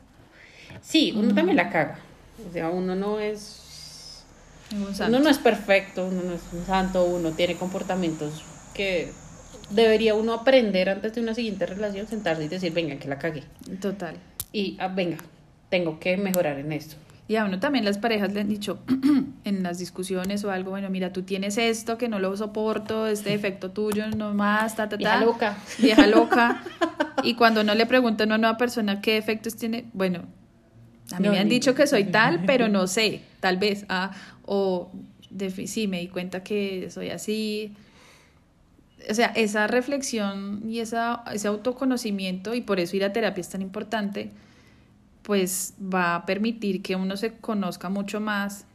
Sí, 0.81 1.13
uno 1.15 1.33
también 1.33 1.55
la 1.55 1.69
caga. 1.69 1.99
O 2.47 2.53
sea, 2.53 2.69
uno 2.69 2.95
no 2.95 3.19
es. 3.19 4.23
Uno 4.71 5.19
no 5.19 5.29
es 5.29 5.39
perfecto, 5.39 6.07
uno 6.07 6.21
no 6.21 6.33
es 6.33 6.41
un 6.53 6.63
santo, 6.65 7.03
uno 7.05 7.31
tiene 7.31 7.55
comportamientos 7.55 8.43
que 8.79 9.11
debería 9.71 10.15
uno 10.15 10.31
aprender 10.31 10.89
antes 10.89 11.13
de 11.13 11.19
una 11.19 11.35
siguiente 11.35 11.65
relación, 11.65 12.07
sentarse 12.07 12.45
y 12.45 12.47
decir, 12.47 12.71
venga, 12.71 12.95
que 12.95 13.09
la 13.09 13.19
cagué. 13.19 13.43
Total. 13.81 14.15
Y 14.53 14.77
ah, 14.79 14.87
venga, 14.87 15.17
tengo 15.67 15.99
que 15.99 16.15
mejorar 16.15 16.57
en 16.59 16.71
esto. 16.71 16.95
Y 17.27 17.35
a 17.35 17.43
uno 17.43 17.59
también 17.59 17.83
las 17.83 17.97
parejas 17.97 18.31
le 18.31 18.39
han 18.39 18.47
dicho 18.47 18.79
en 19.43 19.63
las 19.63 19.79
discusiones 19.79 20.45
o 20.45 20.51
algo, 20.51 20.71
bueno, 20.71 20.89
mira, 20.89 21.11
tú 21.11 21.23
tienes 21.23 21.57
esto 21.57 21.97
que 21.97 22.07
no 22.07 22.19
lo 22.19 22.37
soporto, 22.37 23.05
este 23.05 23.31
defecto 23.31 23.71
tuyo, 23.71 24.07
no 24.15 24.33
más, 24.33 24.77
ta, 24.77 24.87
ta, 24.87 24.91
ta. 24.91 24.97
Vieja 24.97 25.25
loca. 25.25 25.57
Vieja 25.77 26.07
loca. 26.07 26.63
y 27.23 27.33
cuando 27.33 27.65
no 27.65 27.75
le 27.75 27.85
preguntan 27.85 28.31
a 28.31 28.35
una 28.35 28.37
nueva 28.37 28.57
persona 28.57 29.01
qué 29.01 29.15
defectos 29.15 29.57
tiene, 29.57 29.87
bueno, 29.91 30.21
a 31.11 31.19
mí 31.19 31.27
me 31.27 31.37
han 31.37 31.49
dicho 31.49 31.75
que 31.75 31.85
soy 31.85 32.05
tal, 32.05 32.43
pero 32.47 32.69
no 32.69 32.87
sé, 32.87 33.23
tal 33.41 33.57
vez. 33.57 33.85
Ah, 33.89 34.11
o 34.45 34.89
de, 35.29 35.49
sí, 35.67 35.89
me 35.89 35.99
di 35.99 36.07
cuenta 36.07 36.43
que 36.43 36.89
soy 36.89 37.09
así. 37.09 37.75
O 39.09 39.13
sea, 39.13 39.27
esa 39.27 39.67
reflexión 39.67 40.61
y 40.69 40.79
esa, 40.79 41.23
ese 41.33 41.47
autoconocimiento, 41.47 42.53
y 42.53 42.61
por 42.61 42.79
eso 42.79 42.95
ir 42.95 43.03
a 43.03 43.11
terapia 43.11 43.41
es 43.41 43.49
tan 43.49 43.61
importante, 43.61 44.31
pues 45.23 45.73
va 45.81 46.15
a 46.15 46.25
permitir 46.25 46.81
que 46.81 46.95
uno 46.95 47.17
se 47.17 47.33
conozca 47.37 47.89
mucho 47.89 48.19
más 48.19 48.65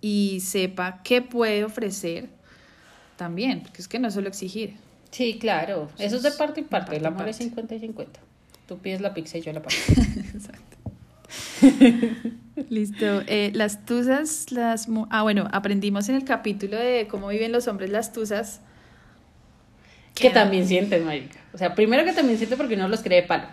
y 0.00 0.40
sepa 0.40 1.02
qué 1.02 1.22
puede 1.22 1.64
ofrecer 1.64 2.28
también, 3.16 3.62
porque 3.62 3.82
es 3.82 3.88
que 3.88 3.98
no 3.98 4.08
es 4.08 4.14
solo 4.14 4.28
exigir. 4.28 4.76
Sí, 5.10 5.38
claro, 5.38 5.88
eso 5.98 6.16
es 6.16 6.22
de 6.22 6.30
parte 6.32 6.60
y 6.60 6.64
parte, 6.64 6.96
el 6.96 7.06
amor 7.06 7.28
es 7.28 7.36
50 7.36 7.74
y 7.74 7.80
50. 7.80 8.20
Tú 8.66 8.78
pides 8.78 9.00
la 9.00 9.14
pizza 9.14 9.38
y 9.38 9.40
yo 9.40 9.52
la 9.52 9.62
pago. 9.62 9.74
Exacto. 10.34 10.78
Listo. 12.68 13.22
Eh, 13.26 13.50
las 13.54 13.84
tuzas, 13.84 14.50
las... 14.52 14.88
Ah, 15.10 15.22
bueno, 15.22 15.48
aprendimos 15.52 16.08
en 16.08 16.16
el 16.16 16.24
capítulo 16.24 16.76
de 16.76 17.06
cómo 17.08 17.28
viven 17.28 17.52
los 17.52 17.68
hombres 17.68 17.90
las 17.90 18.12
tuzas. 18.12 18.60
Que, 20.18 20.30
también 20.30 20.66
sienten, 20.66 21.04
marica. 21.04 21.38
O 21.52 21.58
sea, 21.58 21.74
primero 21.74 22.04
que 22.04 22.12
también 22.12 22.38
sienten 22.38 22.58
porque 22.58 22.76
no 22.76 22.88
los 22.88 23.00
cree 23.00 23.22
palo. 23.22 23.46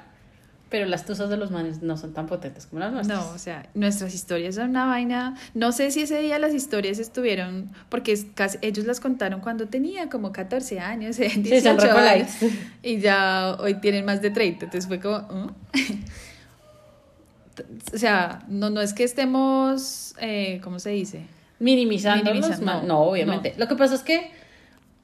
Pero 0.70 0.88
las 0.88 1.05
tuzas 1.05 1.30
de 1.30 1.38
los 1.38 1.51
manes 1.51 1.84
no 1.84 1.95
son 1.95 2.13
tan 2.13 2.26
potentes 2.26 2.66
como 2.66 2.80
las 2.80 2.91
nuestras. 2.91 3.20
No, 3.20 3.32
o 3.32 3.38
sea, 3.38 3.70
nuestras 3.76 4.16
historias 4.16 4.55
son 4.55 4.72
una 4.72 4.86
vaina. 4.86 5.36
No 5.53 5.72
sé 5.72 5.91
si 5.91 6.01
ese 6.01 6.20
día 6.20 6.39
las 6.39 6.53
historias 6.53 6.97
estuvieron, 6.97 7.70
porque 7.88 8.18
casi, 8.34 8.57
ellos 8.61 8.86
las 8.86 8.99
contaron 8.99 9.41
cuando 9.41 9.68
tenía 9.68 10.09
como 10.09 10.32
14 10.32 10.80
años, 10.80 11.18
18 11.18 11.88
sí, 12.28 12.59
y 12.82 12.99
ya 12.99 13.55
hoy 13.59 13.76
tienen 13.76 14.05
más 14.05 14.22
de 14.22 14.32
30. 14.32 14.66
Entonces 14.66 14.88
fue 14.88 14.99
como. 14.99 15.20
¿Mm? 15.20 15.49
o 17.93 17.97
sea, 17.97 18.43
no, 18.47 18.70
no 18.70 18.82
es 18.82 18.93
que 18.93 19.03
estemos, 19.03 20.16
eh, 20.20 20.59
¿cómo 20.63 20.80
se 20.80 20.91
dice? 20.91 21.26
Minimizando. 21.59 22.34
Minimizando. 22.34 22.84
No, 22.84 23.01
obviamente. 23.01 23.53
Lo 23.57 23.68
que 23.68 23.76
pasa 23.76 23.95
es 23.95 24.01
que, 24.01 24.32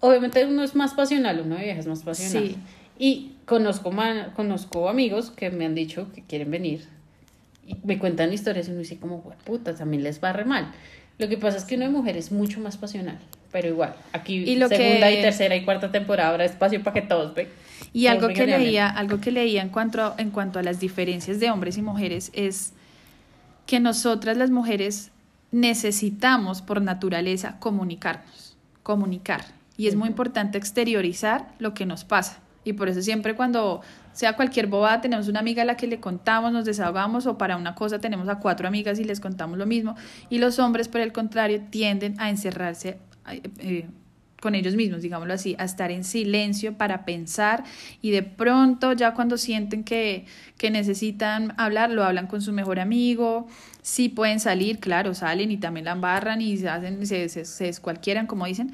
obviamente, 0.02 0.46
uno 0.46 0.64
es 0.64 0.76
más 0.76 0.94
pasional, 0.94 1.42
uno 1.44 1.56
de 1.56 1.64
viaje 1.64 1.80
es 1.80 1.88
más 1.88 2.04
pasional. 2.04 2.50
Sí. 2.50 2.58
Y 3.00 3.32
conozco, 3.46 3.92
conozco 4.36 4.90
amigos 4.90 5.32
que 5.32 5.50
me 5.50 5.66
han 5.66 5.74
dicho 5.74 6.12
que 6.14 6.24
quieren 6.24 6.52
venir 6.52 6.88
y 7.66 7.76
me 7.84 7.98
cuentan 7.98 8.34
historias 8.34 8.68
y 8.68 8.72
uno 8.72 8.80
dice 8.80 8.98
como, 8.98 9.24
puta, 9.44 9.74
también 9.76 10.04
les 10.04 10.24
va 10.24 10.34
re 10.34 10.46
mal. 10.46 10.72
Lo 11.18 11.30
que 11.30 11.38
pasa 11.38 11.58
es 11.58 11.64
que 11.64 11.76
uno 11.76 11.86
de 11.86 11.92
mujer 11.92 12.18
es 12.18 12.32
mucho 12.32 12.60
más 12.60 12.78
pasional, 12.78 13.20
pero 13.52 13.68
igual, 13.68 13.96
aquí 14.12 14.46
segunda 14.46 15.12
y 15.12 15.22
tercera 15.22 15.56
y 15.56 15.64
cuarta 15.64 15.92
temporada 15.92 16.30
habrá 16.30 16.46
espacio 16.46 16.84
para 16.84 16.94
que 16.94 17.02
todos 17.02 17.34
vean. 17.34 17.50
Y 17.94 18.08
algo 18.08 18.28
que 18.30 18.46
leía, 18.46 18.88
algo 18.88 19.20
que 19.20 19.32
leía 19.32 19.62
en 19.62 19.70
cuanto, 19.70 20.02
a, 20.02 20.16
en 20.18 20.32
cuanto 20.32 20.60
a 20.60 20.64
las 20.64 20.80
diferencias 20.80 21.40
de 21.40 21.52
hombres 21.52 21.78
y 21.78 21.82
mujeres 21.82 22.32
es 22.34 22.74
que 23.66 23.80
nosotras 23.80 24.38
las 24.38 24.50
mujeres 24.50 25.12
necesitamos 25.52 26.62
por 26.62 26.82
naturaleza 26.82 27.58
comunicarnos, 27.60 28.56
comunicar. 28.84 29.44
Y 29.78 29.88
es 29.88 29.96
muy 29.96 30.10
importante 30.10 30.58
exteriorizar 30.58 31.54
lo 31.60 31.74
que 31.74 31.86
nos 31.86 32.04
pasa. 32.04 32.40
Y 32.64 32.74
por 32.74 32.90
eso 32.90 33.02
siempre 33.02 33.36
cuando 33.36 33.82
sea 34.14 34.36
cualquier 34.36 34.68
bobada, 34.68 35.02
tenemos 35.02 35.28
una 35.28 35.40
amiga 35.40 35.64
a 35.64 35.66
la 35.66 35.78
que 35.78 35.88
le 35.88 36.00
contamos, 36.00 36.52
nos 36.52 36.66
desahogamos, 36.66 37.26
o 37.26 37.38
para 37.38 37.58
una 37.58 37.76
cosa 37.76 38.00
tenemos 38.00 38.28
a 38.30 38.40
cuatro 38.40 38.68
amigas 38.68 39.00
y 39.00 39.04
les 39.04 39.20
contamos 39.20 39.58
lo 39.58 39.66
mismo. 39.66 39.96
Y 40.30 40.38
los 40.38 40.60
hombres, 40.60 40.88
por 40.88 41.02
el 41.02 41.12
contrario, 41.12 41.62
tienden 41.70 42.20
a 42.20 42.30
encerrarse 42.30 43.00
eh, 43.60 43.90
con 44.42 44.56
ellos 44.56 44.76
mismos, 44.76 45.04
digámoslo 45.04 45.34
así, 45.34 45.56
a 45.60 45.64
estar 45.64 45.92
en 45.92 46.04
silencio 46.04 46.74
para 46.74 47.06
pensar 47.06 47.64
y 48.02 48.12
de 48.12 48.24
pronto 48.24 48.92
ya 48.94 49.14
cuando 49.14 49.38
sienten 49.38 49.84
que, 49.84 50.26
que 50.58 50.72
necesitan 50.72 51.54
hablar, 51.58 51.92
lo 51.92 52.04
hablan 52.04 52.28
con 52.28 52.42
su 52.42 52.52
mejor 52.52 52.80
amigo, 52.80 53.48
sí 53.84 54.10
pueden 54.10 54.40
salir, 54.40 54.80
claro, 54.80 55.14
salen 55.14 55.52
y 55.52 55.58
también 55.58 55.86
la 55.86 55.92
embarran 55.92 56.42
y 56.42 56.58
se 56.58 56.68
hacen, 56.68 57.06
se, 57.06 57.30
se, 57.30 57.46
se 57.46 57.66
descualquieran, 57.66 58.26
como 58.26 58.48
dicen, 58.48 58.74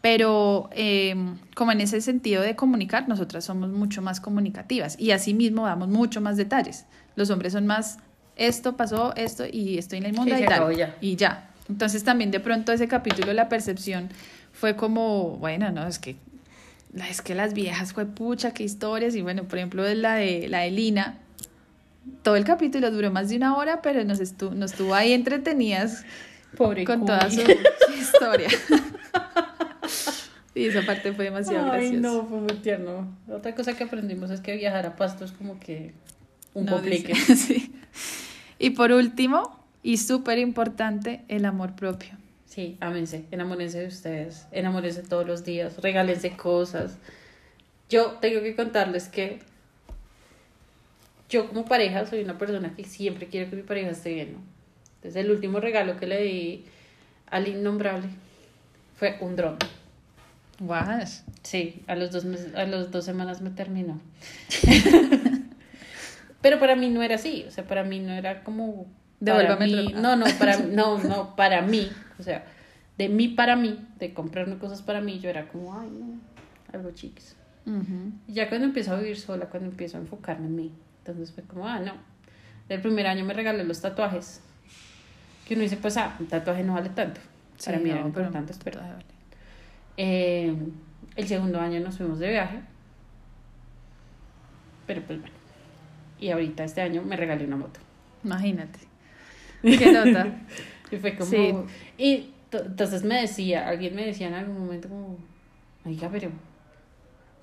pero 0.00 0.70
em, 0.72 1.36
como 1.54 1.72
en 1.72 1.80
ese 1.80 2.00
sentido 2.00 2.42
de 2.42 2.56
comunicar, 2.56 3.08
nosotras 3.08 3.44
somos 3.44 3.70
mucho 3.70 4.02
más 4.02 4.20
comunicativas 4.20 4.98
y 4.98 5.12
asimismo 5.12 5.66
damos 5.66 5.88
mucho 5.88 6.20
más 6.20 6.36
detalles. 6.36 6.86
Los 7.16 7.30
hombres 7.30 7.52
son 7.52 7.66
más, 7.66 7.98
esto 8.36 8.76
pasó, 8.76 9.14
esto 9.14 9.44
y 9.50 9.78
estoy 9.78 9.98
en 9.98 10.06
el 10.06 10.14
mundo 10.14 10.36
y 10.36 10.44
tal. 10.44 10.74
Ya. 10.74 10.96
Y 11.00 11.16
ya. 11.16 11.50
Entonces 11.68 12.02
también 12.02 12.30
de 12.30 12.40
pronto 12.40 12.72
ese 12.72 12.88
capítulo, 12.88 13.32
la 13.32 13.48
percepción 13.48 14.08
fue 14.52 14.76
como, 14.76 15.36
bueno, 15.38 15.70
no, 15.70 15.86
es 15.86 15.98
que 15.98 16.16
es 17.08 17.22
que 17.22 17.34
las 17.34 17.54
viejas 17.54 17.92
fue 17.92 18.04
pucha, 18.06 18.52
qué 18.52 18.64
historias. 18.64 19.14
Y 19.14 19.22
bueno, 19.22 19.44
por 19.44 19.58
ejemplo, 19.58 19.82
la 19.94 20.16
de 20.16 20.48
la 20.48 20.60
de 20.60 20.70
Lina, 20.70 21.18
todo 22.22 22.36
el 22.36 22.44
capítulo 22.44 22.90
duró 22.90 23.10
más 23.10 23.30
de 23.30 23.36
una 23.36 23.56
hora, 23.56 23.80
pero 23.82 24.04
nos 24.04 24.20
estuvo, 24.20 24.54
nos 24.54 24.72
estuvo 24.72 24.94
ahí 24.94 25.12
entretenidas 25.12 26.04
Pobre 26.56 26.84
con 26.84 27.06
toda 27.06 27.30
su 27.30 27.40
historia. 27.98 28.48
Y 30.54 30.66
esa 30.66 30.82
parte 30.82 31.12
fue 31.12 31.24
demasiado 31.26 31.72
Ay, 31.72 31.92
no, 31.92 32.26
fue 32.26 32.40
muy 32.40 32.54
tierno. 32.56 33.08
Otra 33.28 33.54
cosa 33.54 33.74
que 33.74 33.84
aprendimos 33.84 34.30
es 34.30 34.40
que 34.40 34.54
viajar 34.56 34.84
a 34.84 34.96
Pasto 34.96 35.24
es 35.24 35.32
como 35.32 35.58
que 35.58 35.94
un 36.52 36.66
complique. 36.66 37.14
sí. 37.36 37.72
Y 38.58 38.70
por 38.70 38.92
último, 38.92 39.58
y 39.82 39.96
súper 39.96 40.38
importante, 40.38 41.22
el 41.28 41.46
amor 41.46 41.74
propio. 41.74 42.10
Sí, 42.52 42.76
ámense, 42.80 43.24
enamórense 43.30 43.78
de 43.78 43.86
ustedes, 43.86 44.46
enamórense 44.52 45.02
todos 45.02 45.26
los 45.26 45.42
días, 45.42 45.80
regálense 45.80 46.36
cosas. 46.36 46.98
Yo 47.88 48.18
tengo 48.20 48.42
que 48.42 48.54
contarles 48.54 49.08
que 49.08 49.38
yo 51.30 51.48
como 51.48 51.64
pareja 51.64 52.04
soy 52.04 52.20
una 52.20 52.36
persona 52.36 52.74
que 52.76 52.84
siempre 52.84 53.28
quiero 53.28 53.48
que 53.48 53.56
mi 53.56 53.62
pareja 53.62 53.92
esté 53.92 54.12
bien. 54.12 54.32
¿no? 54.34 54.38
Entonces 54.96 55.24
el 55.24 55.30
último 55.30 55.60
regalo 55.60 55.96
que 55.96 56.06
le 56.06 56.22
di 56.22 56.66
al 57.30 57.48
innombrable 57.48 58.08
fue 58.96 59.16
un 59.20 59.34
dron. 59.34 59.56
Guas. 60.58 61.24
Sí, 61.42 61.82
a 61.86 61.94
los 61.94 62.10
dos 62.10 62.26
meses, 62.26 62.54
a 62.54 62.66
los 62.66 62.90
dos 62.90 63.06
semanas 63.06 63.40
me 63.40 63.48
terminó. 63.48 63.98
Pero 66.42 66.58
para 66.58 66.76
mí 66.76 66.90
no 66.90 67.02
era 67.02 67.14
así, 67.14 67.46
o 67.48 67.50
sea, 67.50 67.66
para 67.66 67.82
mí 67.82 67.98
no 67.98 68.12
era 68.12 68.44
como 68.44 68.88
Devuélvame 69.22 69.92
No, 69.94 70.16
no, 70.16 70.26
para 70.38 70.58
no, 70.78 70.98
no, 70.98 71.36
para 71.36 71.62
mí, 71.62 71.88
o 72.18 72.22
sea, 72.22 72.44
de 72.98 73.08
mí 73.08 73.28
para 73.28 73.56
mí, 73.56 73.78
de 73.98 74.12
comprarme 74.12 74.58
cosas 74.58 74.82
para 74.82 75.00
mí, 75.00 75.18
yo 75.18 75.30
era 75.30 75.48
como, 75.48 75.78
ay, 75.78 75.90
no, 75.90 76.20
algo 76.72 76.90
chiquis. 76.92 77.36
Y 78.26 78.32
ya 78.32 78.48
cuando 78.48 78.66
empiezo 78.66 78.92
a 78.92 78.98
vivir 78.98 79.16
sola, 79.18 79.46
cuando 79.46 79.70
empiezo 79.70 79.96
a 79.96 80.00
enfocarme 80.00 80.46
en 80.46 80.56
mí, 80.56 80.72
entonces 80.98 81.32
fue 81.32 81.44
como, 81.44 81.66
ah, 81.68 81.78
no. 81.78 81.94
El 82.68 82.80
primer 82.80 83.06
año 83.06 83.24
me 83.24 83.34
regalé 83.34 83.64
los 83.64 83.80
tatuajes. 83.80 84.40
Que 85.46 85.54
uno 85.54 85.62
dice, 85.62 85.76
pues, 85.76 85.96
ah, 85.96 86.16
un 86.18 86.26
tatuaje 86.26 86.64
no 86.64 86.74
vale 86.74 86.88
tanto. 86.90 87.20
Para 87.64 87.78
mí 87.78 87.90
eran 87.90 88.06
importantes, 88.06 88.58
pero. 88.62 88.80
Eh, 89.96 90.54
el 91.16 91.28
segundo 91.28 91.60
año 91.60 91.80
nos 91.80 91.98
fuimos 91.98 92.18
de 92.18 92.30
viaje. 92.30 92.60
Pero 94.86 95.02
pues 95.02 95.20
bueno. 95.20 95.34
Y 96.18 96.30
ahorita 96.30 96.64
este 96.64 96.80
año 96.80 97.02
me 97.02 97.16
regalé 97.16 97.44
una 97.44 97.56
moto. 97.56 97.80
Imagínate. 98.24 98.78
Qué 99.62 99.92
nota. 99.92 100.26
y 100.96 100.98
fue 100.98 101.16
como. 101.16 101.30
Sí. 101.30 101.54
Y 101.98 102.30
entonces 102.50 103.04
me 103.04 103.20
decía, 103.20 103.68
alguien 103.68 103.94
me 103.94 104.06
decía 104.06 104.28
en 104.28 104.34
algún 104.34 104.58
momento 104.58 104.88
como, 104.88 105.16
oiga, 105.84 106.08
pero 106.10 106.30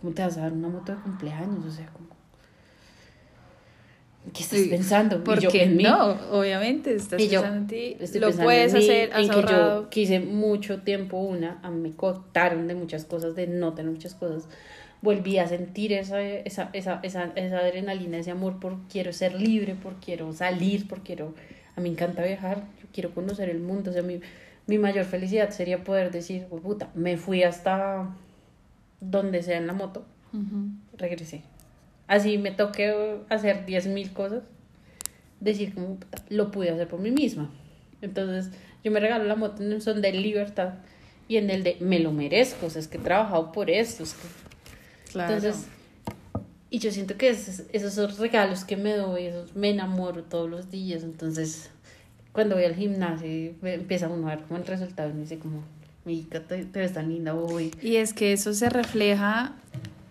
¿cómo 0.02 0.14
te 0.14 0.22
vas 0.22 0.38
a 0.38 0.42
dar 0.42 0.54
una 0.54 0.70
moto 0.70 0.94
de 0.94 1.02
cumpleaños? 1.02 1.66
O 1.66 1.72
sea, 1.72 1.88
como, 1.88 2.10
¿qué 4.34 4.44
estás 4.44 4.60
pensando? 4.62 5.24
Porque 5.24 5.68
no, 5.68 6.12
obviamente, 6.32 6.96
estás 6.96 7.22
pensando 7.22 7.58
en 7.58 7.68
ti, 7.68 7.98
lo 8.20 8.32
puedes 8.32 8.74
hacer, 8.74 9.12
has 9.14 9.30
que 9.30 9.42
yo 9.42 9.90
quise 9.90 10.20
mucho 10.20 10.82
tiempo 10.82 11.18
una, 11.18 11.60
a 11.64 11.72
mí 11.72 11.80
me 11.80 11.96
cortaron 11.96 12.68
de 12.68 12.76
muchas 12.76 13.06
cosas, 13.06 13.36
de 13.36 13.48
no 13.48 13.74
tener 13.74 13.92
muchas 13.92 14.14
cosas, 14.14 14.48
volví 15.02 15.38
a 15.38 15.48
sentir 15.48 15.94
esa, 15.94 16.22
esa, 16.22 16.70
esa, 16.74 17.00
esa, 17.04 17.32
esa 17.36 17.60
adrenalina, 17.60 18.18
ese 18.18 18.32
amor 18.32 18.60
por 18.60 18.78
quiero 18.88 19.14
ser 19.14 19.34
libre, 19.34 19.76
por 19.76 19.96
quiero 19.96 20.34
salir, 20.34 20.88
por 20.88 21.02
quiero, 21.02 21.34
a 21.80 21.82
mí 21.82 21.90
me 21.90 21.94
encanta 21.94 22.24
viajar, 22.24 22.64
yo 22.82 22.88
quiero 22.94 23.14
conocer 23.14 23.50
el 23.50 23.60
mundo, 23.60 23.92
o 23.92 23.94
sea, 23.94 24.04
mi, 24.04 24.22
mi 24.68 24.78
mayor 24.78 25.06
felicidad 25.06 25.50
sería 25.50 25.84
poder 25.84 26.12
decir, 26.12 26.46
puta, 26.46 26.90
me 26.94 27.18
fui 27.18 27.44
hasta 27.44 28.10
donde 29.02 29.42
sea 29.42 29.58
en 29.58 29.68
la 29.68 29.74
moto, 29.74 30.06
regresé. 30.98 31.42
Así 32.08 32.38
me 32.38 32.52
toqué 32.52 33.20
hacer 33.30 33.66
10.000 33.66 34.14
cosas, 34.14 34.44
decir 35.40 35.74
como 35.74 35.98
lo 36.30 36.52
pude 36.52 36.70
hacer 36.70 36.88
por 36.88 37.00
mí 37.00 37.12
misma. 37.12 37.50
Entonces 38.02 38.52
yo 38.84 38.92
me 38.92 39.00
regalo 39.00 39.26
la 39.26 39.36
moto 39.36 39.64
en 39.64 39.74
un 39.74 39.82
son 39.82 40.02
de 40.02 40.12
libertad 40.12 40.76
y 41.28 41.38
en 41.38 41.50
el 41.50 41.64
de 41.64 41.78
me 41.80 42.00
lo 42.00 42.12
merezco, 42.12 42.66
o 42.66 42.70
sea, 42.70 42.82
es 42.82 42.88
que 42.88 42.98
he 42.98 43.02
trabajado 43.02 43.52
por 43.52 43.70
esto. 43.70 44.04
Claro. 45.12 45.34
Entonces, 45.34 45.68
y 46.70 46.80
yo 46.80 46.92
siento 46.92 47.18
que 47.18 47.30
esos, 47.30 47.64
esos 47.72 48.18
regalos 48.20 48.64
que 48.64 48.78
me 48.78 48.94
doy, 48.94 49.26
esos 49.26 49.56
me 49.56 49.70
enamoro 49.70 50.24
todos 50.24 50.50
los 50.50 50.70
días, 50.70 51.04
entonces 51.04 51.70
cuando 52.32 52.56
voy 52.56 52.66
al 52.66 52.76
gimnasio 52.76 53.54
empieza 53.64 54.08
uno 54.08 54.28
a 54.28 54.36
ver 54.36 54.46
como 54.46 54.60
el 54.60 54.66
resultado 54.66 55.14
me 55.14 55.22
dice 55.22 55.40
como, 55.40 55.64
mi 56.06 56.22
te, 56.24 56.40
te 56.40 56.80
ves 56.80 56.94
tan 56.94 57.10
linda 57.10 57.34
hoy. 57.34 57.72
Y 57.82 57.96
es 57.96 58.14
que 58.14 58.34
eso 58.34 58.54
se 58.54 58.70
refleja 58.70 59.56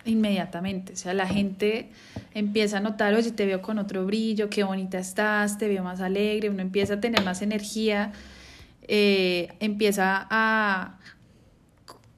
inmediatamente, 0.04 0.94
o 0.94 0.96
sea, 0.96 1.14
la 1.14 1.26
gente 1.26 1.90
empieza 2.34 2.78
a 2.78 2.80
notar, 2.80 3.14
oye, 3.14 3.30
te 3.30 3.46
veo 3.46 3.62
con 3.62 3.78
otro 3.78 4.06
brillo, 4.06 4.48
qué 4.48 4.64
bonita 4.64 4.98
estás, 4.98 5.59
te 5.59 5.68
veo 5.68 5.84
más 5.84 6.00
alegre, 6.00 6.50
uno 6.50 6.62
empieza 6.62 6.94
a 6.94 7.00
tener 7.00 7.22
más 7.24 7.42
energía, 7.42 8.12
eh, 8.82 9.48
empieza 9.61 10.26
a, 10.30 10.98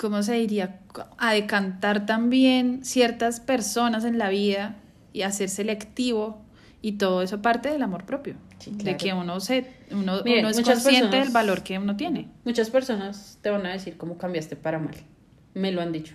¿cómo 0.00 0.22
se 0.22 0.32
diría?, 0.32 0.80
a 1.18 1.34
decantar 1.34 2.06
también 2.06 2.84
ciertas 2.84 3.38
personas 3.38 4.04
en 4.04 4.16
la 4.16 4.30
vida 4.30 4.76
y 5.12 5.22
a 5.22 5.30
ser 5.30 5.50
selectivo 5.50 6.42
y 6.80 6.92
todo 6.92 7.20
eso 7.20 7.42
parte 7.42 7.70
del 7.70 7.82
amor 7.82 8.06
propio 8.06 8.36
de 8.66 8.96
que 8.96 9.12
uno 9.12 9.40
se 9.40 9.66
uno, 9.90 10.22
uno 10.24 10.48
es 10.48 10.60
consciente 10.62 11.18
del 11.18 11.30
valor 11.30 11.62
que 11.62 11.78
uno 11.78 11.96
tiene. 11.96 12.28
Muchas 12.44 12.70
personas 12.70 13.38
te 13.42 13.50
van 13.50 13.66
a 13.66 13.72
decir 13.72 13.96
cómo 13.96 14.16
cambiaste 14.16 14.56
para 14.56 14.78
mal. 14.78 14.94
Me 15.54 15.72
lo 15.72 15.80
han 15.80 15.92
dicho. 15.92 16.14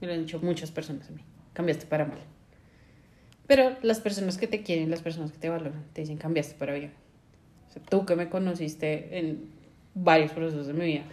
Me 0.00 0.06
lo 0.06 0.14
han 0.14 0.20
dicho 0.20 0.38
muchas 0.40 0.70
personas 0.70 1.08
a 1.08 1.12
mí. 1.12 1.22
Cambiaste 1.52 1.86
para 1.86 2.04
mal. 2.04 2.18
Pero 3.46 3.76
las 3.82 4.00
personas 4.00 4.38
que 4.38 4.46
te 4.46 4.62
quieren, 4.62 4.90
las 4.90 5.02
personas 5.02 5.32
que 5.32 5.38
te 5.38 5.48
valoran, 5.48 5.84
te 5.92 6.02
dicen 6.02 6.18
cambiaste 6.18 6.54
para 6.54 6.74
bien. 6.74 6.92
O 7.68 7.72
sea, 7.72 7.82
tú 7.82 8.04
que 8.06 8.14
me 8.14 8.28
conociste 8.28 9.18
en 9.18 9.50
varios 9.94 10.32
procesos 10.32 10.66
de 10.66 10.72
mi 10.72 10.84
vida, 10.84 11.04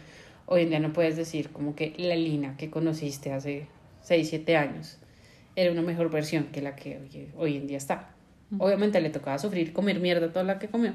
hoy 0.46 0.64
en 0.64 0.70
día 0.70 0.80
no 0.80 0.94
puedes 0.94 1.16
decir 1.16 1.50
como 1.50 1.76
que 1.76 1.94
la 1.98 2.16
Lina 2.16 2.58
que 2.58 2.70
conociste 2.70 3.34
hace 3.34 3.68
6, 4.04 4.30
7 4.30 4.58
años 4.58 4.98
era 5.56 5.72
una 5.72 5.82
mejor 5.82 6.10
versión 6.10 6.46
que 6.46 6.62
la 6.62 6.76
que 6.76 7.30
hoy 7.36 7.58
en 7.58 7.68
día 7.68 7.78
está. 7.78 8.10
Obviamente 8.58 9.02
le 9.02 9.10
tocaba 9.10 9.38
sufrir, 9.40 9.74
comer 9.74 10.00
mierda 10.00 10.32
toda 10.32 10.44
la 10.44 10.60
que 10.60 10.68
comió. 10.68 10.94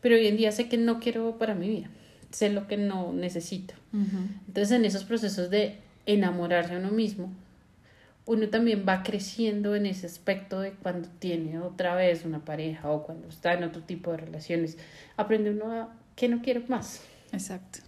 Pero 0.00 0.16
hoy 0.16 0.26
en 0.26 0.36
día 0.36 0.52
sé 0.52 0.68
que 0.68 0.76
no 0.76 1.00
quiero 1.00 1.38
para 1.38 1.54
mi 1.54 1.68
vida. 1.68 1.88
Sé 2.30 2.50
lo 2.50 2.66
que 2.66 2.76
no 2.76 3.12
necesito. 3.12 3.74
Entonces 4.46 4.72
en 4.72 4.84
esos 4.84 5.04
procesos 5.04 5.50
de 5.50 5.78
enamorarse 6.06 6.74
a 6.74 6.78
uno 6.78 6.90
mismo, 6.90 7.32
uno 8.26 8.48
también 8.48 8.84
va 8.86 9.02
creciendo 9.02 9.74
en 9.74 9.86
ese 9.86 10.06
aspecto 10.06 10.60
de 10.60 10.72
cuando 10.72 11.08
tiene 11.18 11.58
otra 11.60 11.94
vez 11.94 12.26
una 12.26 12.44
pareja 12.44 12.90
o 12.90 13.04
cuando 13.04 13.28
está 13.28 13.54
en 13.54 13.64
otro 13.64 13.82
tipo 13.82 14.10
de 14.10 14.18
relaciones. 14.18 14.76
Aprende 15.16 15.50
uno 15.50 15.72
a 15.72 15.94
que 16.14 16.28
no 16.28 16.42
quiero 16.42 16.62
más. 16.68 17.02
Exacto. 17.32 17.78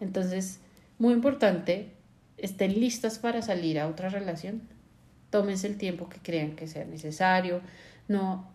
Entonces, 0.00 0.60
muy 0.98 1.14
importante, 1.14 1.90
estén 2.38 2.80
listas 2.80 3.18
para 3.18 3.42
salir 3.42 3.78
a 3.78 3.86
otra 3.86 4.08
relación. 4.08 4.62
Tómense 5.30 5.66
el 5.66 5.76
tiempo 5.76 6.08
que 6.08 6.18
crean 6.18 6.56
que 6.56 6.66
sea 6.66 6.84
necesario. 6.84 7.60
No 8.08 8.48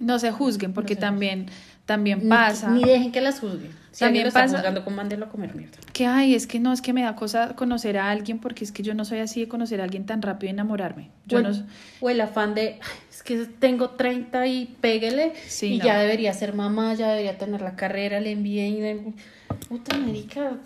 no 0.00 0.18
se 0.18 0.32
juzguen 0.32 0.72
porque 0.72 0.96
también 0.96 1.46
también 1.86 2.28
pasa. 2.28 2.70
ni, 2.70 2.82
dejen 2.82 3.12
que 3.12 3.20
las 3.20 3.40
juzguen. 3.40 3.70
Si 3.90 4.00
también 4.00 4.26
pasa 4.26 4.44
está 4.46 4.56
juzgando 4.56 4.84
con 4.84 4.98
a 4.98 5.28
comer 5.28 5.54
mierda. 5.54 5.76
que 5.92 6.06
ay 6.06 6.34
es 6.34 6.46
que 6.46 6.58
no 6.58 6.72
es 6.72 6.80
que 6.80 6.92
me 6.92 7.02
da 7.02 7.14
cosa 7.14 7.54
conocer 7.54 7.98
a 7.98 8.10
alguien 8.10 8.38
porque 8.38 8.64
es 8.64 8.72
que 8.72 8.82
yo 8.82 8.94
no 8.94 9.04
soy 9.04 9.18
así 9.18 9.40
de 9.40 9.48
conocer 9.48 9.80
a 9.80 9.84
alguien 9.84 10.06
tan 10.06 10.22
rápido 10.22 10.48
y 10.48 10.54
enamorarme. 10.54 11.10
Yo 11.26 11.38
o, 11.38 11.42
no 11.42 11.50
o 12.00 12.10
el 12.10 12.20
afán 12.20 12.54
de 12.54 12.80
es 13.14 13.22
que 13.22 13.46
tengo 13.46 13.90
30 13.90 14.46
y 14.48 14.76
péguele 14.80 15.32
y 15.62 15.78
ya 15.78 15.98
debería 15.98 16.34
ser 16.34 16.54
mamá 16.54 16.94
ya 16.94 17.08
debería 17.08 17.38
tener 17.38 17.60
la 17.62 17.76
carrera 17.76 18.20
le 18.20 18.32
envié 18.32 18.68
y 18.68 19.14
puta 19.68 19.96
América 19.96 20.58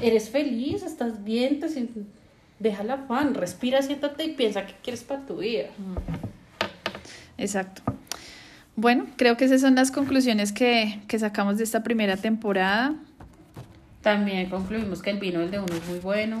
eres 0.00 0.30
feliz 0.30 0.82
estás 0.82 1.24
bien 1.24 1.60
te 1.60 1.68
deja 2.60 2.82
el 2.82 2.90
afán 2.90 3.34
respira 3.34 3.82
siéntate 3.82 4.24
y 4.24 4.32
piensa 4.32 4.66
qué 4.66 4.74
quieres 4.82 5.02
para 5.02 5.26
tu 5.26 5.38
vida 5.38 5.66
mm. 5.76 6.38
Exacto. 7.38 7.82
Bueno, 8.76 9.06
creo 9.16 9.36
que 9.36 9.46
esas 9.46 9.60
son 9.60 9.76
las 9.76 9.90
conclusiones 9.90 10.52
que, 10.52 11.00
sacamos 11.18 11.56
de 11.58 11.64
esta 11.64 11.82
primera 11.82 12.16
temporada. 12.16 12.94
También 14.02 14.50
concluimos 14.50 15.02
que 15.02 15.10
el 15.10 15.18
vino, 15.18 15.40
el 15.40 15.50
de 15.50 15.58
uno, 15.60 15.72
es 15.74 15.88
muy 15.88 16.00
bueno. 16.00 16.38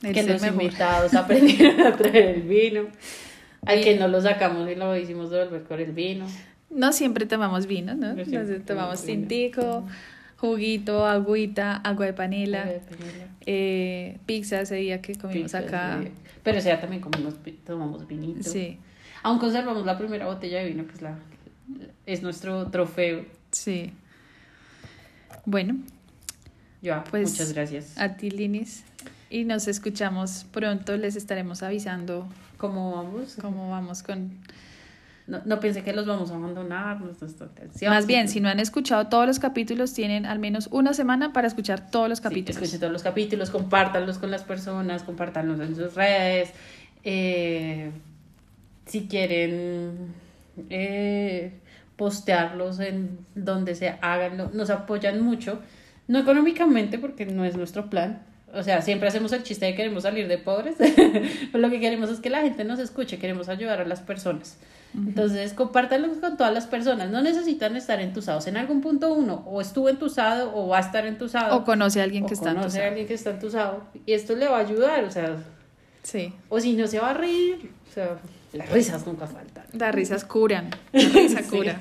que 0.00 0.22
los 0.22 0.44
invitados 0.44 1.14
aprendieron 1.14 1.80
a 1.86 1.96
traer 1.96 2.36
el 2.36 2.42
vino. 2.42 2.82
Al 3.66 3.82
que 3.82 3.96
no 3.96 4.08
lo 4.08 4.20
sacamos 4.20 4.68
y 4.70 4.74
lo 4.74 4.96
hicimos 4.96 5.30
devolver 5.30 5.64
con 5.64 5.80
el 5.80 5.92
vino. 5.92 6.26
No 6.70 6.92
siempre 6.92 7.26
tomamos 7.26 7.66
vino, 7.66 7.94
¿no? 7.94 8.14
tomamos 8.64 9.04
tintico, 9.04 9.86
juguito, 10.36 11.06
agüita, 11.06 11.76
agua 11.76 12.06
de 12.06 12.12
panela, 12.12 12.70
eh, 13.44 14.18
pizza 14.24 14.60
ese 14.60 14.76
día 14.76 15.02
que 15.02 15.14
comimos 15.16 15.54
acá. 15.54 16.00
Pero 16.42 16.58
ese 16.58 16.68
día 16.68 16.80
también 16.80 17.02
comimos, 17.02 17.34
tomamos 17.66 18.06
vinito. 18.06 18.48
Sí. 18.48 18.78
Aún 19.22 19.38
conservamos 19.38 19.84
la 19.84 19.98
primera 19.98 20.26
botella 20.26 20.60
de 20.60 20.68
vino, 20.68 20.86
que 20.86 20.94
es, 20.94 21.02
la, 21.02 21.18
es 22.06 22.22
nuestro 22.22 22.68
trofeo. 22.68 23.26
Sí. 23.50 23.92
Bueno. 25.44 25.76
Ya, 26.80 27.04
pues, 27.04 27.32
muchas 27.32 27.52
gracias. 27.52 27.98
A 27.98 28.16
ti, 28.16 28.30
Linis. 28.30 28.84
Y 29.28 29.44
nos 29.44 29.68
escuchamos 29.68 30.46
pronto. 30.50 30.96
Les 30.96 31.16
estaremos 31.16 31.62
avisando 31.62 32.26
cómo 32.60 32.92
vamos. 32.92 33.36
Cómo 33.40 33.70
vamos 33.70 34.02
con... 34.02 34.38
No, 35.26 35.40
no 35.44 35.60
pensé 35.60 35.82
que 35.82 35.92
los 35.92 36.06
vamos 36.06 36.30
a 36.30 36.34
abandonar. 36.34 36.98
Más 37.88 38.06
bien, 38.06 38.28
si 38.28 38.40
no 38.40 38.48
han 38.48 38.58
escuchado 38.60 39.06
todos 39.08 39.26
los 39.26 39.38
capítulos, 39.38 39.92
tienen 39.94 40.26
al 40.26 40.38
menos 40.38 40.68
una 40.72 40.92
semana 40.92 41.32
para 41.32 41.46
escuchar 41.46 41.90
todos 41.90 42.08
los 42.08 42.20
capítulos. 42.20 42.56
Sí, 42.56 42.62
escuchen 42.64 42.80
todos 42.80 42.92
los 42.92 43.02
capítulos, 43.02 43.50
compártanlos 43.50 44.18
con 44.18 44.30
las 44.30 44.42
personas, 44.42 45.04
compártanlos 45.04 45.60
en 45.60 45.76
sus 45.76 45.94
redes. 45.94 46.50
Eh, 47.04 47.92
si 48.86 49.06
quieren 49.06 50.12
eh, 50.68 51.52
postearlos 51.96 52.80
en 52.80 53.18
donde 53.36 53.76
se 53.76 53.90
hagan, 54.00 54.50
nos 54.52 54.70
apoyan 54.70 55.22
mucho, 55.22 55.60
no 56.08 56.18
económicamente 56.18 56.98
porque 56.98 57.24
no 57.24 57.44
es 57.44 57.56
nuestro 57.56 57.88
plan. 57.88 58.22
O 58.52 58.62
sea, 58.62 58.82
siempre 58.82 59.08
hacemos 59.08 59.32
el 59.32 59.42
chiste 59.42 59.66
de 59.66 59.72
que 59.72 59.78
queremos 59.78 60.02
salir 60.02 60.26
de 60.28 60.38
pobres, 60.38 60.76
pero 61.52 61.58
lo 61.58 61.70
que 61.70 61.80
queremos 61.80 62.10
es 62.10 62.20
que 62.20 62.30
la 62.30 62.40
gente 62.40 62.64
nos 62.64 62.78
escuche, 62.78 63.18
queremos 63.18 63.48
ayudar 63.48 63.80
a 63.80 63.84
las 63.84 64.00
personas. 64.00 64.58
Entonces, 64.92 65.52
compártanlos 65.52 66.18
con 66.18 66.36
todas 66.36 66.52
las 66.52 66.66
personas. 66.66 67.10
No 67.10 67.22
necesitan 67.22 67.76
estar 67.76 68.00
entusados 68.00 68.48
en 68.48 68.56
algún 68.56 68.80
punto 68.80 69.12
uno. 69.14 69.44
O 69.46 69.60
estuvo 69.60 69.88
entusado 69.88 70.52
o 70.54 70.68
va 70.68 70.78
a 70.78 70.80
estar 70.80 71.06
entusado. 71.06 71.56
O 71.56 71.64
conoce 71.64 72.00
a 72.00 72.04
alguien 72.04 72.26
que 72.26 72.34
está 72.34 72.50
entusado. 72.50 72.84
a 72.84 72.88
alguien 72.88 73.06
que 73.06 73.14
está 73.14 73.30
entusado. 73.30 73.84
Y 74.04 74.12
esto 74.14 74.34
le 74.34 74.48
va 74.48 74.56
a 74.56 74.60
ayudar, 74.60 75.04
o 75.04 75.10
sea. 75.10 75.36
Sí. 76.02 76.32
O 76.48 76.58
si 76.58 76.74
no, 76.74 76.88
se 76.88 76.98
va 76.98 77.10
a 77.10 77.14
reír. 77.14 77.70
O 77.88 77.92
sea, 77.92 78.18
Las 78.52 78.70
risas 78.70 79.06
nunca 79.06 79.26
faltan. 79.26 79.64
Las 79.72 79.94
risas 79.94 80.24
curan. 80.24 80.70
Las 80.92 81.12
risas 81.12 81.46
curan. 81.50 81.78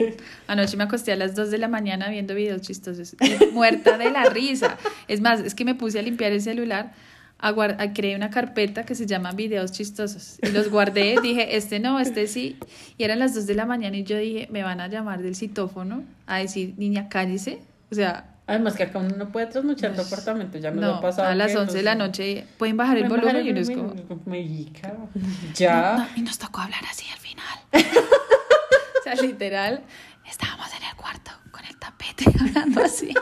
Anoche 0.47 0.77
me 0.77 0.83
acosté 0.83 1.11
a 1.11 1.15
las 1.15 1.35
2 1.35 1.49
de 1.49 1.57
la 1.57 1.67
mañana 1.67 2.09
viendo 2.09 2.35
videos 2.35 2.61
chistosos. 2.61 3.15
Muerta 3.53 3.97
de 3.97 4.11
la 4.11 4.25
risa. 4.25 4.77
Es 5.07 5.21
más, 5.21 5.39
es 5.39 5.55
que 5.55 5.65
me 5.65 5.75
puse 5.75 5.99
a 5.99 6.01
limpiar 6.01 6.31
el 6.31 6.41
celular. 6.41 6.93
A 7.41 7.49
a, 7.49 7.93
creé 7.93 8.15
una 8.15 8.29
carpeta 8.29 8.85
que 8.85 8.95
se 8.95 9.05
llama 9.05 9.31
videos 9.31 9.71
chistosos. 9.71 10.37
Y 10.43 10.49
los 10.49 10.69
guardé. 10.69 11.15
dije, 11.23 11.55
este 11.55 11.79
no, 11.79 11.99
este 11.99 12.27
sí. 12.27 12.57
Y 12.97 13.03
eran 13.03 13.19
las 13.19 13.33
2 13.33 13.47
de 13.47 13.55
la 13.55 13.65
mañana 13.65 13.97
y 13.97 14.03
yo 14.03 14.17
dije, 14.17 14.47
me 14.51 14.61
van 14.61 14.81
a 14.81 14.87
llamar 14.87 15.23
del 15.23 15.35
citófono 15.35 16.03
a 16.27 16.37
decir, 16.37 16.75
niña, 16.77 17.09
cállese. 17.09 17.61
O 17.91 17.95
sea, 17.95 18.28
Además 18.49 18.75
que 18.75 18.81
acá 18.81 18.97
uno 18.97 19.15
no 19.15 19.31
puede 19.31 19.45
trasnochar 19.45 19.93
tu 19.93 20.01
apartamento, 20.01 20.57
ya 20.57 20.71
me 20.71 20.81
lo 20.81 20.95
ha 20.95 21.01
pasado. 21.01 21.27
A 21.27 21.35
las 21.35 21.55
11 21.55 21.71
de 21.71 21.83
la 21.83 21.93
noche 21.93 22.47
pueden 22.57 22.77
bajar 22.77 22.97
el 22.97 23.07
volumen 23.07 23.45
y 23.45 23.51
uno 23.51 23.59
es 23.59 23.69
como... 23.69 23.93
Ya. 25.53 26.09
y 26.15 26.21
nos 26.21 26.39
tocó 26.39 26.61
hablar 26.61 26.81
así 26.89 27.05
al 27.13 27.19
final. 27.19 27.59
o 27.73 29.03
sea, 29.03 29.13
literal, 29.13 29.83
estábamos 30.27 30.65
en 30.73 30.83
el 30.83 30.95
cuarto 30.95 31.29
con 31.51 31.63
el 31.63 31.77
tapete 31.77 32.25
hablando 32.39 32.83
así. 32.83 33.13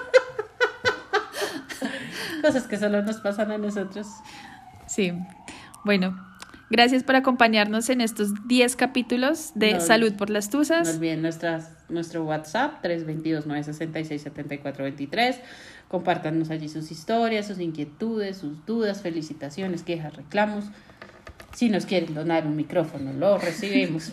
Cosas 2.41 2.63
que 2.63 2.77
solo 2.77 3.01
nos 3.01 3.17
pasan 3.17 3.51
a 3.51 3.57
nosotros. 3.57 4.07
Sí. 4.87 5.11
Bueno, 5.83 6.36
Gracias 6.69 7.03
por 7.03 7.15
acompañarnos 7.15 7.89
en 7.89 8.01
estos 8.01 8.47
10 8.47 8.75
capítulos 8.75 9.51
de 9.55 9.79
Salud 9.79 10.11
por 10.13 10.29
las 10.29 10.49
Tusas. 10.49 10.85
No 10.87 10.95
olviden 10.95 11.21
nuestras, 11.21 11.71
nuestro 11.87 12.25
WhatsApp 12.25 12.83
322-966-7423. 12.83 15.37
Compártanos 15.87 16.49
allí 16.49 16.67
sus 16.67 16.91
historias, 16.91 17.47
sus 17.47 17.59
inquietudes, 17.59 18.35
sus 18.37 18.65
dudas, 18.65 19.01
felicitaciones, 19.01 19.83
quejas, 19.83 20.13
reclamos. 20.15 20.65
Si 21.53 21.69
nos 21.69 21.85
quieren 21.85 22.13
donar 22.13 22.45
un 22.45 22.57
micrófono, 22.57 23.13
lo 23.13 23.37
recibimos. 23.37 24.11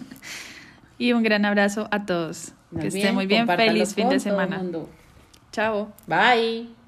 y 0.98 1.12
un 1.12 1.24
gran 1.24 1.44
abrazo 1.44 1.88
a 1.90 2.06
todos. 2.06 2.52
que 2.80 2.86
estén 2.86 3.14
muy 3.14 3.26
bien. 3.26 3.48
Feliz 3.48 3.94
fin 3.94 4.08
de 4.08 4.20
semana. 4.20 4.62
Chao. 5.50 5.92
Bye. 6.06 6.83